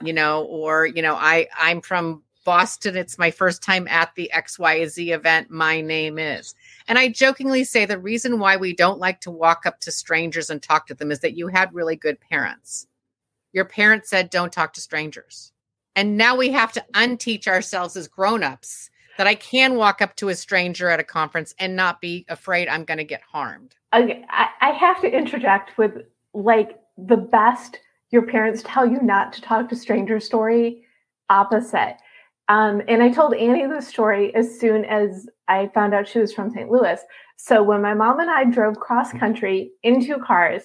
you 0.03 0.13
know, 0.13 0.43
or, 0.45 0.85
you 0.85 1.01
know, 1.01 1.15
I, 1.15 1.47
I'm 1.57 1.81
from 1.81 2.25
Boston. 2.45 2.97
It's 2.97 3.19
my 3.19 3.31
first 3.31 3.63
time 3.63 3.87
at 3.87 4.13
the 4.17 4.31
XYZ 4.35 5.15
event. 5.15 5.49
My 5.49 5.81
name 5.81 6.19
is. 6.19 6.57
And 6.89 6.99
I 6.99 7.09
jokingly 7.09 7.63
say 7.63 7.87
the 7.87 7.99
reason 7.99 8.41
why 8.41 8.57
we 8.57 8.75
don't 8.75 8.99
like 8.99 9.21
to 9.23 9.31
walk 9.31 9.65
up 9.65 9.79
to 9.81 9.93
strangers 9.93 10.51
and 10.51 10.61
talk 10.61 10.89
to 10.89 10.95
them 10.95 11.13
is 11.13 11.21
that 11.21 11.37
you 11.37 11.47
had 11.47 11.73
really 11.73 11.97
good 11.97 12.19
parents 12.21 12.89
your 13.55 13.65
parents 13.65 14.11
said, 14.11 14.29
don't 14.29 14.53
talk 14.53 14.75
to 14.75 14.81
strangers. 14.81 15.53
And 15.97 16.17
now 16.17 16.37
we 16.37 16.51
have 16.51 16.73
to 16.73 16.85
unteach 16.93 17.47
ourselves 17.47 17.97
as 17.97 18.09
grown-ups 18.09 18.91
that 19.17 19.29
I 19.29 19.37
can 19.37 19.77
walk 19.77 20.03
up 20.03 20.17
to 20.17 20.29
a 20.29 20.35
stranger 20.35 20.91
at 20.91 20.99
a 20.99 21.05
conference 21.05 21.55
and 21.61 21.77
not 21.77 22.01
be 22.01 22.27
afraid 22.29 22.67
I'm 22.67 22.85
going 22.85 22.99
to 22.99 23.05
get 23.05 23.23
harmed. 23.23 23.77
I, 23.93 24.25
I 24.61 24.73
have 24.73 25.01
to 25.03 25.09
interject 25.09 25.79
with 25.79 26.03
like 26.35 26.81
the 26.99 27.17
best 27.17 27.79
your 28.11 28.23
parents 28.23 28.63
tell 28.67 28.87
you 28.87 29.01
not 29.01 29.33
to 29.35 29.41
talk 29.41 29.69
to 29.69 29.77
strangers 29.77 30.25
story 30.25 30.83
opposite. 31.31 31.97
Um, 32.49 32.83
and 32.89 33.03
I 33.03 33.11
told 33.11 33.35
Annie 33.35 33.67
the 33.67 33.81
story 33.81 34.35
as 34.35 34.59
soon 34.59 34.85
as 34.85 35.29
I 35.47 35.71
found 35.75 35.95
out 35.95 36.09
she 36.09 36.19
was 36.19 36.33
from 36.33 36.51
St. 36.51 36.71
Louis. 36.71 37.01
So 37.37 37.63
when 37.63 37.83
my 37.83 37.95
mom 37.95 38.19
and 38.19 38.31
I 38.31 38.45
drove 38.45 38.81
cross 38.81 39.13
country 39.13 39.71
in 39.85 40.05
two 40.05 40.19
cars, 40.19 40.65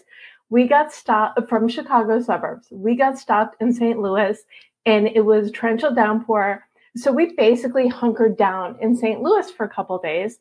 we 0.49 0.67
got 0.67 0.91
stopped 0.91 1.37
uh, 1.37 1.45
from 1.45 1.67
Chicago 1.67 2.21
suburbs. 2.21 2.67
We 2.71 2.95
got 2.95 3.17
stopped 3.17 3.61
in 3.61 3.71
St. 3.71 3.99
Louis 3.99 4.37
and 4.85 5.07
it 5.07 5.25
was 5.25 5.51
torrential 5.51 5.93
downpour. 5.93 6.63
So 6.95 7.11
we 7.11 7.33
basically 7.35 7.87
hunkered 7.87 8.37
down 8.37 8.77
in 8.81 8.95
St. 8.95 9.21
Louis 9.21 9.49
for 9.51 9.65
a 9.65 9.69
couple 9.69 9.97
days. 9.99 10.39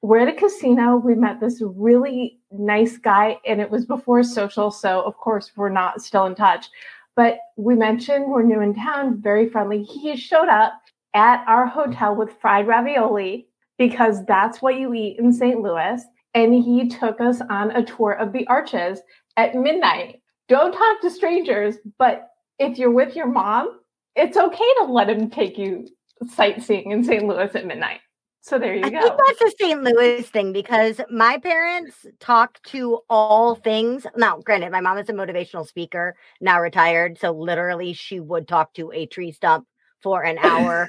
We're 0.00 0.20
at 0.20 0.28
a 0.28 0.32
casino. 0.32 0.96
We 0.96 1.16
met 1.16 1.40
this 1.40 1.60
really 1.60 2.38
nice 2.52 2.98
guy, 2.98 3.38
and 3.44 3.60
it 3.60 3.68
was 3.68 3.84
before 3.84 4.22
social. 4.22 4.70
So, 4.70 5.00
of 5.00 5.16
course, 5.16 5.50
we're 5.56 5.70
not 5.70 6.00
still 6.02 6.24
in 6.26 6.36
touch. 6.36 6.68
But 7.16 7.40
we 7.56 7.74
mentioned 7.74 8.30
we're 8.30 8.44
new 8.44 8.60
in 8.60 8.74
town, 8.74 9.20
very 9.20 9.48
friendly. 9.48 9.82
He 9.82 10.14
showed 10.16 10.48
up 10.48 10.80
at 11.14 11.44
our 11.48 11.66
hotel 11.66 12.14
with 12.14 12.38
fried 12.40 12.68
ravioli 12.68 13.48
because 13.76 14.24
that's 14.24 14.62
what 14.62 14.76
you 14.78 14.94
eat 14.94 15.18
in 15.18 15.32
St. 15.32 15.60
Louis. 15.60 16.00
And 16.34 16.54
he 16.54 16.86
took 16.88 17.20
us 17.20 17.40
on 17.50 17.72
a 17.72 17.84
tour 17.84 18.12
of 18.12 18.32
the 18.32 18.46
arches 18.46 19.00
at 19.38 19.54
midnight. 19.54 20.20
Don't 20.48 20.72
talk 20.72 21.00
to 21.00 21.10
strangers, 21.10 21.76
but 21.96 22.28
if 22.58 22.76
you're 22.76 22.90
with 22.90 23.14
your 23.14 23.28
mom, 23.28 23.78
it's 24.16 24.36
okay 24.36 24.74
to 24.78 24.84
let 24.84 25.08
him 25.08 25.30
take 25.30 25.56
you 25.56 25.86
sightseeing 26.26 26.90
in 26.90 27.04
St. 27.04 27.24
Louis 27.24 27.54
at 27.54 27.64
midnight. 27.64 28.00
So 28.40 28.58
there 28.58 28.74
you 28.74 28.84
I 28.84 28.90
go. 28.90 29.00
think 29.00 29.14
that's 29.26 29.54
a 29.54 29.56
St. 29.58 29.82
Louis 29.82 30.22
thing 30.22 30.52
because 30.52 31.00
my 31.10 31.38
parents 31.38 32.06
talk 32.18 32.60
to 32.68 33.00
all 33.08 33.54
things. 33.54 34.06
Now, 34.16 34.38
granted, 34.38 34.72
my 34.72 34.80
mom 34.80 34.98
is 34.98 35.08
a 35.08 35.12
motivational 35.12 35.66
speaker, 35.66 36.16
now 36.40 36.60
retired. 36.60 37.18
So 37.18 37.30
literally, 37.30 37.92
she 37.92 38.20
would 38.20 38.48
talk 38.48 38.74
to 38.74 38.90
a 38.92 39.06
tree 39.06 39.32
stump 39.32 39.66
for 40.02 40.22
an 40.22 40.38
hour. 40.38 40.88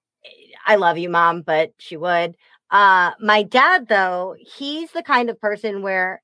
I 0.66 0.76
love 0.76 0.96
you, 0.96 1.10
mom, 1.10 1.42
but 1.42 1.72
she 1.78 1.96
would. 1.96 2.36
Uh, 2.70 3.10
my 3.20 3.42
dad, 3.42 3.88
though, 3.88 4.36
he's 4.38 4.90
the 4.92 5.02
kind 5.02 5.28
of 5.28 5.40
person 5.40 5.82
where 5.82 6.22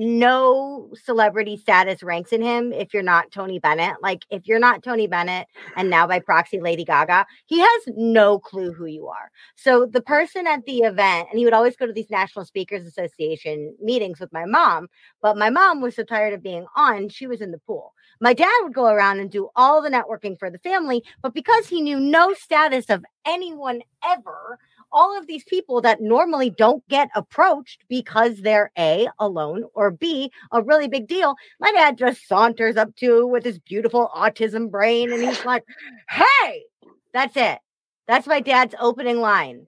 no 0.00 0.88
celebrity 0.94 1.58
status 1.58 2.02
ranks 2.02 2.32
in 2.32 2.40
him 2.40 2.72
if 2.72 2.94
you're 2.94 3.02
not 3.02 3.30
Tony 3.30 3.58
Bennett. 3.58 3.96
Like 4.02 4.24
if 4.30 4.46
you're 4.46 4.58
not 4.58 4.82
Tony 4.82 5.06
Bennett 5.06 5.46
and 5.76 5.90
now 5.90 6.06
by 6.06 6.20
proxy 6.20 6.58
Lady 6.58 6.86
Gaga, 6.86 7.26
he 7.44 7.58
has 7.58 7.82
no 7.88 8.38
clue 8.38 8.72
who 8.72 8.86
you 8.86 9.08
are. 9.08 9.30
So 9.56 9.84
the 9.84 10.00
person 10.00 10.46
at 10.46 10.64
the 10.64 10.78
event, 10.78 11.28
and 11.30 11.38
he 11.38 11.44
would 11.44 11.52
always 11.52 11.76
go 11.76 11.86
to 11.86 11.92
these 11.92 12.08
National 12.08 12.46
Speakers 12.46 12.86
Association 12.86 13.76
meetings 13.78 14.20
with 14.20 14.32
my 14.32 14.46
mom, 14.46 14.88
but 15.20 15.36
my 15.36 15.50
mom 15.50 15.82
was 15.82 15.96
so 15.96 16.02
tired 16.02 16.32
of 16.32 16.42
being 16.42 16.64
on, 16.76 17.10
she 17.10 17.26
was 17.26 17.42
in 17.42 17.50
the 17.50 17.58
pool. 17.58 17.92
My 18.22 18.32
dad 18.32 18.50
would 18.62 18.74
go 18.74 18.86
around 18.86 19.20
and 19.20 19.30
do 19.30 19.50
all 19.54 19.82
the 19.82 19.90
networking 19.90 20.38
for 20.38 20.50
the 20.50 20.58
family, 20.60 21.04
but 21.22 21.34
because 21.34 21.68
he 21.68 21.82
knew 21.82 22.00
no 22.00 22.32
status 22.32 22.88
of 22.88 23.04
anyone 23.26 23.82
ever, 24.02 24.58
all 24.92 25.16
of 25.16 25.26
these 25.26 25.44
people 25.44 25.80
that 25.82 26.00
normally 26.00 26.50
don't 26.50 26.86
get 26.88 27.10
approached 27.14 27.84
because 27.88 28.38
they're 28.38 28.70
A, 28.78 29.08
alone, 29.18 29.64
or 29.74 29.90
B, 29.90 30.30
a 30.52 30.62
really 30.62 30.88
big 30.88 31.06
deal. 31.06 31.34
My 31.60 31.72
dad 31.72 31.98
just 31.98 32.26
saunters 32.26 32.76
up 32.76 32.94
to 32.96 33.26
with 33.26 33.44
his 33.44 33.58
beautiful 33.58 34.10
autism 34.14 34.70
brain 34.70 35.12
and 35.12 35.22
he's 35.22 35.44
like, 35.44 35.64
hey, 36.08 36.64
that's 37.12 37.36
it. 37.36 37.58
That's 38.06 38.26
my 38.26 38.40
dad's 38.40 38.74
opening 38.80 39.20
line. 39.20 39.66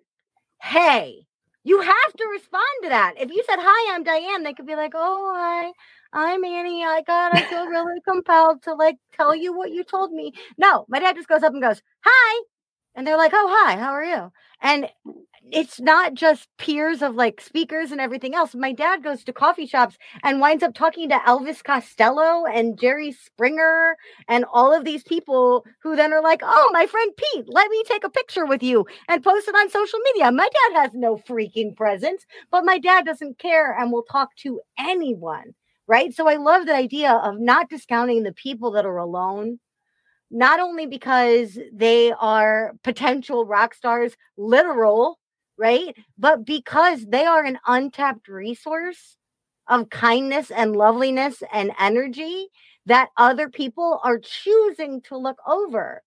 Hey, 0.60 1.26
you 1.64 1.80
have 1.80 2.12
to 2.16 2.28
respond 2.32 2.64
to 2.82 2.88
that. 2.88 3.14
If 3.18 3.30
you 3.30 3.42
said, 3.48 3.58
hi, 3.60 3.94
I'm 3.94 4.02
Diane, 4.02 4.42
they 4.42 4.52
could 4.52 4.66
be 4.66 4.76
like, 4.76 4.92
oh, 4.94 5.32
hi. 5.34 5.72
I'm 6.12 6.44
Annie. 6.44 6.84
I 6.84 7.02
got, 7.02 7.34
I 7.34 7.44
feel 7.46 7.66
really 7.66 8.00
compelled 8.06 8.62
to 8.64 8.74
like 8.74 8.96
tell 9.14 9.34
you 9.34 9.56
what 9.56 9.70
you 9.70 9.82
told 9.82 10.12
me. 10.12 10.32
No, 10.58 10.84
my 10.88 10.98
dad 10.98 11.16
just 11.16 11.28
goes 11.28 11.42
up 11.42 11.52
and 11.52 11.62
goes, 11.62 11.80
hi. 12.04 12.42
And 12.94 13.06
they're 13.06 13.16
like, 13.16 13.32
oh, 13.34 13.64
hi, 13.64 13.76
how 13.76 13.92
are 13.92 14.04
you? 14.04 14.30
And 14.60 14.88
mm. 15.06 15.12
it's 15.50 15.80
not 15.80 16.14
just 16.14 16.48
peers 16.58 17.02
of 17.02 17.14
like 17.14 17.40
speakers 17.40 17.90
and 17.90 18.00
everything 18.00 18.34
else. 18.34 18.54
My 18.54 18.72
dad 18.72 19.02
goes 19.02 19.24
to 19.24 19.32
coffee 19.32 19.66
shops 19.66 19.96
and 20.22 20.40
winds 20.40 20.62
up 20.62 20.74
talking 20.74 21.08
to 21.08 21.16
Elvis 21.16 21.64
Costello 21.64 22.44
and 22.44 22.78
Jerry 22.78 23.12
Springer 23.12 23.96
and 24.28 24.44
all 24.52 24.74
of 24.74 24.84
these 24.84 25.02
people 25.02 25.64
who 25.82 25.96
then 25.96 26.12
are 26.12 26.22
like, 26.22 26.42
oh, 26.44 26.70
my 26.72 26.86
friend 26.86 27.12
Pete, 27.16 27.46
let 27.48 27.70
me 27.70 27.82
take 27.84 28.04
a 28.04 28.10
picture 28.10 28.46
with 28.46 28.62
you 28.62 28.86
and 29.08 29.24
post 29.24 29.48
it 29.48 29.54
on 29.54 29.70
social 29.70 29.98
media. 30.04 30.30
My 30.30 30.48
dad 30.48 30.82
has 30.82 30.94
no 30.94 31.16
freaking 31.16 31.74
presence, 31.74 32.24
but 32.50 32.64
my 32.64 32.78
dad 32.78 33.04
doesn't 33.04 33.38
care 33.38 33.76
and 33.78 33.90
will 33.90 34.04
talk 34.04 34.36
to 34.38 34.60
anyone. 34.78 35.54
Right. 35.88 36.14
So 36.14 36.28
I 36.28 36.36
love 36.36 36.66
the 36.66 36.74
idea 36.74 37.12
of 37.12 37.40
not 37.40 37.68
discounting 37.68 38.22
the 38.22 38.32
people 38.32 38.70
that 38.72 38.86
are 38.86 38.98
alone 38.98 39.58
not 40.32 40.60
only 40.60 40.86
because 40.86 41.58
they 41.72 42.12
are 42.12 42.74
potential 42.84 43.46
rock 43.46 43.74
stars, 43.74 44.16
literal, 44.38 45.18
right? 45.58 45.96
But 46.18 46.44
because 46.46 47.06
they 47.06 47.26
are 47.26 47.44
an 47.44 47.58
untapped 47.66 48.28
resource 48.28 49.16
of 49.68 49.90
kindness 49.90 50.50
and 50.50 50.76
loveliness 50.76 51.42
and 51.52 51.72
energy 51.78 52.48
that 52.86 53.10
other 53.16 53.48
people 53.48 54.00
are 54.04 54.18
choosing 54.18 55.02
to 55.02 55.16
look 55.18 55.38
over. 55.46 56.02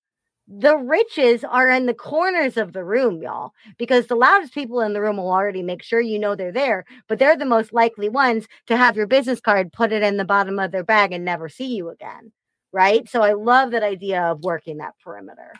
the 0.47 0.78
riches 0.78 1.43
are 1.43 1.69
in 1.69 1.88
the 1.88 1.93
corners 1.93 2.55
of 2.57 2.73
the 2.73 2.84
room, 2.84 3.21
y'all, 3.21 3.51
because 3.80 4.07
the 4.07 4.15
loudest 4.15 4.53
people 4.53 4.80
in 4.82 4.93
the 4.93 5.01
room 5.01 5.17
will 5.17 5.32
already 5.32 5.63
make 5.63 5.82
sure 5.84 5.99
you 6.01 6.19
know 6.19 6.36
they're 6.36 6.51
there, 6.51 6.86
but 7.09 7.17
they're 7.19 7.38
the 7.38 7.45
most 7.45 7.73
likely 7.73 8.09
ones 8.09 8.47
to 8.67 8.78
have 8.78 8.95
your 8.95 9.07
business 9.07 9.41
card, 9.41 9.73
put 9.73 9.91
it 9.91 10.03
in 10.03 10.17
the 10.17 10.26
bottom 10.26 10.59
of 10.59 10.71
their 10.71 10.84
bag, 10.84 11.11
and 11.13 11.26
never 11.26 11.49
see 11.49 11.76
you 11.76 11.89
again. 11.89 12.32
Right. 12.76 13.07
So 13.07 13.21
I 13.21 13.32
love 13.32 13.71
that 13.71 13.84
idea 13.84 14.21
of 14.21 14.43
working 14.43 14.80
that 14.80 14.95
perimeter. 15.01 15.53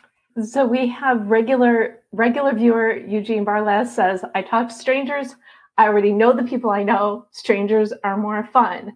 So 0.44 0.66
we 0.66 0.86
have 0.88 1.26
regular 1.28 2.02
regular 2.12 2.52
viewer 2.52 2.94
Eugene 2.94 3.42
Barles 3.42 3.88
says, 3.88 4.22
I 4.34 4.42
talk 4.42 4.68
to 4.68 4.74
strangers. 4.74 5.34
I 5.78 5.86
already 5.86 6.12
know 6.12 6.36
the 6.36 6.42
people 6.42 6.68
I 6.68 6.82
know. 6.82 7.26
Strangers 7.30 7.94
are 8.04 8.18
more 8.18 8.46
fun. 8.52 8.92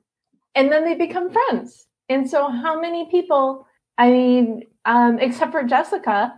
And 0.55 0.71
then 0.71 0.85
they 0.85 0.97
become 0.97 1.31
friends. 1.31 1.87
And 2.11 2.29
so 2.29 2.51
how 2.51 2.79
many 2.79 3.09
people, 3.11 3.67
I 3.97 4.11
mean, 4.11 4.65
um, 4.85 5.19
except 5.19 5.51
for 5.51 5.63
Jessica, 5.63 6.35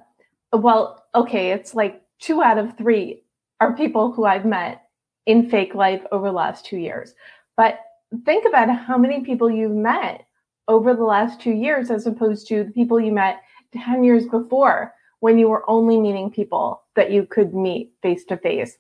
well, 0.53 1.05
okay, 1.17 1.51
it's 1.51 1.75
like 1.75 2.01
two 2.21 2.45
out 2.45 2.59
of 2.59 2.79
three 2.79 3.25
are 3.59 3.77
people 3.77 4.13
who 4.13 4.25
I've 4.25 4.47
met 4.47 4.85
in 5.27 5.51
fake 5.51 5.75
life 5.75 6.03
over 6.13 6.29
the 6.29 6.33
last 6.33 6.65
two 6.65 6.77
years. 6.77 7.13
But 7.57 7.81
think 8.25 8.47
about 8.47 8.71
how 8.71 8.97
many 8.97 9.25
people 9.25 9.51
you've 9.51 9.73
met 9.73 10.27
over 10.69 10.95
the 10.95 11.05
last 11.05 11.41
two 11.41 11.53
years 11.53 11.91
as 11.91 12.07
opposed 12.07 12.47
to 12.49 12.65
the 12.65 12.71
people 12.71 13.01
you 13.01 13.13
met 13.13 13.43
10 13.73 14.05
years 14.05 14.27
before 14.27 14.93
when 15.21 15.39
you 15.39 15.49
were 15.49 15.69
only 15.69 15.99
meeting 15.99 16.31
people 16.31 16.83
that 16.97 17.11
you 17.11 17.25
could 17.25 17.55
meet 17.55 17.93
face 18.03 18.25
to 18.25 18.37
face. 18.37 18.77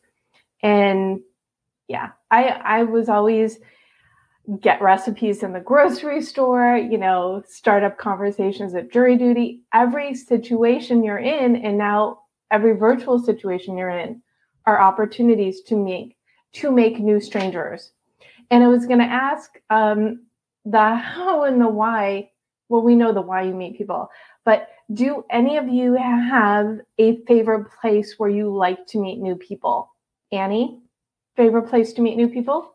And 0.62 1.20
yeah, 1.88 2.10
I 2.30 2.44
I 2.48 2.82
was 2.84 3.08
always 3.08 3.58
get 4.60 4.82
recipes 4.82 5.42
in 5.42 5.52
the 5.52 5.60
grocery 5.60 6.20
store, 6.20 6.76
you 6.76 6.98
know, 6.98 7.42
start 7.46 7.84
up 7.84 7.98
conversations 7.98 8.74
at 8.74 8.92
jury 8.92 9.16
duty. 9.16 9.62
Every 9.72 10.14
situation 10.14 11.04
you're 11.04 11.18
in, 11.18 11.56
and 11.56 11.78
now 11.78 12.20
every 12.50 12.76
virtual 12.76 13.18
situation 13.18 13.76
you're 13.76 13.90
in, 13.90 14.22
are 14.66 14.80
opportunities 14.80 15.62
to 15.62 15.76
make 15.76 16.16
to 16.54 16.70
make 16.70 16.98
new 16.98 17.20
strangers. 17.20 17.92
And 18.50 18.62
I 18.62 18.68
was 18.68 18.86
going 18.86 18.98
to 18.98 19.04
ask 19.04 19.58
um, 19.70 20.26
the 20.64 20.94
how 20.94 21.44
and 21.44 21.60
the 21.60 21.68
why. 21.68 22.30
Well, 22.68 22.82
we 22.82 22.94
know 22.94 23.12
the 23.12 23.20
why 23.20 23.42
you 23.42 23.54
meet 23.54 23.76
people, 23.76 24.08
but 24.44 24.68
do 24.92 25.24
any 25.30 25.56
of 25.56 25.68
you 25.68 25.94
have 25.94 26.80
a 26.98 27.16
favorite 27.26 27.70
place 27.80 28.14
where 28.18 28.30
you 28.30 28.54
like 28.54 28.86
to 28.88 28.98
meet 28.98 29.18
new 29.18 29.36
people? 29.36 29.90
Annie, 30.30 30.80
favorite 31.36 31.68
place 31.68 31.92
to 31.94 32.02
meet 32.02 32.16
new 32.16 32.28
people? 32.28 32.72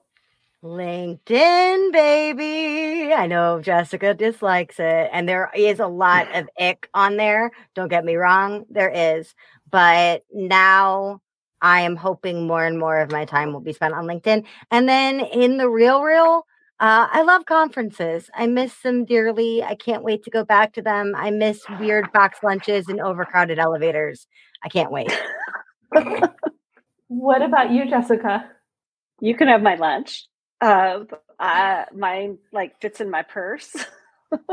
LinkedIn, 0.63 1.91
baby. 1.91 3.13
I 3.13 3.27
know 3.27 3.61
Jessica 3.61 4.13
dislikes 4.15 4.79
it, 4.79 5.09
and 5.13 5.29
there 5.29 5.51
is 5.55 5.79
a 5.79 5.87
lot 5.87 6.27
of 6.35 6.49
ick 6.59 6.89
on 6.93 7.17
there. 7.17 7.51
Don't 7.75 7.89
get 7.89 8.03
me 8.03 8.15
wrong, 8.15 8.65
there 8.69 8.89
is. 8.89 9.35
But 9.69 10.23
now 10.33 11.21
I 11.61 11.81
am 11.81 11.95
hoping 11.95 12.47
more 12.47 12.65
and 12.65 12.79
more 12.79 12.99
of 12.99 13.11
my 13.11 13.25
time 13.25 13.53
will 13.53 13.59
be 13.59 13.73
spent 13.73 13.93
on 13.93 14.05
LinkedIn. 14.05 14.45
And 14.71 14.89
then 14.89 15.19
in 15.19 15.57
the 15.57 15.69
real, 15.69 16.01
real, 16.01 16.46
uh, 16.79 17.07
I 17.11 17.23
love 17.23 17.45
conferences. 17.45 18.29
I 18.35 18.45
miss 18.45 18.75
them 18.81 19.03
dearly. 19.03 19.63
I 19.63 19.73
can't 19.73 20.03
wait 20.03 20.23
to 20.23 20.29
go 20.29 20.45
back 20.45 20.73
to 20.73 20.81
them. 20.81 21.13
I 21.15 21.31
miss 21.31 21.63
weird 21.79 22.11
box 22.13 22.39
lunches 22.43 22.87
and 22.87 23.01
overcrowded 23.01 23.57
elevators. 23.57 24.27
I 24.63 24.69
can't 24.69 24.91
wait. 24.91 25.11
what 27.07 27.41
about 27.41 27.71
you, 27.71 27.89
Jessica? 27.89 28.45
You 29.19 29.35
can 29.35 29.47
have 29.47 29.63
my 29.63 29.75
lunch. 29.75 30.27
Uh, 30.61 30.99
uh, 31.39 31.85
mine 31.95 32.37
like 32.51 32.79
fits 32.79 33.01
in 33.01 33.09
my 33.09 33.23
purse. 33.23 33.75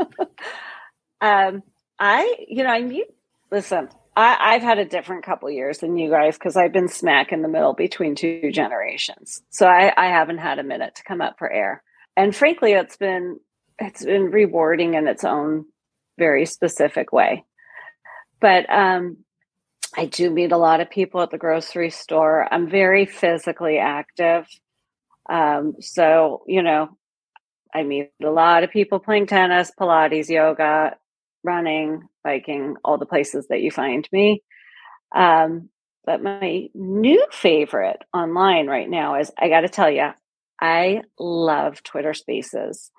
um, 1.21 1.61
I, 1.99 2.35
you 2.47 2.63
know, 2.63 2.69
I 2.69 2.81
need. 2.81 3.05
Listen, 3.51 3.89
I, 4.15 4.53
have 4.53 4.63
had 4.63 4.79
a 4.79 4.85
different 4.85 5.23
couple 5.23 5.49
years 5.51 5.79
than 5.79 5.97
you 5.97 6.09
guys 6.09 6.37
because 6.37 6.55
I've 6.55 6.73
been 6.73 6.87
smack 6.87 7.31
in 7.31 7.41
the 7.41 7.47
middle 7.47 7.73
between 7.73 8.15
two 8.15 8.51
generations. 8.51 9.41
So 9.49 9.67
I, 9.67 9.93
I 9.95 10.07
haven't 10.07 10.39
had 10.39 10.57
a 10.57 10.63
minute 10.63 10.95
to 10.95 11.03
come 11.03 11.21
up 11.21 11.35
for 11.37 11.51
air 11.51 11.83
and 12.17 12.35
frankly 12.35 12.73
it's 12.73 12.97
been 12.97 13.39
it's 13.79 14.05
been 14.05 14.31
rewarding 14.31 14.93
in 14.93 15.07
its 15.07 15.23
own 15.23 15.65
very 16.17 16.45
specific 16.45 17.11
way. 17.11 17.43
But 18.39 18.69
um 18.69 19.17
i 19.95 20.05
do 20.05 20.29
meet 20.29 20.51
a 20.51 20.57
lot 20.57 20.81
of 20.81 20.89
people 20.89 21.21
at 21.21 21.31
the 21.31 21.37
grocery 21.37 21.89
store. 21.89 22.47
I'm 22.51 22.69
very 22.69 23.05
physically 23.05 23.77
active. 23.77 24.47
Um 25.29 25.75
so 25.79 26.43
you 26.47 26.61
know 26.63 26.97
i 27.73 27.83
meet 27.83 28.11
a 28.23 28.29
lot 28.29 28.63
of 28.63 28.71
people 28.71 28.99
playing 28.99 29.27
tennis 29.27 29.71
pilates 29.79 30.29
yoga 30.29 30.95
running 31.43 32.07
biking 32.23 32.75
all 32.83 32.97
the 32.97 33.05
places 33.05 33.47
that 33.49 33.61
you 33.61 33.71
find 33.71 34.07
me. 34.11 34.43
Um 35.15 35.69
but 36.05 36.21
my 36.21 36.69
new 36.75 37.25
favorite 37.31 38.03
online 38.13 38.67
right 38.67 38.89
now 38.89 39.15
is 39.19 39.31
I 39.37 39.49
got 39.49 39.61
to 39.61 39.69
tell 39.69 39.89
you, 39.89 40.11
I 40.65 41.03
love 41.19 41.83
Twitter 41.83 42.15
Spaces. 42.15 42.89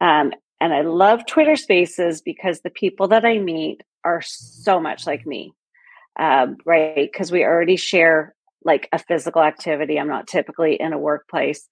Um, 0.00 0.32
and 0.60 0.74
I 0.74 0.80
love 0.80 1.24
Twitter 1.24 1.54
Spaces 1.54 2.20
because 2.20 2.60
the 2.60 2.70
people 2.70 3.08
that 3.08 3.24
I 3.24 3.38
meet 3.38 3.82
are 4.04 4.22
so 4.22 4.80
much 4.80 5.06
like 5.06 5.24
me, 5.24 5.52
um, 6.18 6.56
right? 6.64 7.08
Because 7.10 7.30
we 7.30 7.44
already 7.44 7.76
share 7.76 8.34
like 8.64 8.88
a 8.92 8.98
physical 8.98 9.42
activity. 9.42 10.00
I'm 10.00 10.08
not 10.08 10.26
typically 10.26 10.74
in 10.74 10.92
a 10.92 10.98
workplace. 10.98 11.68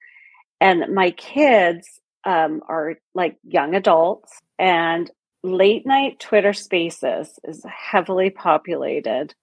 And 0.60 0.94
my 0.94 1.10
kids 1.10 1.88
um, 2.24 2.60
are 2.68 2.94
like 3.14 3.36
young 3.42 3.74
adults, 3.74 4.32
and 4.56 5.10
late 5.42 5.84
night 5.84 6.20
Twitter 6.20 6.52
Spaces 6.52 7.40
is 7.42 7.66
heavily 7.66 8.30
populated 8.30 9.34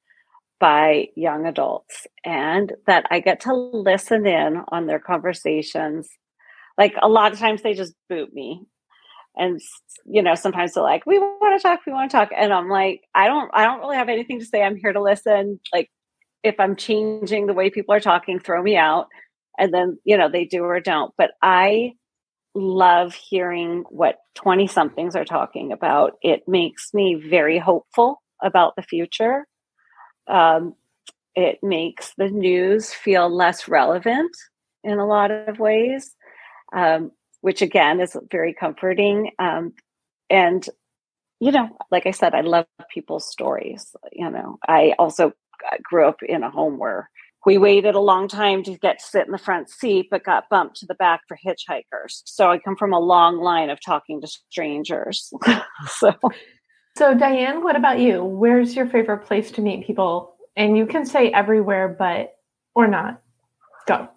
by 0.61 1.07
young 1.15 1.47
adults 1.47 2.05
and 2.23 2.71
that 2.85 3.05
I 3.09 3.19
get 3.19 3.41
to 3.41 3.53
listen 3.53 4.27
in 4.27 4.61
on 4.69 4.85
their 4.85 4.99
conversations. 4.99 6.07
Like 6.77 6.93
a 7.01 7.09
lot 7.09 7.33
of 7.33 7.39
times 7.39 7.63
they 7.63 7.73
just 7.73 7.95
boot 8.07 8.31
me. 8.31 8.61
And 9.35 9.59
you 10.05 10.21
know, 10.21 10.35
sometimes 10.35 10.73
they're 10.73 10.83
like, 10.83 11.05
"We 11.05 11.17
want 11.17 11.59
to 11.59 11.67
talk, 11.67 11.79
we 11.85 11.93
want 11.93 12.11
to 12.11 12.17
talk." 12.17 12.29
And 12.37 12.53
I'm 12.53 12.69
like, 12.69 13.01
"I 13.15 13.27
don't 13.27 13.49
I 13.53 13.65
don't 13.65 13.79
really 13.79 13.97
have 13.97 14.09
anything 14.09 14.39
to 14.39 14.45
say. 14.45 14.61
I'm 14.61 14.75
here 14.75 14.93
to 14.93 15.01
listen." 15.01 15.59
Like 15.73 15.89
if 16.43 16.59
I'm 16.59 16.75
changing 16.75 17.47
the 17.47 17.53
way 17.53 17.69
people 17.69 17.95
are 17.95 17.99
talking, 17.99 18.39
throw 18.39 18.61
me 18.61 18.77
out. 18.77 19.07
And 19.57 19.73
then, 19.73 19.97
you 20.05 20.17
know, 20.17 20.29
they 20.29 20.45
do 20.45 20.63
or 20.63 20.79
don't. 20.79 21.13
But 21.17 21.31
I 21.41 21.93
love 22.55 23.13
hearing 23.13 23.83
what 23.89 24.17
20 24.35 24.67
somethings 24.67 25.15
are 25.15 25.25
talking 25.25 25.71
about. 25.71 26.13
It 26.21 26.43
makes 26.47 26.93
me 26.93 27.15
very 27.15 27.57
hopeful 27.57 28.21
about 28.43 28.75
the 28.75 28.81
future 28.81 29.45
um, 30.27 30.75
it 31.35 31.59
makes 31.63 32.13
the 32.17 32.29
news 32.29 32.93
feel 32.93 33.29
less 33.29 33.67
relevant 33.67 34.35
in 34.83 34.99
a 34.99 35.05
lot 35.05 35.31
of 35.31 35.59
ways, 35.59 36.15
um, 36.73 37.11
which 37.41 37.61
again 37.61 37.99
is 37.99 38.17
very 38.31 38.53
comforting. 38.53 39.31
Um, 39.39 39.73
and, 40.29 40.67
you 41.39 41.51
know, 41.51 41.69
like 41.89 42.05
I 42.05 42.11
said, 42.11 42.33
I 42.33 42.41
love 42.41 42.65
people's 42.93 43.29
stories. 43.29 43.95
You 44.11 44.29
know, 44.29 44.57
I 44.67 44.93
also 44.99 45.29
uh, 45.71 45.77
grew 45.81 46.07
up 46.07 46.21
in 46.23 46.43
a 46.43 46.51
home 46.51 46.77
where 46.77 47.09
we 47.45 47.57
waited 47.57 47.95
a 47.95 47.99
long 47.99 48.27
time 48.27 48.63
to 48.63 48.77
get 48.77 48.99
to 48.99 49.05
sit 49.05 49.25
in 49.25 49.31
the 49.31 49.37
front 49.37 49.69
seat, 49.69 50.07
but 50.11 50.23
got 50.23 50.49
bumped 50.49 50.75
to 50.77 50.85
the 50.85 50.95
back 50.95 51.21
for 51.27 51.37
hitchhikers. 51.43 52.21
So 52.25 52.51
I 52.51 52.59
come 52.59 52.75
from 52.75 52.93
a 52.93 52.99
long 52.99 53.37
line 53.37 53.69
of 53.69 53.79
talking 53.83 54.21
to 54.21 54.27
strangers. 54.27 55.31
so 55.87 56.13
so, 57.01 57.15
Diane, 57.15 57.63
what 57.63 57.75
about 57.75 57.97
you? 57.97 58.23
Where's 58.23 58.75
your 58.75 58.85
favorite 58.85 59.25
place 59.25 59.49
to 59.53 59.61
meet 59.61 59.87
people? 59.87 60.35
And 60.55 60.77
you 60.77 60.85
can 60.85 61.03
say 61.03 61.31
everywhere, 61.31 61.87
but 61.87 62.35
or 62.75 62.85
not. 62.85 63.19
Go. 63.87 64.07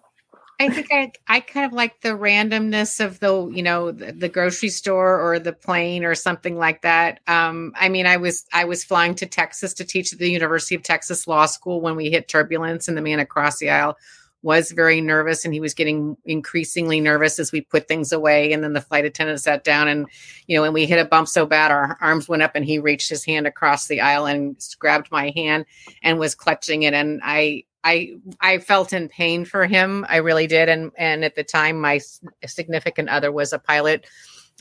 I 0.59 0.69
think 0.69 0.89
I, 0.91 1.11
I 1.27 1.39
kind 1.39 1.65
of 1.65 1.73
like 1.73 2.01
the 2.01 2.09
randomness 2.09 3.03
of 3.03 3.19
the, 3.19 3.47
you 3.47 3.63
know, 3.63 3.91
the, 3.91 4.11
the, 4.11 4.29
grocery 4.29 4.69
store 4.69 5.19
or 5.19 5.39
the 5.39 5.51
plane 5.51 6.05
or 6.05 6.13
something 6.13 6.59
like 6.59 6.83
that. 6.83 7.21
Um, 7.25 7.73
I 7.75 7.89
mean, 7.89 8.05
I 8.05 8.17
was 8.17 8.45
I 8.53 8.65
was 8.65 8.83
flying 8.83 9.15
to 9.15 9.25
Texas 9.25 9.73
to 9.73 9.83
teach 9.83 10.13
at 10.13 10.19
the 10.19 10.29
University 10.29 10.75
of 10.75 10.83
Texas 10.83 11.25
Law 11.25 11.47
School 11.47 11.81
when 11.81 11.95
we 11.95 12.11
hit 12.11 12.27
turbulence, 12.27 12.87
and 12.87 12.95
the 12.95 13.01
man 13.01 13.17
across 13.17 13.57
the 13.57 13.71
aisle 13.71 13.97
was 14.45 14.69
very 14.69 15.01
nervous 15.01 15.43
and 15.43 15.55
he 15.55 15.59
was 15.59 15.73
getting 15.73 16.15
increasingly 16.23 17.01
nervous 17.01 17.39
as 17.39 17.51
we 17.51 17.61
put 17.61 17.87
things 17.87 18.11
away. 18.11 18.53
And 18.53 18.63
then 18.63 18.73
the 18.73 18.79
flight 18.79 19.03
attendant 19.03 19.41
sat 19.41 19.63
down 19.63 19.87
and 19.87 20.05
you 20.45 20.55
know 20.55 20.63
and 20.63 20.73
we 20.73 20.85
hit 20.85 21.03
a 21.03 21.09
bump 21.09 21.27
so 21.27 21.47
bad 21.47 21.71
our 21.71 21.97
arms 21.99 22.29
went 22.29 22.43
up 22.43 22.51
and 22.53 22.63
he 22.63 22.77
reached 22.77 23.09
his 23.09 23.25
hand 23.25 23.47
across 23.47 23.87
the 23.87 24.01
aisle 24.01 24.27
and 24.27 24.55
grabbed 24.77 25.11
my 25.11 25.33
hand 25.35 25.65
and 26.03 26.19
was 26.19 26.35
clutching 26.35 26.83
it. 26.83 26.93
And 26.93 27.21
i 27.23 27.63
i 27.83 28.11
i 28.39 28.59
felt 28.59 28.93
in 28.93 29.09
pain 29.09 29.45
for 29.45 29.65
him. 29.65 30.05
I 30.07 30.17
really 30.17 30.45
did. 30.45 30.69
And 30.69 30.91
and 30.95 31.25
at 31.25 31.33
the 31.33 31.43
time 31.43 31.81
my 31.81 31.99
significant 32.45 33.09
other 33.09 33.31
was 33.31 33.51
a 33.51 33.57
pilot. 33.57 34.05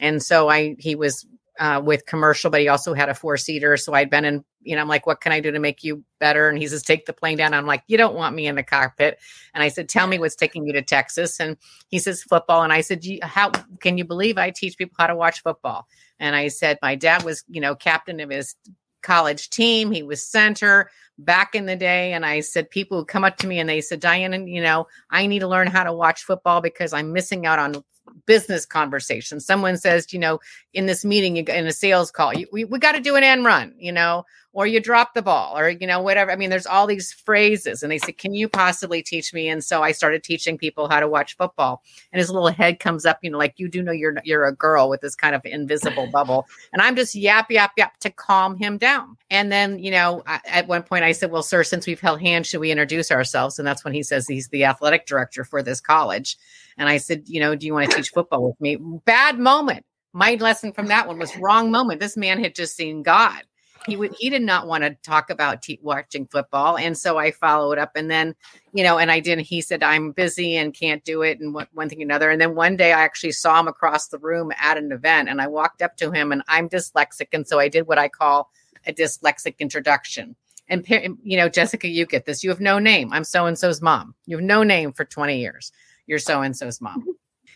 And 0.01 0.23
so 0.23 0.49
i 0.49 0.77
he 0.79 0.95
was 0.95 1.27
uh, 1.59 1.81
with 1.85 2.07
commercial, 2.07 2.51
but 2.51 2.61
he 2.61 2.69
also 2.69 2.95
had 2.95 3.09
a 3.09 3.15
four 3.15 3.37
seater. 3.37 3.77
So 3.77 3.95
I'd 3.95 4.11
been 4.11 4.25
in, 4.25 4.45
you 4.63 4.75
know, 4.75 4.83
I'm 4.83 4.89
like, 4.89 5.07
what 5.07 5.21
can 5.21 5.33
I 5.33 5.41
do 5.41 5.53
to 5.53 5.59
make 5.59 5.85
you 5.85 6.03
better? 6.19 6.49
And 6.49 6.59
he 6.59 6.67
says, 6.67 6.83
take 6.83 7.07
the 7.07 7.13
plane 7.13 7.39
down. 7.39 7.55
I'm 7.55 7.67
like, 7.67 7.85
you 7.87 7.97
don't 7.97 8.15
want 8.17 8.35
me 8.35 8.47
in 8.47 8.57
the 8.57 8.63
cockpit. 8.63 9.19
And 9.55 9.63
I 9.63 9.69
said, 9.69 9.89
tell 9.89 10.07
me 10.07 10.19
what's 10.19 10.35
taking 10.35 10.67
you 10.67 10.73
to 10.73 10.83
Texas. 10.83 11.39
And 11.39 11.57
he 11.89 11.99
says, 11.99 12.23
football. 12.23 12.63
And 12.63 12.73
I 12.73 12.81
said, 12.81 13.05
how 13.23 13.51
can 13.81 13.99
you 13.99 14.05
believe 14.05 14.37
I 14.37 14.51
teach 14.51 14.77
people 14.77 14.97
how 14.99 15.07
to 15.07 15.17
watch 15.17 15.43
football? 15.43 15.87
And 16.19 16.35
I 16.35 16.49
said, 16.49 16.79
my 16.83 16.95
dad 16.97 17.23
was, 17.23 17.45
you 17.49 17.61
know, 17.61 17.75
captain 17.75 18.21
of 18.21 18.31
his 18.31 18.57
college 19.03 19.51
team. 19.51 19.93
He 19.93 20.03
was 20.03 20.27
center 20.27 20.91
back 21.19 21.55
in 21.55 21.67
the 21.67 21.77
day. 21.77 22.13
And 22.13 22.27
I 22.27 22.41
said, 22.41 22.71
people 22.71 22.99
would 22.99 23.09
come 23.09 23.23
up 23.23 23.37
to 23.39 23.47
me 23.47 23.61
and 23.61 23.69
they 23.69 23.81
said, 23.81 24.01
Diane, 24.01 24.49
you 24.49 24.63
know, 24.63 24.87
I 25.11 25.27
need 25.27 25.41
to 25.41 25.49
learn 25.49 25.69
how 25.69 25.85
to 25.85 25.93
watch 25.93 26.25
football 26.25 26.61
because 26.61 26.93
I'm 26.93 27.13
missing 27.13 27.47
out 27.47 27.61
on 27.61 27.85
business 28.27 28.67
conversation. 28.67 29.41
Someone 29.41 29.77
says, 29.77 30.13
you 30.13 30.19
know, 30.19 30.41
in 30.73 30.87
this 30.87 31.05
meeting, 31.05 31.37
in 31.37 31.67
a 31.67 31.73
sales 31.73 32.11
call, 32.11 32.33
we, 32.53 32.65
we 32.65 32.79
got 32.79 32.93
to 32.93 33.01
do 33.01 33.17
an 33.17 33.25
end 33.25 33.45
run, 33.45 33.75
you 33.79 33.93
know, 33.93 34.25
or 34.55 34.69
you 34.69 34.81
drop 34.81 35.15
the 35.15 35.21
ball 35.21 35.59
or, 35.59 35.69
you 35.69 35.87
know, 35.87 36.01
whatever. 36.01 36.31
I 36.31 36.37
mean, 36.37 36.49
there's 36.49 36.67
all 36.67 36.87
these 36.87 37.13
phrases. 37.13 37.83
And 37.83 37.91
they 37.91 37.99
said, 37.99 38.19
can 38.19 38.35
you 38.35 38.49
possibly 38.49 39.03
teach 39.03 39.35
me? 39.35 39.49
And 39.49 39.63
so 39.63 39.83
I 39.83 39.91
started 39.91 40.23
teaching 40.23 40.57
people 40.57 40.89
how 40.89 41.01
to 41.01 41.09
watch 41.09 41.37
football. 41.37 41.83
And 42.13 42.21
his 42.21 42.31
little 42.31 42.49
head 42.49 42.79
comes 42.79 43.05
up, 43.05 43.19
you 43.21 43.31
know, 43.31 43.37
like 43.37 43.55
you 43.57 43.69
do 43.69 43.83
know 43.83 43.91
you're, 43.91 44.15
you're 44.23 44.45
a 44.45 44.55
girl 44.55 44.89
with 44.89 45.01
this 45.01 45.17
kind 45.17 45.35
of 45.35 45.45
invisible 45.45 46.07
bubble. 46.13 46.47
And 46.73 46.81
I'm 46.81 46.95
just 46.95 47.17
yap, 47.17 47.51
yap, 47.51 47.73
yap 47.77 47.99
to 47.99 48.11
calm 48.11 48.57
him 48.57 48.79
down. 48.79 49.17
And 49.29 49.51
then, 49.51 49.81
you 49.81 49.91
know, 49.91 50.23
I, 50.25 50.41
at 50.47 50.69
one 50.69 50.85
point 50.85 51.03
I 51.03 51.11
said, 51.11 51.33
well, 51.33 51.43
sir, 51.43 51.65
since 51.65 51.89
we've 51.89 52.01
held 52.01 52.21
hands, 52.21 52.47
should 52.47 52.61
we 52.61 52.71
introduce 52.71 53.11
ourselves? 53.11 53.59
And 53.59 53.67
that's 53.67 53.85
when 53.85 53.93
he 53.93 54.05
says 54.05 54.29
he's 54.29 54.49
the 54.49 54.65
athletic 54.65 55.07
director 55.07 55.43
for 55.43 55.65
this 55.65 55.81
college. 55.81 56.39
And 56.79 56.89
I 56.89 56.99
said, 56.99 57.25
you 57.27 57.41
know, 57.41 57.57
do 57.57 57.67
you 57.67 57.75
want 57.75 57.91
to 57.91 57.97
teach 57.97 58.11
football 58.11 58.47
with 58.47 58.61
me? 58.61 58.77
Bad 58.77 59.41
moment. 59.41 59.85
My 60.13 60.35
lesson 60.35 60.73
from 60.73 60.87
that 60.87 61.09
one 61.09 61.19
was 61.19 61.37
wrong 61.39 61.73
moment. 61.73 61.99
This 61.99 62.17
man 62.17 62.41
had 62.41 62.55
just 62.55 62.77
seen 62.77 63.03
God. 63.03 63.43
He 63.87 63.97
would 63.97 64.15
he 64.19 64.31
did 64.31 64.43
not 64.43 64.67
want 64.67 64.85
to 64.85 64.97
talk 65.03 65.31
about 65.31 65.67
watching 65.83 66.27
football, 66.27 66.77
and 66.77 66.97
so 66.97 67.19
I 67.19 67.31
followed 67.31 67.79
up. 67.79 67.93
And 67.97 68.11
then, 68.11 68.35
you 68.73 68.83
know, 68.83 68.99
and 68.99 69.11
I 69.11 69.21
didn't. 69.21 69.45
He 69.45 69.61
said 69.61 69.83
I'm 69.83 70.13
busy 70.13 70.57
and 70.57 70.73
can't 70.73 71.05
do 71.05 71.23
it, 71.23 71.41
and 71.41 71.53
one, 71.55 71.67
one 71.73 71.89
thing 71.89 72.03
another. 72.03 72.31
And 72.31 72.41
then 72.41 72.55
one 72.55 72.77
day 72.77 72.93
I 72.93 73.03
actually 73.03 73.33
saw 73.33 73.61
him 73.61 73.69
across 73.69 74.09
the 74.09 74.19
room 74.19 74.53
at 74.59 74.79
an 74.79 74.93
event, 74.93 75.29
and 75.29 75.41
I 75.41 75.47
walked 75.47 75.83
up 75.83 75.97
to 75.99 76.11
him, 76.11 76.33
and 76.33 76.43
I'm 76.49 76.69
dyslexic, 76.69 77.29
and 77.33 77.47
so 77.47 77.59
I 77.59 77.69
did 77.69 77.87
what 77.87 77.99
I 77.99 78.09
call 78.09 78.51
a 78.87 78.93
dyslexic 78.93 79.59
introduction. 79.59 80.37
And 80.69 80.87
you 81.23 81.37
know, 81.37 81.49
Jessica, 81.49 81.89
you 81.89 82.07
get 82.07 82.25
this. 82.25 82.43
You 82.43 82.51
have 82.51 82.61
no 82.61 82.79
name. 82.79 83.13
I'm 83.13 83.25
so 83.25 83.47
and 83.47 83.59
so's 83.59 83.83
mom. 83.83 84.15
You 84.27 84.37
have 84.37 84.45
no 84.45 84.63
name 84.63 84.93
for 84.93 85.05
20 85.05 85.39
years 85.39 85.73
you're 86.07 86.19
so 86.19 86.43
and 86.43 86.57
so's 86.57 86.81
mom. 86.81 87.05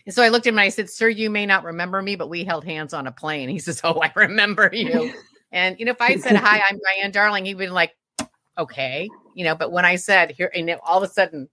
And 0.07 0.15
so 0.15 0.23
I 0.23 0.29
looked 0.29 0.47
at 0.47 0.51
him 0.51 0.59
and 0.59 0.65
I 0.65 0.71
said, 0.71 0.89
Sir, 0.89 1.09
you 1.09 1.29
may 1.29 1.45
not 1.45 1.65
remember 1.65 2.01
me, 2.01 2.17
but 2.17 2.31
we 2.31 2.45
held 2.45 2.65
hands 2.65 2.95
on 2.95 3.07
a 3.07 3.13
plane. 3.13 3.49
He 3.49 3.59
says, 3.59 3.81
Oh, 3.85 4.01
I 4.03 4.11
remember 4.15 4.71
you. 4.73 5.13
And, 5.53 5.79
you 5.79 5.85
know, 5.85 5.93
if 5.93 6.01
I 6.01 6.17
said, 6.17 6.37
Hi, 6.37 6.63
I'm 6.69 6.79
Diane 6.79 7.11
Darling, 7.11 7.45
he'd 7.45 7.59
been 7.59 7.73
like, 7.73 7.97
Okay, 8.59 9.09
you 9.35 9.45
know, 9.45 9.55
but 9.55 9.73
when 9.73 9.85
I 9.85 9.97
said 9.97 10.33
here, 10.33 10.51
and 10.55 10.75
all 10.85 11.03
of 11.03 11.09
a 11.09 11.13
sudden 11.13 11.49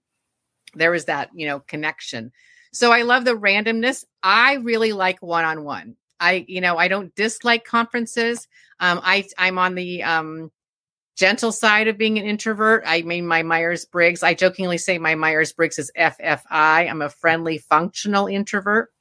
there 0.74 0.90
was 0.90 1.06
that, 1.06 1.30
you 1.34 1.46
know, 1.46 1.60
connection. 1.60 2.32
So 2.72 2.92
I 2.92 3.02
love 3.02 3.24
the 3.24 3.36
randomness. 3.36 4.04
I 4.22 4.54
really 4.54 4.92
like 4.92 5.22
one 5.22 5.44
on 5.44 5.64
one. 5.64 5.96
I, 6.18 6.44
you 6.48 6.60
know, 6.60 6.76
I 6.76 6.88
don't 6.88 7.14
dislike 7.14 7.64
conferences. 7.64 8.48
Um, 8.80 9.00
I, 9.02 9.26
I'm 9.38 9.58
on 9.58 9.74
the, 9.74 10.02
um, 10.02 10.50
gentle 11.16 11.50
side 11.50 11.88
of 11.88 11.96
being 11.96 12.18
an 12.18 12.26
introvert. 12.26 12.84
I 12.86 13.02
mean, 13.02 13.26
my 13.26 13.42
Myers 13.42 13.86
Briggs, 13.86 14.22
I 14.22 14.34
jokingly 14.34 14.78
say 14.78 14.98
my 14.98 15.14
Myers 15.14 15.52
Briggs 15.52 15.78
is 15.78 15.90
FFI. 15.98 16.44
I'm 16.50 17.02
a 17.02 17.08
friendly, 17.08 17.58
functional 17.58 18.26
introvert. 18.26 18.92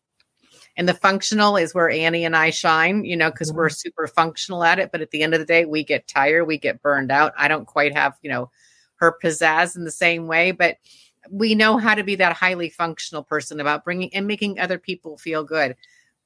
And 0.78 0.90
the 0.90 0.94
functional 0.94 1.56
is 1.56 1.74
where 1.74 1.90
Annie 1.90 2.26
and 2.26 2.36
I 2.36 2.50
shine, 2.50 3.06
you 3.06 3.16
know, 3.16 3.32
because 3.32 3.54
we're 3.54 3.68
mm-hmm. 3.68 3.76
super 3.76 4.08
functional 4.08 4.64
at 4.64 4.80
it. 4.80 4.92
But 4.92 5.02
at 5.02 5.12
the 5.12 5.24
end 5.24 5.34
of 5.34 5.40
the 5.40 5.46
day, 5.46 5.66
we 5.66 5.84
get 5.84 6.08
tired, 6.08 6.46
we 6.46 6.58
get 6.58 6.82
burned 6.82 7.12
out. 7.12 7.34
I 7.38 7.48
don't 7.48 7.66
quite 7.66 7.96
have, 7.96 8.18
you 8.22 8.30
know, 8.30 8.52
her 8.98 9.18
pizzazz 9.24 9.76
in 9.76 9.86
the 9.86 9.92
same 9.92 10.28
way, 10.28 10.52
but 10.52 10.78
we 11.30 11.56
know 11.56 11.78
how 11.78 11.96
to 11.96 12.04
be 12.04 12.16
that 12.16 12.34
highly 12.34 12.70
functional 12.70 13.24
person 13.24 13.60
about 13.60 13.84
bringing 13.84 14.14
and 14.14 14.28
making 14.28 14.60
other 14.60 14.78
people 14.78 15.18
feel 15.18 15.44
good 15.44 15.76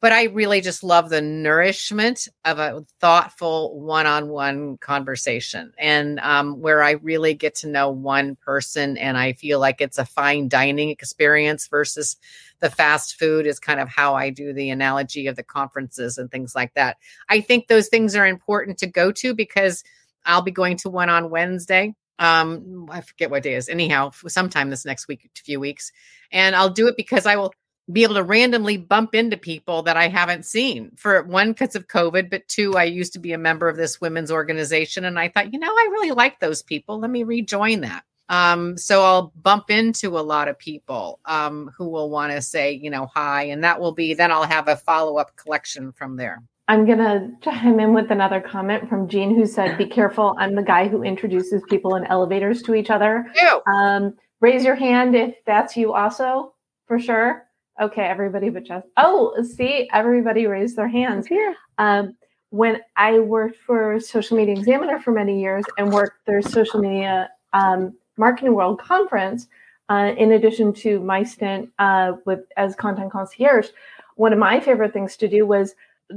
but 0.02 0.12
I 0.12 0.26
really 0.26 0.62
just 0.62 0.84
love 0.84 1.10
the 1.10 1.22
nourishment 1.22 2.28
of 2.46 2.58
a 2.58 2.86
thoughtful 3.02 3.80
one-on-one 3.80 4.78
conversation, 4.78 5.74
and 5.78 6.20
um, 6.20 6.62
where 6.62 6.82
I 6.82 6.92
really 6.92 7.34
get 7.34 7.56
to 7.56 7.68
know 7.68 7.90
one 7.90 8.36
person, 8.38 8.98
and 8.98 9.18
I 9.18 9.34
feel 9.34 9.60
like 9.60 9.82
it's 9.82 9.98
a 9.98 10.06
fine 10.06 10.48
dining 10.48 10.90
experience 10.90 11.68
versus 11.68 12.16
the 12.60 12.70
fast 12.70 13.18
food 13.20 13.46
is 13.46 13.60
kind 13.60 13.80
of 13.80 13.90
how 13.90 14.16
I 14.16 14.30
do 14.30 14.54
the 14.54 14.70
analogy 14.70 15.28
of 15.28 15.36
the 15.36 15.44
conferences 15.44 16.18
and 16.18 16.30
things 16.32 16.56
like 16.56 16.74
that. 16.76 16.98
I 17.28 17.42
think 17.42 17.68
those 17.68 17.88
things 17.90 18.16
are 18.16 18.28
important 18.28 18.78
to 18.80 18.88
go 18.88 19.12
to 19.14 19.34
because 19.34 19.84
I'll 20.26 20.42
be 20.42 20.52
going 20.52 20.78
to 20.78 20.90
one 20.90 21.10
on 21.10 21.30
Wednesday. 21.30 21.94
Um, 22.20 22.88
I 22.92 23.00
forget 23.02 23.32
what 23.32 23.44
day 23.44 23.56
is. 23.56 23.70
Anyhow, 23.70 24.12
sometime 24.28 24.70
this 24.70 24.86
next 24.86 25.08
week, 25.08 25.30
few 25.36 25.60
weeks, 25.60 25.92
and 26.32 26.56
I'll 26.56 26.70
do 26.70 26.88
it 26.88 26.98
because 26.98 27.26
I 27.26 27.38
will 27.38 27.54
be 27.92 28.04
able 28.04 28.16
to 28.16 28.24
randomly 28.24 28.78
bump 28.78 29.16
into 29.16 29.38
people 29.38 29.82
that 29.84 29.98
I 29.98 30.08
haven't 30.08 30.46
seen 30.46 30.92
for 30.96 31.24
one 31.24 31.52
because 31.52 31.76
of 31.76 31.88
COVID, 31.88 32.30
but 32.30 32.48
two, 32.48 32.76
I 32.76 32.84
used 32.84 33.14
to 33.14 33.20
be 33.20 33.34
a 33.34 33.38
member 33.38 33.68
of 33.68 33.78
this 33.78 34.00
women's 34.00 34.32
organization 34.32 35.06
and 35.06 35.18
I 35.18 35.30
thought, 35.30 35.54
you 35.54 35.60
know, 35.60 35.72
I 35.72 35.90
really 35.92 36.12
like 36.12 36.40
those 36.40 36.62
people. 36.62 37.00
Let 37.00 37.10
me 37.10 37.24
rejoin 37.24 37.82
that. 37.82 38.04
Um, 38.30 38.78
so 38.78 39.04
I'll 39.04 39.34
bump 39.42 39.72
into 39.72 40.20
a 40.20 40.22
lot 40.22 40.48
of 40.48 40.60
people 40.60 41.20
um, 41.26 41.72
who 41.76 41.90
will 41.90 42.12
want 42.12 42.32
to 42.32 42.42
say, 42.42 42.72
you 42.72 42.92
know, 42.92 43.08
hi, 43.14 43.44
and 43.44 43.64
that 43.64 43.80
will 43.80 43.92
be 43.92 44.14
then 44.14 44.32
I'll 44.32 44.44
have 44.44 44.68
a 44.68 44.76
follow 44.76 45.18
up 45.18 45.36
collection 45.36 45.92
from 45.92 46.16
there. 46.16 46.44
I'm 46.68 46.86
gonna 46.86 47.32
chime 47.42 47.80
in 47.80 47.96
with 47.96 48.12
another 48.12 48.40
comment 48.40 48.88
from 48.88 49.08
Jean, 49.08 49.36
who 49.36 49.48
said, 49.48 49.80
"Be 49.80 49.88
careful. 49.88 50.36
I'm 50.38 50.54
the 50.54 50.62
guy 50.62 50.88
who 50.88 51.02
introduces 51.02 51.64
people 51.68 51.96
in 51.96 52.06
elevators 52.06 52.62
to 52.64 52.76
each 52.76 52.92
other." 52.92 53.26
Um, 53.66 54.14
raise 54.40 54.64
your 54.64 54.76
hand 54.76 55.16
if 55.16 55.34
that's 55.48 55.76
you, 55.76 55.94
also, 55.94 56.54
for 56.86 57.00
sure. 57.00 57.49
Okay, 57.80 58.04
everybody 58.04 58.50
but 58.50 58.66
just 58.66 58.88
oh, 58.98 59.34
see, 59.42 59.90
everybody 59.94 60.48
raised 60.48 60.76
their 60.76 60.88
hands 60.88 61.28
here. 61.28 61.56
Um, 61.78 62.16
when 62.50 62.82
I 62.98 63.20
worked 63.20 63.58
for 63.66 64.00
Social 64.00 64.36
Media 64.36 64.56
Examiner 64.56 65.00
for 65.00 65.12
many 65.12 65.40
years 65.40 65.64
and 65.78 65.94
worked 65.94 66.26
their 66.26 66.42
social 66.42 66.82
media 66.82 67.30
um, 67.54 67.94
marketing 68.18 68.54
world 68.54 68.82
conference, 68.82 69.48
uh, 69.88 70.14
in 70.18 70.34
addition 70.34 70.74
to 70.74 71.00
my 71.00 71.24
stint 71.24 71.70
uh, 71.80 72.14
with 72.26 72.42
as 72.58 72.76
content 72.76 73.12
concierge, 73.12 73.70
one 74.16 74.34
of 74.34 74.40
my 74.40 74.60
favorite 74.60 74.92
things 74.92 75.16
to 75.18 75.28
do 75.28 75.46
was 75.46 75.74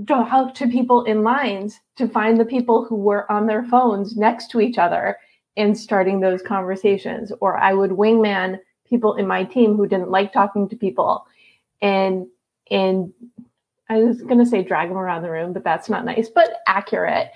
talk 0.08 0.54
to 0.54 0.66
people 0.66 1.04
in 1.04 1.22
lines 1.22 1.78
to 1.96 2.08
find 2.08 2.40
the 2.40 2.44
people 2.44 2.84
who 2.84 2.96
were 2.96 3.30
on 3.30 3.46
their 3.46 3.62
phones 3.64 4.16
next 4.16 4.50
to 4.50 4.60
each 4.60 4.78
other 4.78 5.16
and 5.56 5.78
starting 5.78 6.18
those 6.18 6.42
conversations. 6.42 7.30
Or 7.40 7.56
I 7.56 7.72
would 7.72 7.92
wingman 7.92 8.58
people 8.88 9.14
in 9.14 9.26
my 9.26 9.44
team 9.44 9.76
who 9.76 9.86
didn't 9.86 10.10
like 10.10 10.32
talking 10.32 10.68
to 10.68 10.76
people 10.76 11.26
and 11.82 12.26
and 12.70 13.12
I 13.90 13.98
was 13.98 14.22
going 14.22 14.38
to 14.38 14.46
say 14.46 14.62
drag 14.62 14.88
them 14.88 14.96
around 14.96 15.22
the 15.22 15.30
room, 15.30 15.52
but 15.52 15.64
that's 15.64 15.90
not 15.90 16.06
nice, 16.06 16.30
but 16.34 16.54
accurate 16.66 17.28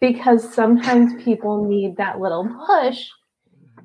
because 0.00 0.52
sometimes 0.52 1.22
people 1.22 1.64
need 1.64 1.96
that 1.98 2.18
little 2.18 2.48
push. 2.66 3.06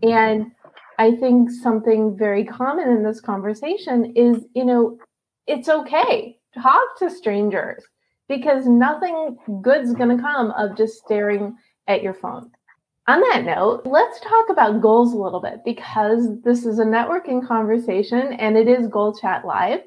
And 0.02 0.52
I 0.98 1.16
think 1.16 1.52
something 1.52 2.18
very 2.18 2.44
common 2.46 2.90
in 2.90 3.04
this 3.04 3.22
conversation 3.22 4.14
is, 4.16 4.46
you 4.56 4.66
know, 4.66 4.98
it's 5.46 5.70
okay. 5.70 6.40
Talk 6.60 6.98
to 7.00 7.10
strangers 7.10 7.84
because 8.28 8.66
nothing 8.66 9.38
good's 9.62 9.94
going 9.94 10.16
to 10.16 10.24
come 10.24 10.52
of 10.52 10.78
just 10.78 10.98
staring 10.98 11.56
at 11.88 12.02
your 12.02 12.14
phone. 12.14 12.50
On 13.08 13.22
that 13.22 13.44
note, 13.44 13.84
let's 13.86 14.20
talk 14.22 14.50
about 14.50 14.82
goals 14.82 15.14
a 15.14 15.18
little 15.18 15.42
bit 15.42 15.60
because 15.64 16.42
this 16.44 16.66
is 16.66 16.80
a 16.80 16.86
networking 16.86 17.46
conversation 17.46 18.34
and 18.34 18.58
it 18.58 18.68
is 18.68 18.88
Goal 18.88 19.14
Chat 19.14 19.46
Live. 19.46 19.82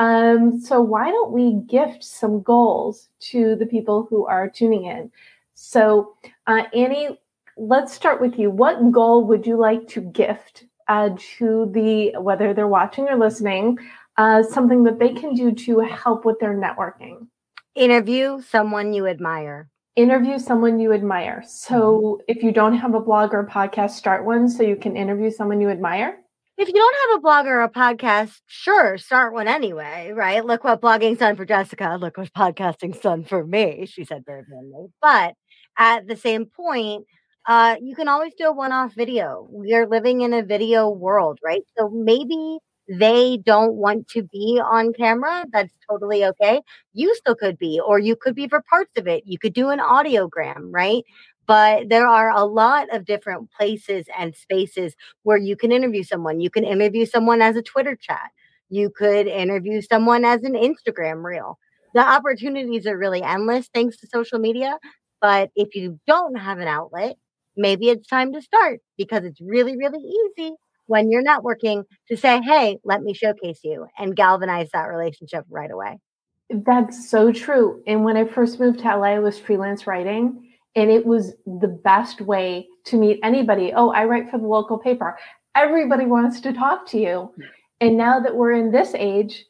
Um, 0.00 0.58
so 0.58 0.80
why 0.80 1.10
don't 1.10 1.30
we 1.30 1.60
gift 1.68 2.02
some 2.02 2.40
goals 2.40 3.10
to 3.30 3.54
the 3.54 3.66
people 3.66 4.06
who 4.08 4.24
are 4.24 4.48
tuning 4.48 4.86
in? 4.86 5.12
So, 5.52 6.14
uh, 6.46 6.62
Annie, 6.74 7.20
let's 7.58 7.92
start 7.92 8.18
with 8.18 8.38
you. 8.38 8.50
What 8.50 8.92
goal 8.92 9.26
would 9.26 9.46
you 9.46 9.58
like 9.58 9.86
to 9.88 10.00
gift 10.00 10.64
uh, 10.88 11.10
to 11.36 11.70
the 11.74 12.14
whether 12.18 12.54
they're 12.54 12.66
watching 12.66 13.08
or 13.08 13.18
listening? 13.18 13.76
Uh, 14.16 14.42
something 14.42 14.84
that 14.84 14.98
they 14.98 15.12
can 15.12 15.34
do 15.34 15.52
to 15.52 15.80
help 15.80 16.24
with 16.24 16.40
their 16.40 16.54
networking. 16.54 17.26
Interview 17.74 18.40
someone 18.40 18.94
you 18.94 19.06
admire. 19.06 19.68
Interview 19.96 20.38
someone 20.38 20.80
you 20.80 20.94
admire. 20.94 21.44
So, 21.46 22.20
mm-hmm. 22.22 22.22
if 22.26 22.42
you 22.42 22.52
don't 22.52 22.78
have 22.78 22.94
a 22.94 23.00
blog 23.00 23.34
or 23.34 23.40
a 23.40 23.46
podcast, 23.46 23.90
start 23.90 24.24
one 24.24 24.48
so 24.48 24.62
you 24.62 24.76
can 24.76 24.96
interview 24.96 25.30
someone 25.30 25.60
you 25.60 25.68
admire 25.68 26.19
if 26.60 26.68
you 26.68 26.74
don't 26.74 26.96
have 27.08 27.18
a 27.18 27.22
blog 27.22 27.46
or 27.46 27.62
a 27.62 27.70
podcast, 27.70 28.40
sure, 28.46 28.98
start 28.98 29.32
one 29.32 29.48
anyway, 29.48 30.12
right? 30.14 30.44
Look 30.44 30.62
what 30.62 30.82
blogging's 30.82 31.18
done 31.18 31.34
for 31.34 31.46
Jessica. 31.46 31.96
Look 31.98 32.18
what 32.18 32.32
podcasting's 32.34 32.98
done 33.00 33.24
for 33.24 33.46
me, 33.46 33.86
she 33.86 34.04
said 34.04 34.24
very 34.26 34.42
manly. 34.46 34.88
But 35.00 35.34
at 35.78 36.06
the 36.06 36.16
same 36.16 36.44
point, 36.44 37.06
uh, 37.48 37.76
you 37.80 37.96
can 37.96 38.08
always 38.08 38.34
do 38.36 38.44
a 38.44 38.52
one 38.52 38.72
off 38.72 38.92
video. 38.94 39.48
We 39.50 39.72
are 39.72 39.88
living 39.88 40.20
in 40.20 40.34
a 40.34 40.42
video 40.42 40.90
world, 40.90 41.38
right? 41.42 41.62
So 41.78 41.88
maybe 41.88 42.58
they 42.90 43.38
don't 43.38 43.76
want 43.76 44.08
to 44.08 44.22
be 44.24 44.60
on 44.62 44.92
camera. 44.92 45.46
That's 45.50 45.72
totally 45.90 46.26
okay. 46.26 46.60
You 46.92 47.14
still 47.14 47.36
could 47.36 47.56
be, 47.56 47.80
or 47.80 47.98
you 47.98 48.16
could 48.16 48.34
be 48.34 48.48
for 48.48 48.62
parts 48.68 48.92
of 48.98 49.06
it. 49.06 49.22
You 49.24 49.38
could 49.38 49.54
do 49.54 49.70
an 49.70 49.78
audiogram, 49.78 50.68
right? 50.72 51.04
But 51.50 51.88
there 51.88 52.06
are 52.06 52.30
a 52.30 52.44
lot 52.44 52.94
of 52.94 53.04
different 53.04 53.50
places 53.50 54.06
and 54.16 54.36
spaces 54.36 54.94
where 55.24 55.36
you 55.36 55.56
can 55.56 55.72
interview 55.72 56.04
someone. 56.04 56.38
You 56.38 56.48
can 56.48 56.62
interview 56.62 57.04
someone 57.04 57.42
as 57.42 57.56
a 57.56 57.62
Twitter 57.62 57.96
chat. 57.96 58.30
You 58.68 58.88
could 58.88 59.26
interview 59.26 59.82
someone 59.82 60.24
as 60.24 60.44
an 60.44 60.52
Instagram 60.52 61.24
reel. 61.24 61.58
The 61.92 62.08
opportunities 62.08 62.86
are 62.86 62.96
really 62.96 63.20
endless 63.20 63.68
thanks 63.74 63.96
to 63.96 64.06
social 64.06 64.38
media. 64.38 64.78
But 65.20 65.50
if 65.56 65.74
you 65.74 65.98
don't 66.06 66.36
have 66.36 66.60
an 66.60 66.68
outlet, 66.68 67.16
maybe 67.56 67.88
it's 67.88 68.06
time 68.06 68.32
to 68.34 68.40
start 68.40 68.78
because 68.96 69.24
it's 69.24 69.40
really, 69.40 69.76
really 69.76 70.04
easy 70.38 70.54
when 70.86 71.10
you're 71.10 71.24
networking 71.24 71.82
to 72.06 72.16
say, 72.16 72.40
hey, 72.42 72.78
let 72.84 73.02
me 73.02 73.12
showcase 73.12 73.58
you 73.64 73.88
and 73.98 74.14
galvanize 74.14 74.70
that 74.72 74.84
relationship 74.84 75.46
right 75.50 75.72
away. 75.72 75.98
That's 76.48 77.10
so 77.10 77.32
true. 77.32 77.82
And 77.88 78.04
when 78.04 78.16
I 78.16 78.24
first 78.24 78.60
moved 78.60 78.78
to 78.80 78.96
LA, 78.96 79.14
I 79.14 79.18
was 79.18 79.36
freelance 79.36 79.88
writing, 79.88 80.49
and 80.76 80.90
it 80.90 81.04
was 81.04 81.34
the 81.46 81.68
best 81.68 82.20
way 82.20 82.68
to 82.84 82.96
meet 82.96 83.18
anybody. 83.22 83.72
Oh, 83.74 83.90
I 83.90 84.04
write 84.04 84.30
for 84.30 84.38
the 84.38 84.46
local 84.46 84.78
paper. 84.78 85.18
Everybody 85.54 86.06
wants 86.06 86.40
to 86.40 86.52
talk 86.52 86.86
to 86.88 86.98
you. 86.98 87.32
And 87.80 87.96
now 87.96 88.20
that 88.20 88.36
we're 88.36 88.52
in 88.52 88.70
this 88.70 88.94
age, 88.94 89.46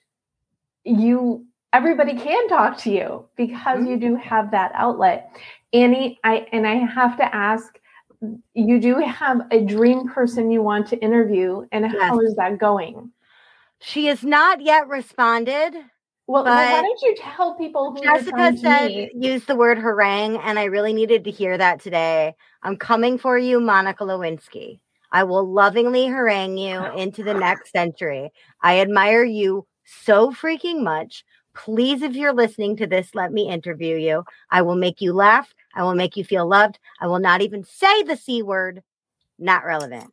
you 0.84 1.44
everybody 1.72 2.16
can 2.16 2.48
talk 2.48 2.76
to 2.78 2.90
you 2.90 3.24
because 3.36 3.86
you 3.86 3.96
do 3.96 4.16
have 4.16 4.50
that 4.50 4.72
outlet. 4.74 5.30
Annie, 5.72 6.18
I 6.24 6.46
and 6.52 6.66
I 6.66 6.74
have 6.76 7.16
to 7.18 7.34
ask, 7.34 7.78
you 8.54 8.80
do 8.80 8.98
have 8.98 9.42
a 9.50 9.60
dream 9.60 10.08
person 10.08 10.50
you 10.50 10.62
want 10.62 10.88
to 10.88 10.98
interview, 10.98 11.66
and 11.72 11.84
yes. 11.84 11.94
how 12.00 12.18
is 12.20 12.34
that 12.36 12.58
going? 12.58 13.10
She 13.80 14.06
has 14.06 14.22
not 14.22 14.60
yet 14.60 14.88
responded. 14.88 15.74
Well, 16.30 16.44
why 16.44 16.80
don't 16.80 17.02
you 17.02 17.16
tell 17.16 17.56
people 17.56 17.90
who 17.90 18.02
Jessica 18.04 18.56
said 18.56 19.08
use 19.12 19.44
the 19.46 19.56
word 19.56 19.78
harangue, 19.78 20.36
and 20.36 20.60
I 20.60 20.64
really 20.64 20.92
needed 20.92 21.24
to 21.24 21.30
hear 21.32 21.58
that 21.58 21.80
today. 21.80 22.36
I'm 22.62 22.76
coming 22.76 23.18
for 23.18 23.36
you, 23.36 23.58
Monica 23.58 24.04
Lewinsky. 24.04 24.78
I 25.10 25.24
will 25.24 25.44
lovingly 25.44 26.06
harangue 26.06 26.56
you 26.56 26.84
into 26.96 27.24
the 27.24 27.34
next 27.34 27.72
century. 27.72 28.30
I 28.62 28.78
admire 28.78 29.24
you 29.24 29.66
so 29.84 30.30
freaking 30.30 30.84
much. 30.84 31.24
Please, 31.56 32.00
if 32.02 32.14
you're 32.14 32.32
listening 32.32 32.76
to 32.76 32.86
this, 32.86 33.12
let 33.12 33.32
me 33.32 33.50
interview 33.50 33.96
you. 33.96 34.22
I 34.52 34.62
will 34.62 34.76
make 34.76 35.00
you 35.00 35.12
laugh. 35.12 35.52
I 35.74 35.82
will 35.82 35.96
make 35.96 36.16
you 36.16 36.22
feel 36.22 36.46
loved. 36.46 36.78
I 37.00 37.08
will 37.08 37.18
not 37.18 37.42
even 37.42 37.64
say 37.64 38.04
the 38.04 38.16
C 38.16 38.40
word. 38.40 38.84
Not 39.40 39.64
relevant. 39.64 40.12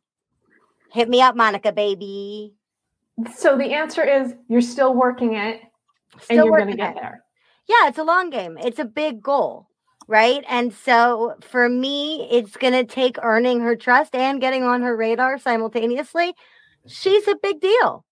Hit 0.91 1.09
me 1.09 1.21
up, 1.21 1.35
Monica, 1.35 1.71
baby. 1.71 2.55
So 3.35 3.55
the 3.55 3.71
answer 3.71 4.03
is 4.03 4.33
you're 4.47 4.61
still 4.61 4.95
working 4.95 5.35
it 5.35 5.61
still 6.21 6.39
and 6.39 6.45
you're 6.47 6.57
going 6.57 6.71
to 6.71 6.77
get 6.77 6.95
there. 6.95 7.23
Yeah, 7.67 7.87
it's 7.87 7.97
a 7.97 8.03
long 8.03 8.29
game. 8.29 8.57
It's 8.57 8.79
a 8.79 8.85
big 8.85 9.21
goal, 9.21 9.67
right? 10.07 10.43
And 10.47 10.73
so 10.73 11.35
for 11.41 11.67
me, 11.67 12.27
it's 12.31 12.55
going 12.55 12.73
to 12.73 12.85
take 12.85 13.17
earning 13.21 13.59
her 13.61 13.75
trust 13.75 14.15
and 14.15 14.39
getting 14.39 14.63
on 14.63 14.81
her 14.81 14.95
radar 14.95 15.37
simultaneously. 15.37 16.33
She's 16.87 17.27
a 17.27 17.35
big 17.41 17.59
deal. 17.59 18.05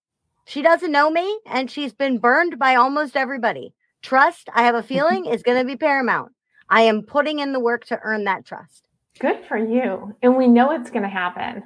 She 0.46 0.62
doesn't 0.62 0.92
know 0.92 1.10
me 1.10 1.40
and 1.46 1.70
she's 1.70 1.92
been 1.92 2.18
burned 2.18 2.58
by 2.58 2.74
almost 2.76 3.16
everybody. 3.16 3.72
Trust, 4.02 4.48
I 4.54 4.62
have 4.62 4.74
a 4.74 4.82
feeling, 4.92 5.26
is 5.26 5.42
going 5.42 5.58
to 5.58 5.64
be 5.64 5.76
paramount. 5.76 6.32
I 6.68 6.82
am 6.82 7.02
putting 7.02 7.38
in 7.38 7.52
the 7.52 7.60
work 7.60 7.84
to 7.86 7.98
earn 8.02 8.24
that 8.24 8.44
trust. 8.44 8.86
Good 9.18 9.44
for 9.48 9.56
you. 9.56 10.14
And 10.22 10.36
we 10.36 10.46
know 10.48 10.72
it's 10.72 10.90
going 10.90 11.02
to 11.02 11.08
happen. 11.08 11.62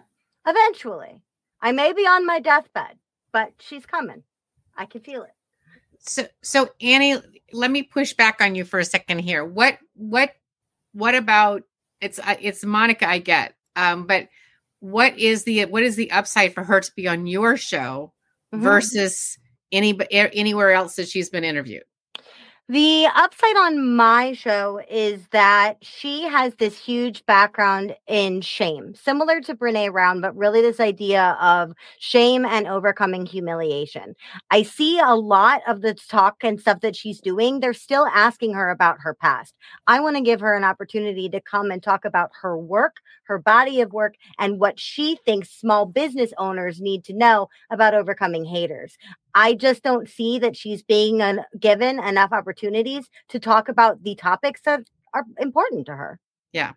Eventually. 0.47 1.23
I 1.63 1.73
may 1.73 1.93
be 1.93 2.03
on 2.03 2.25
my 2.25 2.41
deathbed, 2.41 2.97
but 3.33 3.53
she's 3.59 3.85
coming. 3.85 4.23
I 4.77 4.87
can 4.87 5.03
feel 5.03 5.25
it. 5.25 5.35
So 6.01 6.27
so 6.43 6.69
Annie, 6.81 7.17
let 7.53 7.71
me 7.71 7.83
push 7.83 8.15
back 8.15 8.41
on 8.41 8.55
you 8.55 8.65
for 8.65 8.79
a 8.79 8.85
second 8.85 9.21
here. 9.21 9.45
What 9.45 9.79
what 9.95 10.33
what 10.93 11.15
about 11.15 11.63
it's 12.01 12.19
uh, 12.19 12.37
it's 12.41 12.65
Monica 12.65 13.09
I 13.09 13.19
get. 13.19 13.55
Um 13.77 14.07
but 14.07 14.29
what 14.81 15.19
is 15.19 15.45
the 15.45 15.67
what 15.67 15.83
is 15.83 15.97
the 15.97 16.11
upside 16.11 16.55
for 16.55 16.65
her 16.65 16.81
to 16.81 16.93
be 16.97 17.07
on 17.07 17.27
your 17.27 17.57
show 17.57 18.13
mm-hmm. 18.53 18.65
versus 18.65 19.39
any 19.71 19.99
anywhere 20.11 20.73
else 20.73 20.97
that 20.97 21.09
she's 21.09 21.31
been 21.31 21.45
interviewed? 21.45 21.85
The 22.71 23.09
upside 23.17 23.57
on 23.57 23.97
my 23.97 24.33
show 24.33 24.81
is 24.89 25.27
that 25.33 25.79
she 25.83 26.23
has 26.23 26.55
this 26.55 26.79
huge 26.79 27.27
background 27.27 27.97
in 28.07 28.43
shame, 28.43 28.95
similar 28.95 29.41
to 29.41 29.57
Brene 29.57 29.91
Brown, 29.91 30.21
but 30.21 30.37
really 30.37 30.61
this 30.61 30.79
idea 30.79 31.37
of 31.41 31.73
shame 31.99 32.45
and 32.45 32.69
overcoming 32.69 33.27
humiliation. 33.27 34.15
I 34.53 34.63
see 34.63 35.01
a 35.01 35.17
lot 35.17 35.63
of 35.67 35.81
the 35.81 35.95
talk 35.95 36.45
and 36.45 36.61
stuff 36.61 36.81
that 36.83 36.95
she's 36.95 37.21
doing. 37.21 37.59
They're 37.59 37.75
still 37.75 38.07
asking 38.07 38.55
her 38.55 38.71
about 38.71 38.99
her 39.01 39.15
past. 39.15 39.57
I 39.89 39.99
want 39.99 40.15
to 40.19 40.23
give 40.23 40.39
her 40.39 40.55
an 40.55 40.63
opportunity 40.63 41.29
to 41.29 41.41
come 41.41 41.73
and 41.73 41.83
talk 41.83 42.05
about 42.05 42.31
her 42.41 42.57
work, 42.57 42.99
her 43.25 43.41
body 43.41 43.81
of 43.81 43.93
work, 43.93 44.15
and 44.39 44.61
what 44.61 44.79
she 44.79 45.19
thinks 45.25 45.51
small 45.51 45.87
business 45.87 46.33
owners 46.39 46.81
need 46.81 47.03
to 47.07 47.15
know 47.15 47.49
about 47.69 47.95
overcoming 47.95 48.45
haters. 48.45 48.97
I 49.35 49.55
just 49.55 49.83
don't 49.83 50.09
see 50.09 50.39
that 50.39 50.57
she's 50.57 50.83
being 50.83 51.23
an, 51.23 51.41
given 51.59 51.99
enough 51.99 52.33
opportunities 52.33 53.09
to 53.29 53.39
talk 53.39 53.69
about 53.69 54.03
the 54.03 54.15
topics 54.15 54.61
that 54.65 54.83
are 55.15 55.25
important 55.39 55.87
to 55.87 55.93
her. 55.97 56.19
Yeah. 56.53 56.73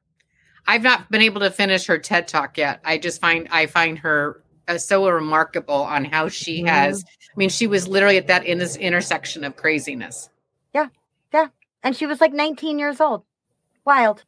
I've 0.65 0.83
not 0.83 1.09
been 1.11 1.21
able 1.21 1.41
to 1.41 1.51
finish 1.51 1.85
her 1.87 1.97
TED 1.97 2.27
talk 2.27 2.57
yet. 2.57 2.79
I 2.85 2.97
just 2.97 3.19
find 3.19 3.47
I 3.51 3.65
find 3.65 3.99
her 3.99 4.43
uh, 4.67 4.77
so 4.77 5.09
remarkable 5.09 5.75
on 5.75 6.05
how 6.05 6.29
she 6.29 6.59
mm-hmm. 6.59 6.67
has. 6.67 7.03
I 7.03 7.33
mean, 7.35 7.49
she 7.49 7.67
was 7.67 7.87
literally 7.87 8.17
at 8.17 8.27
that 8.27 8.45
in 8.45 8.59
this 8.59 8.75
intersection 8.75 9.43
of 9.43 9.55
craziness. 9.55 10.29
Yeah, 10.73 10.87
yeah, 11.33 11.47
and 11.83 11.95
she 11.95 12.05
was 12.05 12.21
like 12.21 12.33
19 12.33 12.79
years 12.79 13.01
old. 13.01 13.23
Wild. 13.85 14.23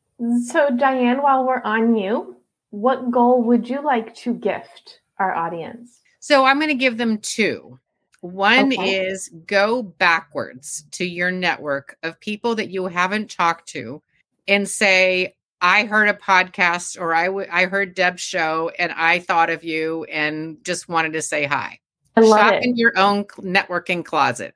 So, 0.45 0.69
Diane, 0.75 1.21
while 1.21 1.45
we're 1.45 1.61
on 1.61 1.95
you, 1.95 2.37
what 2.69 3.11
goal 3.11 3.43
would 3.43 3.69
you 3.69 3.81
like 3.81 4.13
to 4.15 4.33
gift 4.33 5.01
our 5.19 5.33
audience? 5.33 6.01
So, 6.19 6.45
I'm 6.45 6.57
going 6.57 6.69
to 6.69 6.75
give 6.75 6.97
them 6.97 7.17
two. 7.19 7.79
One 8.25 8.73
okay. 8.73 9.05
is 9.05 9.29
go 9.45 9.83
backwards 9.83 10.83
to 10.91 11.05
your 11.05 11.29
network 11.29 11.95
of 12.01 12.19
people 12.19 12.55
that 12.55 12.71
you 12.71 12.87
haven't 12.87 13.29
talked 13.29 13.69
to 13.69 14.01
and 14.47 14.67
say, 14.67 15.35
I 15.61 15.85
heard 15.85 16.09
a 16.09 16.13
podcast 16.13 16.99
or 16.99 17.13
I, 17.13 17.25
w- 17.25 17.47
I 17.51 17.65
heard 17.65 17.93
Deb's 17.93 18.21
show 18.21 18.71
and 18.79 18.91
I 18.91 19.19
thought 19.19 19.49
of 19.51 19.63
you 19.63 20.05
and 20.05 20.57
just 20.63 20.89
wanted 20.89 21.13
to 21.13 21.21
say 21.21 21.45
hi. 21.45 21.79
I 22.15 22.21
love 22.21 22.39
Shop 22.39 22.53
it. 22.53 22.63
in 22.63 22.77
your 22.77 22.97
own 22.97 23.25
networking 23.25 24.03
closet. 24.03 24.55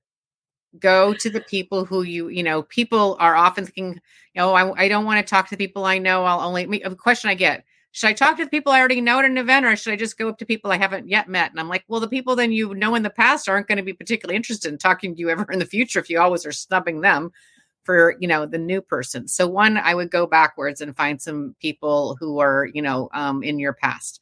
Go 0.79 1.13
to 1.13 1.29
the 1.29 1.41
people 1.41 1.85
who 1.85 2.01
you, 2.01 2.29
you 2.29 2.41
know, 2.41 2.63
people 2.63 3.17
are 3.19 3.35
often 3.35 3.65
thinking, 3.65 4.01
you 4.33 4.41
know, 4.41 4.53
I, 4.53 4.85
I 4.85 4.87
don't 4.87 5.05
want 5.05 5.25
to 5.25 5.29
talk 5.29 5.49
to 5.49 5.57
people 5.57 5.85
I 5.85 5.99
know. 5.99 6.25
I'll 6.25 6.41
only, 6.41 6.81
a 6.81 6.95
question 6.95 7.29
I 7.29 7.35
get, 7.35 7.65
should 7.99 8.07
I 8.07 8.13
talk 8.13 8.37
to 8.37 8.45
the 8.45 8.49
people 8.49 8.71
I 8.71 8.79
already 8.79 9.01
know 9.01 9.19
at 9.19 9.25
an 9.25 9.37
event 9.37 9.65
or 9.65 9.75
should 9.75 9.91
I 9.91 9.97
just 9.97 10.17
go 10.17 10.29
up 10.29 10.37
to 10.37 10.45
people 10.45 10.71
I 10.71 10.77
haven't 10.77 11.09
yet 11.09 11.27
met? 11.27 11.51
And 11.51 11.59
I'm 11.59 11.67
like, 11.67 11.83
well, 11.89 11.99
the 11.99 12.07
people 12.07 12.33
then 12.33 12.53
you 12.53 12.73
know 12.73 12.95
in 12.95 13.03
the 13.03 13.09
past 13.09 13.49
aren't 13.49 13.67
going 13.67 13.75
to 13.75 13.83
be 13.83 13.91
particularly 13.91 14.37
interested 14.37 14.71
in 14.71 14.77
talking 14.77 15.13
to 15.13 15.19
you 15.19 15.29
ever 15.29 15.43
in 15.51 15.59
the 15.59 15.65
future 15.65 15.99
if 15.99 16.09
you 16.09 16.17
always 16.17 16.45
are 16.45 16.53
snubbing 16.53 17.01
them 17.01 17.31
for, 17.83 18.15
you 18.21 18.27
know, 18.29 18.45
the 18.45 18.57
new 18.57 18.81
person. 18.81 19.27
So 19.27 19.49
one, 19.49 19.75
I 19.75 19.95
would 19.95 20.11
go 20.11 20.25
backwards 20.25 20.79
and 20.79 20.95
find 20.95 21.21
some 21.21 21.57
people 21.59 22.15
who 22.21 22.39
are, 22.39 22.69
you 22.73 22.81
know, 22.81 23.09
um, 23.11 23.43
in 23.43 23.59
your 23.59 23.73
past. 23.73 24.21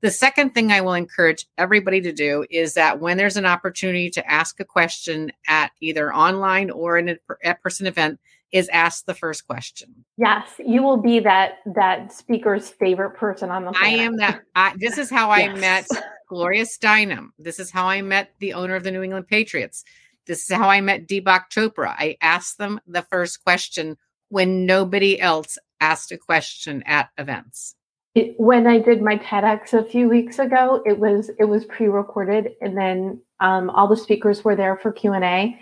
The 0.00 0.10
second 0.10 0.54
thing 0.54 0.72
I 0.72 0.80
will 0.80 0.94
encourage 0.94 1.44
everybody 1.58 2.00
to 2.00 2.12
do 2.12 2.46
is 2.48 2.72
that 2.74 2.98
when 2.98 3.18
there's 3.18 3.36
an 3.36 3.44
opportunity 3.44 4.08
to 4.08 4.26
ask 4.26 4.58
a 4.58 4.64
question 4.64 5.32
at 5.46 5.72
either 5.82 6.14
online 6.14 6.70
or 6.70 6.96
in 6.96 7.18
a 7.44 7.54
person 7.56 7.86
event, 7.86 8.20
is 8.52 8.68
ask 8.70 9.04
the 9.04 9.14
first 9.14 9.46
question. 9.46 10.04
Yes, 10.16 10.48
you 10.58 10.82
will 10.82 10.96
be 10.96 11.20
that 11.20 11.58
that 11.74 12.12
speaker's 12.12 12.68
favorite 12.68 13.16
person 13.16 13.50
on 13.50 13.64
the 13.64 13.72
planet. 13.72 14.00
I 14.00 14.02
am 14.02 14.16
that. 14.16 14.40
I, 14.54 14.74
this 14.78 14.98
is 14.98 15.10
how 15.10 15.30
yes. 15.36 15.50
I 15.50 15.60
met 15.60 15.86
Gloria 16.28 16.64
Steinem. 16.64 17.28
This 17.38 17.58
is 17.58 17.70
how 17.70 17.86
I 17.86 18.02
met 18.02 18.32
the 18.38 18.54
owner 18.54 18.74
of 18.74 18.84
the 18.84 18.90
New 18.90 19.02
England 19.02 19.28
Patriots. 19.28 19.84
This 20.26 20.50
is 20.50 20.56
how 20.56 20.68
I 20.68 20.80
met 20.80 21.06
Deepak 21.06 21.44
Chopra. 21.50 21.94
I 21.98 22.16
asked 22.20 22.58
them 22.58 22.80
the 22.86 23.02
first 23.02 23.42
question 23.44 23.96
when 24.28 24.66
nobody 24.66 25.20
else 25.20 25.58
asked 25.80 26.12
a 26.12 26.18
question 26.18 26.82
at 26.84 27.08
events. 27.16 27.74
It, 28.14 28.34
when 28.38 28.66
I 28.66 28.78
did 28.78 29.00
my 29.00 29.16
TEDx 29.16 29.72
a 29.72 29.84
few 29.84 30.08
weeks 30.08 30.38
ago, 30.38 30.82
it 30.84 30.98
was 30.98 31.30
it 31.38 31.44
was 31.44 31.64
pre-recorded, 31.66 32.52
and 32.60 32.76
then 32.76 33.20
um, 33.40 33.70
all 33.70 33.86
the 33.86 33.96
speakers 33.96 34.44
were 34.44 34.56
there 34.56 34.76
for 34.76 34.92
Q 34.92 35.12
and 35.12 35.24
A, 35.24 35.58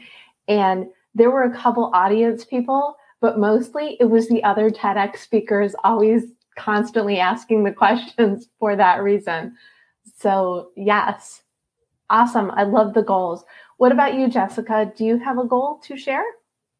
and 0.49 0.87
there 1.17 1.31
were 1.31 1.45
a 1.45 1.57
couple 1.57 1.91
audience 1.95 2.45
people, 2.45 2.97
but 3.23 3.39
mostly 3.39 3.97
it 3.99 4.05
was 4.05 4.29
the 4.29 4.45
other 4.45 4.71
TEDx 4.71 5.19
speakers 5.19 5.75
always 5.83 6.25
constantly 6.59 7.19
asking 7.19 7.65
the 7.65 7.73
questions 7.73 8.49
for 8.59 8.77
that 8.77 9.03
reason. 9.03 9.57
So, 10.17 10.71
yes, 10.77 11.43
awesome. 12.11 12.51
I 12.51 12.65
love 12.65 12.93
the 12.93 13.03
goals. 13.03 13.45
What 13.79 13.93
about 13.93 14.15
you, 14.15 14.29
Jessica? 14.29 14.93
Do 14.95 15.07
you 15.07 15.19
have 15.19 15.39
a 15.39 15.47
goal 15.47 15.81
to 15.85 15.97
share, 15.97 16.25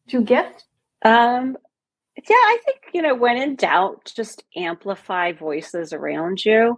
to 0.09 0.21
gift? 0.21 0.65
Um, 1.03 1.57
yeah, 2.15 2.35
I 2.35 2.59
think, 2.63 2.79
you 2.93 3.01
know, 3.01 3.15
when 3.15 3.37
in 3.37 3.55
doubt, 3.55 4.11
just 4.15 4.43
amplify 4.55 5.31
voices 5.31 5.93
around 5.93 6.45
you 6.45 6.77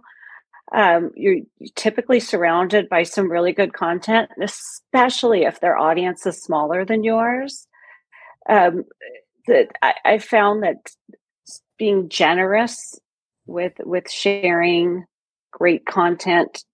um, 0.72 1.10
you're 1.16 1.40
typically 1.74 2.20
surrounded 2.20 2.88
by 2.88 3.02
some 3.02 3.30
really 3.30 3.52
good 3.52 3.72
content, 3.72 4.30
especially 4.40 5.42
if 5.42 5.60
their 5.60 5.76
audience 5.76 6.24
is 6.26 6.42
smaller 6.42 6.84
than 6.84 7.04
yours. 7.04 7.66
Um, 8.48 8.84
that 9.46 9.68
I, 9.82 9.94
I 10.04 10.18
found 10.18 10.62
that 10.62 10.76
being 11.78 12.08
generous 12.08 12.98
with 13.46 13.72
with 13.80 14.10
sharing 14.10 15.04
great 15.50 15.86
content 15.86 16.64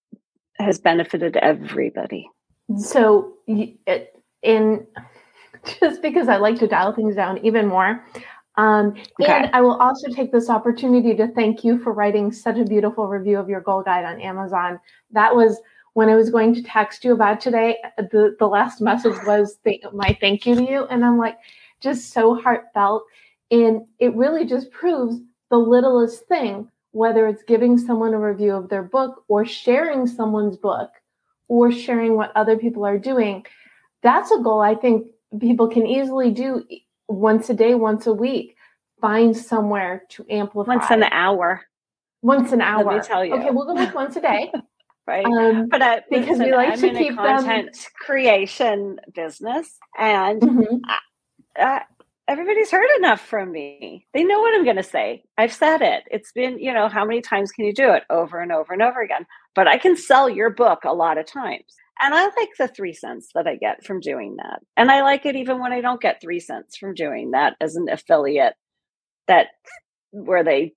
has 0.58 0.78
benefited 0.78 1.36
everybody. 1.36 2.28
So, 2.78 3.34
in 4.42 4.86
just 5.80 6.02
because 6.02 6.28
I 6.28 6.36
like 6.36 6.58
to 6.58 6.66
dial 6.66 6.92
things 6.92 7.16
down 7.16 7.44
even 7.44 7.66
more, 7.66 8.04
Um, 8.56 8.94
okay. 9.20 9.30
And 9.30 9.50
I 9.52 9.60
will 9.60 9.76
also 9.76 10.08
take 10.08 10.32
this 10.32 10.48
opportunity 10.48 11.14
to 11.16 11.28
thank 11.28 11.62
you 11.62 11.78
for 11.78 11.92
writing 11.92 12.32
such 12.32 12.58
a 12.58 12.64
beautiful 12.64 13.06
review 13.06 13.38
of 13.38 13.48
your 13.48 13.60
goal 13.60 13.82
guide 13.82 14.04
on 14.04 14.20
Amazon. 14.20 14.80
That 15.10 15.36
was 15.36 15.60
when 15.92 16.08
I 16.08 16.14
was 16.14 16.30
going 16.30 16.54
to 16.54 16.62
text 16.62 17.04
you 17.04 17.12
about 17.12 17.40
today. 17.40 17.76
The, 17.98 18.34
the 18.38 18.46
last 18.46 18.80
message 18.80 19.16
was 19.26 19.58
my 19.92 20.16
thank 20.20 20.46
you 20.46 20.54
to 20.54 20.62
you. 20.62 20.86
And 20.86 21.04
I'm 21.04 21.18
like, 21.18 21.36
just 21.80 22.12
so 22.12 22.34
heartfelt. 22.34 23.04
And 23.50 23.86
it 23.98 24.14
really 24.14 24.46
just 24.46 24.70
proves 24.70 25.20
the 25.50 25.58
littlest 25.58 26.26
thing, 26.26 26.68
whether 26.92 27.28
it's 27.28 27.42
giving 27.42 27.78
someone 27.78 28.14
a 28.14 28.18
review 28.18 28.54
of 28.54 28.68
their 28.68 28.82
book 28.82 29.24
or 29.28 29.44
sharing 29.44 30.06
someone's 30.06 30.56
book 30.56 30.90
or 31.48 31.70
sharing 31.70 32.16
what 32.16 32.32
other 32.34 32.56
people 32.56 32.84
are 32.84 32.98
doing. 32.98 33.44
That's 34.02 34.30
a 34.30 34.38
goal 34.38 34.60
I 34.60 34.74
think 34.74 35.06
people 35.40 35.68
can 35.68 35.86
easily 35.86 36.30
do 36.30 36.64
once 37.08 37.50
a 37.50 37.54
day, 37.54 37.74
once 37.74 38.06
a 38.06 38.12
week. 38.12 38.56
Find 39.00 39.36
somewhere 39.36 40.04
to 40.10 40.26
amplify. 40.30 40.76
Once 40.76 40.90
an 40.90 41.02
hour. 41.04 41.62
Once 42.22 42.52
an 42.52 42.60
hour. 42.60 42.84
Let 42.84 42.96
me 42.96 43.02
tell 43.02 43.24
you. 43.24 43.34
Okay, 43.34 43.50
we'll 43.50 43.66
go 43.66 43.74
with 43.74 43.94
once 43.94 44.16
a 44.16 44.20
day. 44.20 44.50
right? 45.06 45.24
Um, 45.24 45.68
but 45.68 45.82
uh, 45.82 46.00
because 46.10 46.38
we 46.38 46.52
like 46.52 46.72
I'm 46.72 46.80
to 46.80 46.90
keep 46.90 47.14
content 47.14 47.72
them... 47.72 47.82
creation 48.00 49.00
business, 49.14 49.78
and 49.98 50.40
mm-hmm. 50.40 50.76
I, 51.56 51.82
everybody's 52.28 52.70
heard 52.70 52.88
enough 52.98 53.20
from 53.20 53.52
me. 53.52 54.06
They 54.12 54.24
know 54.24 54.40
what 54.40 54.54
I'm 54.54 54.64
going 54.64 54.76
to 54.76 54.82
say. 54.82 55.22
I've 55.38 55.52
said 55.52 55.82
it. 55.82 56.04
It's 56.10 56.32
been, 56.32 56.58
you 56.58 56.72
know, 56.72 56.88
how 56.88 57.04
many 57.04 57.20
times 57.20 57.52
can 57.52 57.64
you 57.64 57.72
do 57.72 57.92
it 57.92 58.04
over 58.10 58.40
and 58.40 58.52
over 58.52 58.72
and 58.72 58.82
over 58.82 59.00
again? 59.00 59.26
But 59.54 59.68
I 59.68 59.78
can 59.78 59.96
sell 59.96 60.28
your 60.28 60.50
book 60.50 60.80
a 60.84 60.94
lot 60.94 61.18
of 61.18 61.26
times. 61.26 61.64
And 62.00 62.14
I 62.14 62.24
like 62.24 62.50
the 62.58 62.68
three 62.68 62.92
cents 62.92 63.30
that 63.34 63.46
I 63.46 63.56
get 63.56 63.84
from 63.84 64.00
doing 64.00 64.36
that. 64.36 64.60
And 64.76 64.90
I 64.90 65.02
like 65.02 65.26
it 65.26 65.36
even 65.36 65.60
when 65.60 65.72
I 65.72 65.80
don't 65.80 66.00
get 66.00 66.20
three 66.20 66.40
cents 66.40 66.76
from 66.76 66.94
doing 66.94 67.30
that 67.32 67.56
as 67.60 67.76
an 67.76 67.88
affiliate 67.90 68.54
that 69.28 69.48
where 70.12 70.44
they 70.44 70.74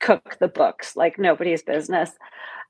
cook 0.00 0.36
the 0.40 0.48
books 0.48 0.96
like 0.96 1.18
nobody's 1.18 1.62
business. 1.62 2.10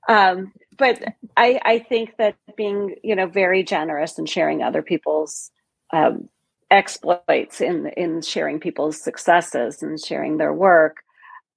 Um, 0.09 0.53
but 0.79 1.03
I, 1.37 1.61
I 1.65 1.79
think 1.79 2.17
that 2.19 2.37
being, 2.57 2.97
you 3.03 3.15
know, 3.17 3.27
very 3.27 3.63
generous 3.63 4.19
and 4.19 4.29
sharing 4.29 4.63
other 4.63 4.83
people's 4.83 5.51
um, 5.93 6.29
exploits 6.71 7.61
in 7.61 7.89
in 7.97 8.23
sharing 8.23 8.59
people's 8.59 9.01
successes 9.03 9.83
and 9.83 10.03
sharing 10.03 10.39
their 10.39 10.55
work 10.55 10.97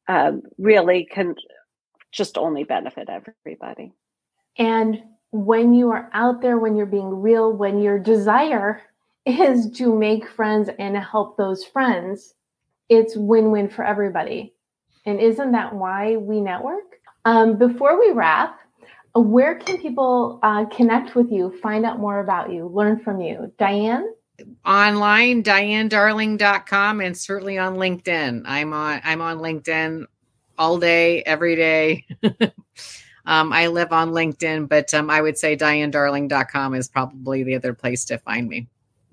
um, 0.07 0.41
really 0.57 1.07
can 1.09 1.35
just 2.11 2.37
only 2.37 2.63
benefit 2.63 3.09
everybody. 3.09 3.93
And 4.57 5.01
when 5.43 5.73
you 5.73 5.91
are 5.91 6.09
out 6.13 6.41
there, 6.41 6.57
when 6.57 6.75
you're 6.75 6.86
being 6.86 7.21
real, 7.21 7.51
when 7.51 7.79
your 7.79 7.99
desire 7.99 8.81
is 9.25 9.69
to 9.71 9.93
make 9.93 10.29
friends 10.29 10.69
and 10.79 10.95
help 10.95 11.36
those 11.36 11.65
friends, 11.65 12.36
it's 12.89 13.17
win 13.17 13.51
win 13.51 13.69
for 13.69 13.83
everybody. 13.83 14.53
And 15.05 15.19
isn't 15.19 15.51
that 15.51 15.73
why 15.73 16.17
we 16.17 16.39
network? 16.39 16.99
Um, 17.25 17.57
before 17.57 17.99
we 17.99 18.11
wrap, 18.11 18.59
where 19.13 19.55
can 19.55 19.81
people 19.81 20.39
uh, 20.43 20.65
connect 20.65 21.15
with 21.15 21.31
you, 21.31 21.57
find 21.61 21.86
out 21.86 21.99
more 21.99 22.19
about 22.19 22.51
you, 22.51 22.67
learn 22.67 22.99
from 22.99 23.21
you? 23.21 23.51
Diane? 23.57 24.07
online 24.65 25.41
dianedarling.com 25.43 26.99
and 26.99 27.17
certainly 27.17 27.57
on 27.57 27.75
linkedin 27.75 28.41
i'm 28.45 28.73
on 28.73 28.99
i'm 29.05 29.21
on 29.21 29.38
linkedin 29.38 30.03
all 30.57 30.77
day 30.77 31.21
every 31.23 31.55
day 31.55 32.05
um, 33.26 33.51
i 33.53 33.67
live 33.67 33.91
on 33.91 34.11
linkedin 34.11 34.67
but 34.67 34.93
um, 34.93 35.09
i 35.09 35.21
would 35.21 35.38
say 35.38 35.55
dianedarling.com 35.55 36.73
is 36.73 36.88
probably 36.88 37.43
the 37.43 37.55
other 37.55 37.73
place 37.73 38.05
to 38.05 38.17
find 38.17 38.47
me 38.47 38.67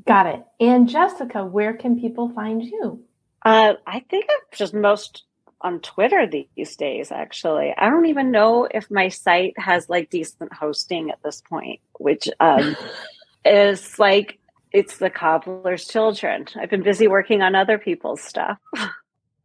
got 0.06 0.26
it 0.26 0.44
and 0.60 0.88
jessica 0.88 1.44
where 1.44 1.74
can 1.74 2.00
people 2.00 2.28
find 2.30 2.62
you 2.62 3.02
uh, 3.44 3.74
i 3.86 4.00
think 4.00 4.26
i'm 4.30 4.58
just 4.58 4.74
most 4.74 5.24
on 5.60 5.78
twitter 5.80 6.26
these 6.26 6.76
days 6.76 7.12
actually 7.12 7.72
i 7.78 7.88
don't 7.88 8.06
even 8.06 8.30
know 8.30 8.66
if 8.72 8.90
my 8.90 9.08
site 9.08 9.56
has 9.58 9.88
like 9.88 10.10
decent 10.10 10.52
hosting 10.52 11.10
at 11.10 11.22
this 11.22 11.40
point 11.48 11.80
which 11.98 12.28
um, 12.40 12.76
is 13.44 13.98
like 13.98 14.38
it's 14.72 14.98
the 14.98 15.10
cobbler's 15.10 15.86
children. 15.86 16.46
I've 16.56 16.70
been 16.70 16.82
busy 16.82 17.06
working 17.06 17.42
on 17.42 17.54
other 17.54 17.78
people's 17.78 18.22
stuff. 18.22 18.58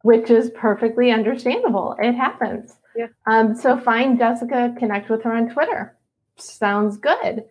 Which 0.02 0.30
is 0.30 0.50
perfectly 0.50 1.10
understandable. 1.10 1.96
It 1.98 2.14
happens. 2.14 2.72
Yeah. 2.96 3.08
Um, 3.26 3.54
so 3.54 3.78
find 3.78 4.18
Jessica, 4.18 4.74
connect 4.78 5.08
with 5.08 5.22
her 5.22 5.32
on 5.32 5.50
Twitter. 5.50 5.96
Sounds 6.36 6.98
good. 6.98 7.44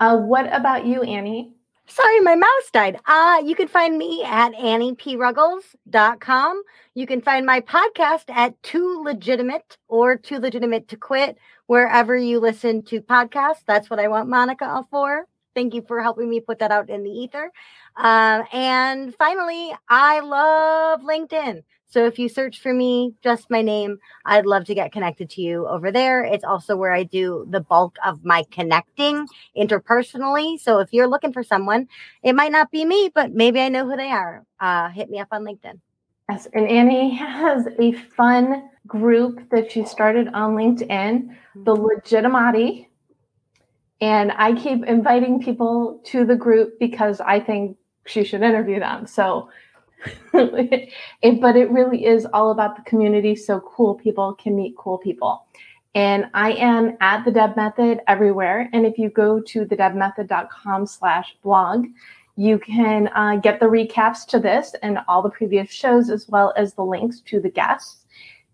Uh, 0.00 0.16
what 0.18 0.46
about 0.52 0.86
you, 0.86 1.02
Annie? 1.02 1.54
Sorry, 1.86 2.18
my 2.20 2.34
mouse 2.34 2.70
died. 2.72 2.98
Uh, 3.04 3.42
you 3.44 3.54
can 3.54 3.68
find 3.68 3.98
me 3.98 4.24
at 4.24 4.54
anniePruggles.com. 4.54 6.62
You 6.94 7.06
can 7.06 7.20
find 7.20 7.44
my 7.44 7.60
podcast 7.60 8.30
at 8.30 8.62
Too 8.62 9.02
Legitimate 9.02 9.76
or 9.88 10.16
Too 10.16 10.38
Legitimate 10.38 10.88
to 10.88 10.96
Quit, 10.96 11.36
wherever 11.66 12.16
you 12.16 12.40
listen 12.40 12.84
to 12.84 13.02
podcasts. 13.02 13.64
That's 13.66 13.90
what 13.90 14.00
I 14.00 14.08
want 14.08 14.30
Monica 14.30 14.82
for. 14.90 15.26
Thank 15.54 15.74
you 15.74 15.84
for 15.86 16.02
helping 16.02 16.30
me 16.30 16.40
put 16.40 16.58
that 16.60 16.72
out 16.72 16.88
in 16.88 17.04
the 17.04 17.10
ether. 17.10 17.52
Uh, 17.96 18.44
and 18.52 19.14
finally, 19.16 19.74
I 19.88 20.20
love 20.20 21.02
LinkedIn. 21.02 21.64
So 21.94 22.06
if 22.06 22.18
you 22.18 22.28
search 22.28 22.60
for 22.60 22.74
me, 22.74 23.14
just 23.22 23.50
my 23.50 23.62
name, 23.62 24.00
I'd 24.26 24.46
love 24.46 24.64
to 24.64 24.74
get 24.74 24.90
connected 24.90 25.30
to 25.30 25.40
you 25.40 25.68
over 25.68 25.92
there. 25.92 26.24
It's 26.24 26.42
also 26.42 26.74
where 26.74 26.90
I 26.90 27.04
do 27.04 27.46
the 27.48 27.60
bulk 27.60 27.98
of 28.04 28.24
my 28.24 28.42
connecting 28.50 29.28
interpersonally. 29.56 30.58
So 30.58 30.80
if 30.80 30.92
you're 30.92 31.06
looking 31.06 31.32
for 31.32 31.44
someone, 31.44 31.86
it 32.24 32.34
might 32.34 32.50
not 32.50 32.72
be 32.72 32.84
me, 32.84 33.12
but 33.14 33.32
maybe 33.32 33.60
I 33.60 33.68
know 33.68 33.88
who 33.88 33.96
they 33.96 34.10
are. 34.10 34.44
Uh, 34.58 34.88
hit 34.88 35.08
me 35.08 35.20
up 35.20 35.28
on 35.30 35.44
LinkedIn. 35.44 35.78
Yes, 36.28 36.48
and 36.52 36.66
Annie 36.66 37.14
has 37.14 37.68
a 37.78 37.92
fun 37.92 38.70
group 38.88 39.48
that 39.50 39.70
she 39.70 39.84
started 39.84 40.26
on 40.34 40.56
LinkedIn, 40.56 41.28
the 41.54 41.76
mm-hmm. 41.76 41.84
Legitimati 41.84 42.88
and 44.00 44.32
I 44.32 44.52
keep 44.54 44.84
inviting 44.84 45.40
people 45.40 46.00
to 46.06 46.24
the 46.24 46.34
group 46.34 46.80
because 46.80 47.20
I 47.20 47.38
think 47.38 47.76
she 48.04 48.24
should 48.24 48.42
interview 48.42 48.80
them. 48.80 49.06
So, 49.06 49.48
it, 50.34 51.40
but 51.40 51.56
it 51.56 51.70
really 51.70 52.04
is 52.04 52.26
all 52.32 52.50
about 52.50 52.76
the 52.76 52.82
community. 52.82 53.34
So 53.36 53.60
cool 53.60 53.94
people 53.94 54.34
can 54.34 54.56
meet 54.56 54.76
cool 54.76 54.98
people. 54.98 55.46
And 55.94 56.26
I 56.34 56.52
am 56.52 56.96
at 57.00 57.24
the 57.24 57.30
Deb 57.30 57.56
Method 57.56 58.00
everywhere. 58.08 58.68
And 58.72 58.84
if 58.84 58.98
you 58.98 59.10
go 59.10 59.40
to 59.40 59.64
thedebmethod.com 59.64 60.86
slash 60.86 61.36
blog, 61.42 61.86
you 62.36 62.58
can 62.58 63.08
uh, 63.14 63.36
get 63.36 63.60
the 63.60 63.66
recaps 63.66 64.26
to 64.26 64.40
this 64.40 64.74
and 64.82 64.98
all 65.06 65.22
the 65.22 65.30
previous 65.30 65.70
shows, 65.70 66.10
as 66.10 66.28
well 66.28 66.52
as 66.56 66.74
the 66.74 66.82
links 66.84 67.20
to 67.20 67.38
the 67.38 67.48
guests. 67.48 68.04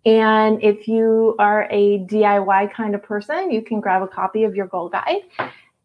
And 0.05 0.63
if 0.63 0.87
you 0.87 1.35
are 1.39 1.67
a 1.71 2.01
DIY 2.01 2.73
kind 2.73 2.95
of 2.95 3.03
person, 3.03 3.51
you 3.51 3.63
can 3.63 3.81
grab 3.81 4.03
a 4.03 4.09
copy 4.09 4.45
of 4.45 4.55
your 4.55 4.67
goal 4.67 4.89
guide 4.89 5.23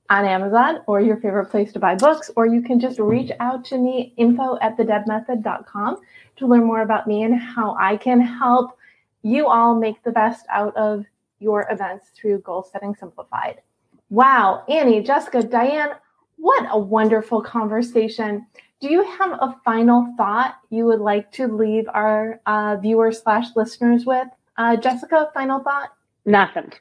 on 0.09 0.25
Amazon 0.25 0.79
or 0.87 1.01
your 1.01 1.17
favorite 1.17 1.47
place 1.47 1.73
to 1.73 1.79
buy 1.79 1.95
books, 1.95 2.29
or 2.35 2.45
you 2.45 2.61
can 2.61 2.79
just 2.79 2.99
reach 2.99 3.31
out 3.39 3.65
to 3.65 3.77
me, 3.77 4.13
info 4.17 4.57
at 4.61 4.77
thedebmethod.com 4.77 5.97
to 6.37 6.47
learn 6.47 6.63
more 6.63 6.81
about 6.81 7.07
me 7.07 7.23
and 7.23 7.39
how 7.39 7.75
I 7.79 7.97
can 7.97 8.21
help 8.21 8.77
you 9.23 9.47
all 9.47 9.75
make 9.75 10.03
the 10.03 10.11
best 10.11 10.45
out 10.49 10.75
of 10.77 11.05
your 11.39 11.67
events 11.71 12.09
through 12.15 12.39
Goal 12.39 12.63
Setting 12.63 12.95
Simplified. 12.95 13.61
Wow, 14.09 14.63
Annie, 14.69 15.01
Jessica, 15.01 15.41
Diane, 15.41 15.95
what 16.37 16.67
a 16.69 16.77
wonderful 16.77 17.41
conversation. 17.41 18.45
Do 18.79 18.89
you 18.89 19.03
have 19.03 19.31
a 19.31 19.55
final 19.65 20.13
thought 20.17 20.57
you 20.69 20.85
would 20.85 20.99
like 20.99 21.31
to 21.33 21.47
leave 21.47 21.85
our 21.93 22.39
uh, 22.45 22.77
viewers 22.77 23.21
slash 23.23 23.47
listeners 23.55 24.05
with? 24.05 24.27
Uh, 24.57 24.75
Jessica, 24.75 25.31
final 25.33 25.59
thought? 25.61 25.93
Nothing. 26.25 26.71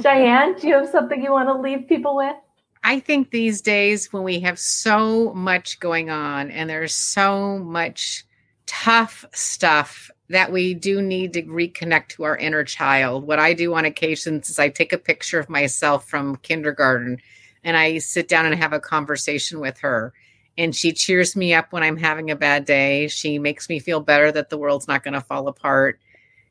Diane, 0.00 0.54
do 0.58 0.68
you 0.68 0.74
have 0.74 0.88
something 0.88 1.22
you 1.22 1.32
want 1.32 1.48
to 1.48 1.54
leave 1.54 1.88
people 1.88 2.16
with? 2.16 2.36
I 2.84 3.00
think 3.00 3.30
these 3.30 3.62
days 3.62 4.12
when 4.12 4.24
we 4.24 4.40
have 4.40 4.58
so 4.58 5.32
much 5.32 5.80
going 5.80 6.10
on 6.10 6.50
and 6.50 6.68
there's 6.68 6.94
so 6.94 7.58
much 7.58 8.24
tough 8.66 9.24
stuff 9.32 10.10
that 10.28 10.52
we 10.52 10.74
do 10.74 11.00
need 11.00 11.32
to 11.32 11.42
reconnect 11.44 12.08
to 12.08 12.24
our 12.24 12.36
inner 12.36 12.62
child. 12.62 13.26
What 13.26 13.38
I 13.38 13.54
do 13.54 13.74
on 13.74 13.86
occasions 13.86 14.50
is 14.50 14.58
I 14.58 14.68
take 14.68 14.92
a 14.92 14.98
picture 14.98 15.38
of 15.38 15.48
myself 15.48 16.06
from 16.08 16.36
kindergarten 16.36 17.18
and 17.62 17.74
I 17.74 17.98
sit 17.98 18.28
down 18.28 18.44
and 18.44 18.54
have 18.54 18.74
a 18.74 18.80
conversation 18.80 19.60
with 19.60 19.78
her 19.78 20.12
and 20.58 20.76
she 20.76 20.92
cheers 20.92 21.34
me 21.34 21.54
up 21.54 21.72
when 21.72 21.82
I'm 21.82 21.96
having 21.96 22.30
a 22.30 22.36
bad 22.36 22.66
day. 22.66 23.08
She 23.08 23.38
makes 23.38 23.68
me 23.70 23.78
feel 23.78 24.00
better 24.00 24.30
that 24.32 24.50
the 24.50 24.58
world's 24.58 24.88
not 24.88 25.02
going 25.02 25.14
to 25.14 25.20
fall 25.22 25.48
apart. 25.48 26.00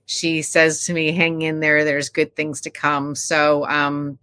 She 0.07 0.41
says 0.41 0.85
to 0.85 0.93
me, 0.93 1.11
"Hang 1.11 1.43
in 1.43 1.61
there. 1.61 1.85
There's 1.85 2.09
good 2.09 2.35
things 2.35 2.59
to 2.61 2.69
come." 2.69 3.15
So, 3.15 3.65
um, 3.67 4.19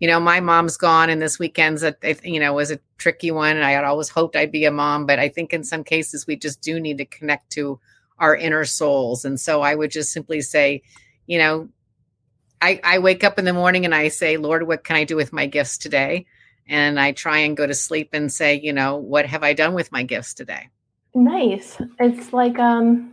you 0.00 0.08
know, 0.08 0.20
my 0.20 0.40
mom's 0.40 0.76
gone, 0.76 1.10
and 1.10 1.22
this 1.22 1.38
weekend's 1.38 1.82
a 1.82 1.94
you 2.22 2.40
know 2.40 2.52
was 2.52 2.70
a 2.70 2.80
tricky 2.98 3.30
one. 3.30 3.56
And 3.56 3.64
I 3.64 3.72
had 3.72 3.84
always 3.84 4.08
hoped 4.08 4.36
I'd 4.36 4.52
be 4.52 4.64
a 4.64 4.70
mom, 4.70 5.06
but 5.06 5.18
I 5.18 5.28
think 5.28 5.52
in 5.52 5.64
some 5.64 5.84
cases 5.84 6.26
we 6.26 6.36
just 6.36 6.60
do 6.60 6.80
need 6.80 6.98
to 6.98 7.04
connect 7.04 7.50
to 7.52 7.80
our 8.18 8.36
inner 8.36 8.64
souls. 8.64 9.24
And 9.24 9.38
so, 9.40 9.62
I 9.62 9.74
would 9.74 9.90
just 9.90 10.12
simply 10.12 10.40
say, 10.40 10.82
you 11.26 11.38
know, 11.38 11.68
I, 12.62 12.80
I 12.84 12.98
wake 12.98 13.24
up 13.24 13.38
in 13.38 13.44
the 13.44 13.52
morning 13.52 13.84
and 13.84 13.94
I 13.94 14.08
say, 14.08 14.36
Lord, 14.36 14.66
what 14.66 14.84
can 14.84 14.96
I 14.96 15.04
do 15.04 15.16
with 15.16 15.32
my 15.32 15.46
gifts 15.46 15.78
today? 15.78 16.26
and 16.66 16.98
I 16.98 17.12
try 17.12 17.38
and 17.38 17.56
go 17.56 17.66
to 17.66 17.74
sleep 17.74 18.10
and 18.12 18.32
say, 18.32 18.58
you 18.58 18.72
know, 18.72 18.96
what 18.96 19.26
have 19.26 19.42
I 19.42 19.52
done 19.52 19.74
with 19.74 19.92
my 19.92 20.02
gifts 20.02 20.34
today? 20.34 20.68
Nice. 21.14 21.76
It's 22.00 22.32
like 22.32 22.58
um 22.58 23.12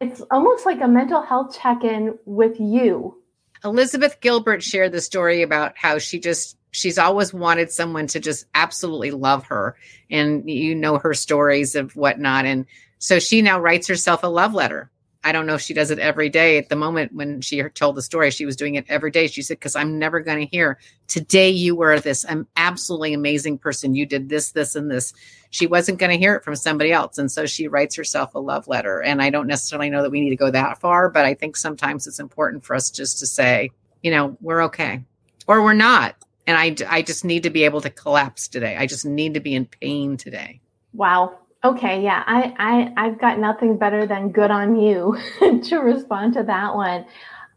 it's 0.00 0.22
almost 0.30 0.66
like 0.66 0.80
a 0.80 0.88
mental 0.88 1.22
health 1.22 1.56
check-in 1.60 2.18
with 2.24 2.58
you. 2.58 3.21
Elizabeth 3.64 4.20
Gilbert 4.20 4.62
shared 4.62 4.92
the 4.92 5.00
story 5.00 5.42
about 5.42 5.76
how 5.76 5.98
she 5.98 6.18
just 6.18 6.56
she's 6.72 6.98
always 6.98 7.32
wanted 7.32 7.70
someone 7.70 8.06
to 8.08 8.20
just 8.20 8.46
absolutely 8.54 9.10
love 9.10 9.44
her. 9.46 9.76
And 10.10 10.48
you 10.48 10.74
know 10.74 10.98
her 10.98 11.14
stories 11.14 11.74
of 11.74 11.94
whatnot. 11.94 12.46
And 12.46 12.66
so 12.98 13.18
she 13.18 13.42
now 13.42 13.60
writes 13.60 13.86
herself 13.86 14.22
a 14.22 14.28
love 14.28 14.54
letter 14.54 14.90
I 15.24 15.32
don't 15.32 15.46
know 15.46 15.54
if 15.54 15.60
she 15.60 15.74
does 15.74 15.90
it 15.90 15.98
every 15.98 16.28
day. 16.28 16.58
At 16.58 16.68
the 16.68 16.76
moment 16.76 17.14
when 17.14 17.40
she 17.40 17.62
told 17.62 17.96
the 17.96 18.02
story, 18.02 18.30
she 18.30 18.44
was 18.44 18.56
doing 18.56 18.74
it 18.74 18.86
every 18.88 19.10
day. 19.10 19.26
She 19.28 19.42
said, 19.42 19.58
Because 19.58 19.76
I'm 19.76 19.98
never 19.98 20.20
going 20.20 20.40
to 20.40 20.50
hear, 20.50 20.78
today 21.06 21.50
you 21.50 21.76
were 21.76 22.00
this 22.00 22.24
I'm 22.28 22.46
absolutely 22.56 23.14
amazing 23.14 23.58
person. 23.58 23.94
You 23.94 24.06
did 24.06 24.28
this, 24.28 24.52
this, 24.52 24.74
and 24.74 24.90
this. 24.90 25.12
She 25.50 25.66
wasn't 25.66 25.98
going 25.98 26.10
to 26.10 26.18
hear 26.18 26.34
it 26.34 26.44
from 26.44 26.56
somebody 26.56 26.92
else. 26.92 27.18
And 27.18 27.30
so 27.30 27.46
she 27.46 27.68
writes 27.68 27.94
herself 27.94 28.34
a 28.34 28.38
love 28.38 28.66
letter. 28.66 29.02
And 29.02 29.22
I 29.22 29.30
don't 29.30 29.46
necessarily 29.46 29.90
know 29.90 30.02
that 30.02 30.10
we 30.10 30.20
need 30.20 30.30
to 30.30 30.36
go 30.36 30.50
that 30.50 30.80
far, 30.80 31.10
but 31.10 31.24
I 31.24 31.34
think 31.34 31.56
sometimes 31.56 32.06
it's 32.06 32.18
important 32.18 32.64
for 32.64 32.74
us 32.74 32.90
just 32.90 33.18
to 33.20 33.26
say, 33.26 33.70
you 34.02 34.10
know, 34.10 34.36
we're 34.40 34.62
okay 34.64 35.02
or 35.46 35.62
we're 35.62 35.74
not. 35.74 36.16
And 36.46 36.56
I, 36.56 36.74
I 36.88 37.02
just 37.02 37.24
need 37.24 37.44
to 37.44 37.50
be 37.50 37.64
able 37.64 37.80
to 37.82 37.90
collapse 37.90 38.48
today. 38.48 38.76
I 38.76 38.86
just 38.86 39.04
need 39.04 39.34
to 39.34 39.40
be 39.40 39.54
in 39.54 39.66
pain 39.66 40.16
today. 40.16 40.60
Wow. 40.92 41.38
Okay, 41.64 42.02
yeah, 42.02 42.24
I, 42.26 42.54
I 42.58 43.06
I've 43.06 43.20
got 43.20 43.38
nothing 43.38 43.78
better 43.78 44.04
than 44.04 44.32
good 44.32 44.50
on 44.50 44.74
you 44.74 45.16
to 45.62 45.76
respond 45.76 46.34
to 46.34 46.42
that 46.42 46.74
one. 46.74 47.06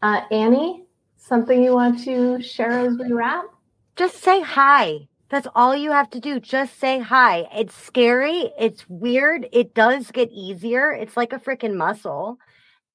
Uh, 0.00 0.20
Annie, 0.30 0.84
something 1.16 1.62
you 1.62 1.72
want 1.72 2.04
to 2.04 2.40
share 2.40 2.86
as 2.86 2.96
we 2.96 3.12
wrap? 3.12 3.46
Just 3.96 4.22
say 4.22 4.42
hi. 4.42 5.08
That's 5.28 5.48
all 5.56 5.74
you 5.74 5.90
have 5.90 6.08
to 6.10 6.20
do. 6.20 6.38
Just 6.38 6.78
say 6.78 7.00
hi. 7.00 7.48
It's 7.52 7.74
scary. 7.74 8.52
It's 8.58 8.88
weird. 8.88 9.48
It 9.52 9.74
does 9.74 10.12
get 10.12 10.30
easier. 10.30 10.92
It's 10.92 11.16
like 11.16 11.32
a 11.32 11.40
freaking 11.40 11.74
muscle. 11.74 12.38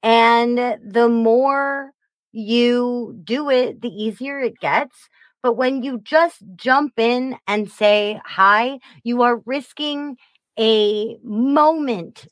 And 0.01 0.57
the 0.57 1.09
more 1.09 1.91
you 2.31 3.19
do 3.23 3.49
it, 3.49 3.81
the 3.81 3.89
easier 3.89 4.39
it 4.39 4.59
gets. 4.59 5.09
But 5.43 5.57
when 5.57 5.83
you 5.83 5.99
just 5.99 6.37
jump 6.55 6.93
in 6.97 7.35
and 7.47 7.69
say 7.69 8.21
hi, 8.23 8.79
you 9.03 9.23
are 9.23 9.41
risking 9.45 10.17
a 10.61 11.17
moment, 11.23 12.27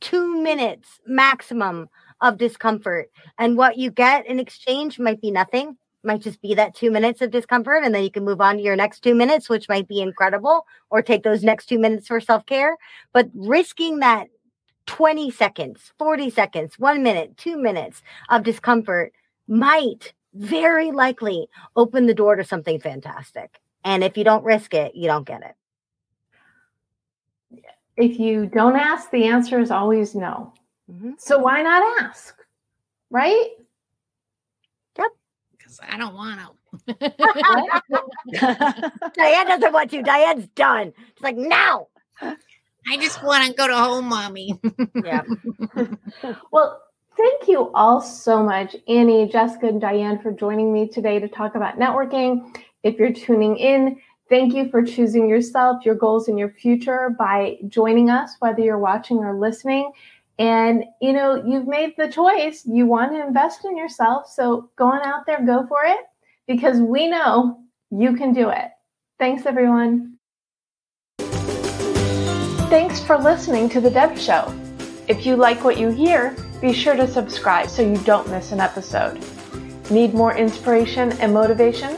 two 0.00 0.42
minutes 0.42 1.00
maximum 1.06 1.88
of 2.22 2.38
discomfort. 2.38 3.10
And 3.38 3.58
what 3.58 3.76
you 3.76 3.90
get 3.90 4.26
in 4.26 4.40
exchange 4.40 4.98
might 4.98 5.20
be 5.20 5.30
nothing, 5.30 5.76
might 6.02 6.22
just 6.22 6.40
be 6.40 6.54
that 6.54 6.74
two 6.74 6.90
minutes 6.90 7.20
of 7.20 7.30
discomfort. 7.30 7.84
And 7.84 7.94
then 7.94 8.02
you 8.02 8.10
can 8.10 8.24
move 8.24 8.40
on 8.40 8.56
to 8.56 8.62
your 8.62 8.74
next 8.74 9.00
two 9.00 9.14
minutes, 9.14 9.50
which 9.50 9.68
might 9.68 9.86
be 9.86 10.00
incredible, 10.00 10.64
or 10.88 11.02
take 11.02 11.24
those 11.24 11.44
next 11.44 11.66
two 11.66 11.78
minutes 11.78 12.06
for 12.06 12.20
self 12.20 12.46
care. 12.46 12.78
But 13.12 13.28
risking 13.34 13.98
that 13.98 14.28
20 14.86 15.30
seconds, 15.30 15.92
40 15.98 16.30
seconds, 16.30 16.78
one 16.78 17.02
minute, 17.02 17.36
two 17.36 17.58
minutes 17.58 18.02
of 18.30 18.44
discomfort 18.44 19.12
might 19.46 20.14
very 20.32 20.90
likely 20.90 21.48
open 21.76 22.06
the 22.06 22.14
door 22.14 22.36
to 22.36 22.44
something 22.44 22.80
fantastic. 22.80 23.60
And 23.84 24.02
if 24.02 24.16
you 24.16 24.24
don't 24.24 24.44
risk 24.44 24.72
it, 24.72 24.94
you 24.94 25.06
don't 25.06 25.26
get 25.26 25.42
it 25.42 25.54
if 27.96 28.18
you 28.18 28.46
don't 28.46 28.76
ask, 28.76 29.10
the 29.10 29.24
answer 29.24 29.60
is 29.60 29.70
always 29.70 30.14
no. 30.14 30.52
Mm-hmm. 30.90 31.12
So 31.18 31.38
why 31.38 31.62
not 31.62 32.02
ask? 32.02 32.36
Right? 33.10 33.50
Yep. 34.98 35.10
Because 35.56 35.80
I 35.88 35.96
don't 35.96 36.14
want 36.14 36.40
to. 36.40 36.48
Diane 39.14 39.46
doesn't 39.46 39.72
want 39.72 39.90
to. 39.90 40.02
Diane's 40.02 40.48
done. 40.48 40.92
She's 41.14 41.22
like, 41.22 41.36
now. 41.36 41.86
I 42.20 42.96
just 42.98 43.22
want 43.22 43.46
to 43.46 43.54
go 43.54 43.66
to 43.66 43.76
home, 43.76 44.08
mommy. 44.08 44.60
yeah. 45.02 45.22
well, 46.52 46.82
thank 47.16 47.48
you 47.48 47.70
all 47.74 48.00
so 48.00 48.42
much, 48.42 48.76
Annie, 48.88 49.28
Jessica, 49.28 49.68
and 49.68 49.80
Diane, 49.80 50.20
for 50.20 50.32
joining 50.32 50.72
me 50.72 50.88
today 50.88 51.18
to 51.18 51.28
talk 51.28 51.54
about 51.54 51.78
networking. 51.78 52.54
If 52.82 52.98
you're 52.98 53.12
tuning 53.12 53.56
in, 53.56 53.98
Thank 54.30 54.54
you 54.54 54.70
for 54.70 54.82
choosing 54.82 55.28
yourself, 55.28 55.84
your 55.84 55.94
goals, 55.94 56.28
and 56.28 56.38
your 56.38 56.48
future 56.48 57.14
by 57.18 57.58
joining 57.68 58.08
us, 58.08 58.36
whether 58.38 58.62
you're 58.62 58.78
watching 58.78 59.18
or 59.18 59.38
listening. 59.38 59.92
And 60.38 60.84
you 61.00 61.12
know, 61.12 61.44
you've 61.44 61.68
made 61.68 61.94
the 61.98 62.08
choice. 62.08 62.64
You 62.64 62.86
want 62.86 63.12
to 63.12 63.24
invest 63.24 63.66
in 63.66 63.76
yourself. 63.76 64.28
So 64.28 64.70
go 64.76 64.86
on 64.86 65.02
out 65.02 65.26
there, 65.26 65.44
go 65.44 65.66
for 65.66 65.84
it, 65.84 66.00
because 66.46 66.80
we 66.80 67.06
know 67.06 67.60
you 67.90 68.16
can 68.16 68.32
do 68.32 68.48
it. 68.48 68.70
Thanks, 69.18 69.44
everyone. 69.44 70.16
Thanks 72.70 73.04
for 73.04 73.18
listening 73.18 73.68
to 73.68 73.80
The 73.80 73.90
Deb 73.90 74.18
Show. 74.18 74.52
If 75.06 75.26
you 75.26 75.36
like 75.36 75.62
what 75.62 75.78
you 75.78 75.90
hear, 75.90 76.34
be 76.62 76.72
sure 76.72 76.96
to 76.96 77.06
subscribe 77.06 77.68
so 77.68 77.82
you 77.82 77.98
don't 77.98 78.28
miss 78.30 78.52
an 78.52 78.60
episode. 78.60 79.22
Need 79.90 80.14
more 80.14 80.34
inspiration 80.34 81.12
and 81.20 81.34
motivation? 81.34 81.94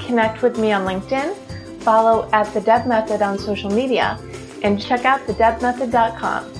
Connect 0.00 0.42
with 0.42 0.58
me 0.58 0.72
on 0.72 0.84
LinkedIn 0.84 1.47
follow 1.80 2.28
at 2.32 2.52
The 2.54 2.60
Deb 2.60 2.86
Method 2.86 3.22
on 3.22 3.38
social 3.38 3.70
media, 3.70 4.18
and 4.62 4.80
check 4.80 5.04
out 5.04 5.20
thedebmethod.com. 5.26 6.52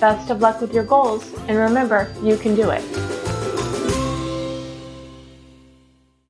Best 0.00 0.30
of 0.30 0.40
luck 0.40 0.60
with 0.60 0.72
your 0.72 0.84
goals, 0.84 1.32
and 1.48 1.58
remember, 1.58 2.12
you 2.22 2.36
can 2.36 2.54
do 2.54 2.70
it. 2.70 2.82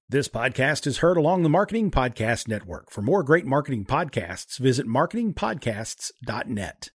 This 0.08 0.28
podcast 0.28 0.86
is 0.88 0.98
heard 0.98 1.16
along 1.16 1.44
the 1.44 1.48
Marketing 1.48 1.92
Podcast 1.92 2.48
Network. 2.48 2.90
For 2.90 3.00
more 3.00 3.22
great 3.22 3.46
marketing 3.46 3.84
podcasts, 3.84 4.58
visit 4.58 4.88
marketingpodcasts.net. 4.88 6.88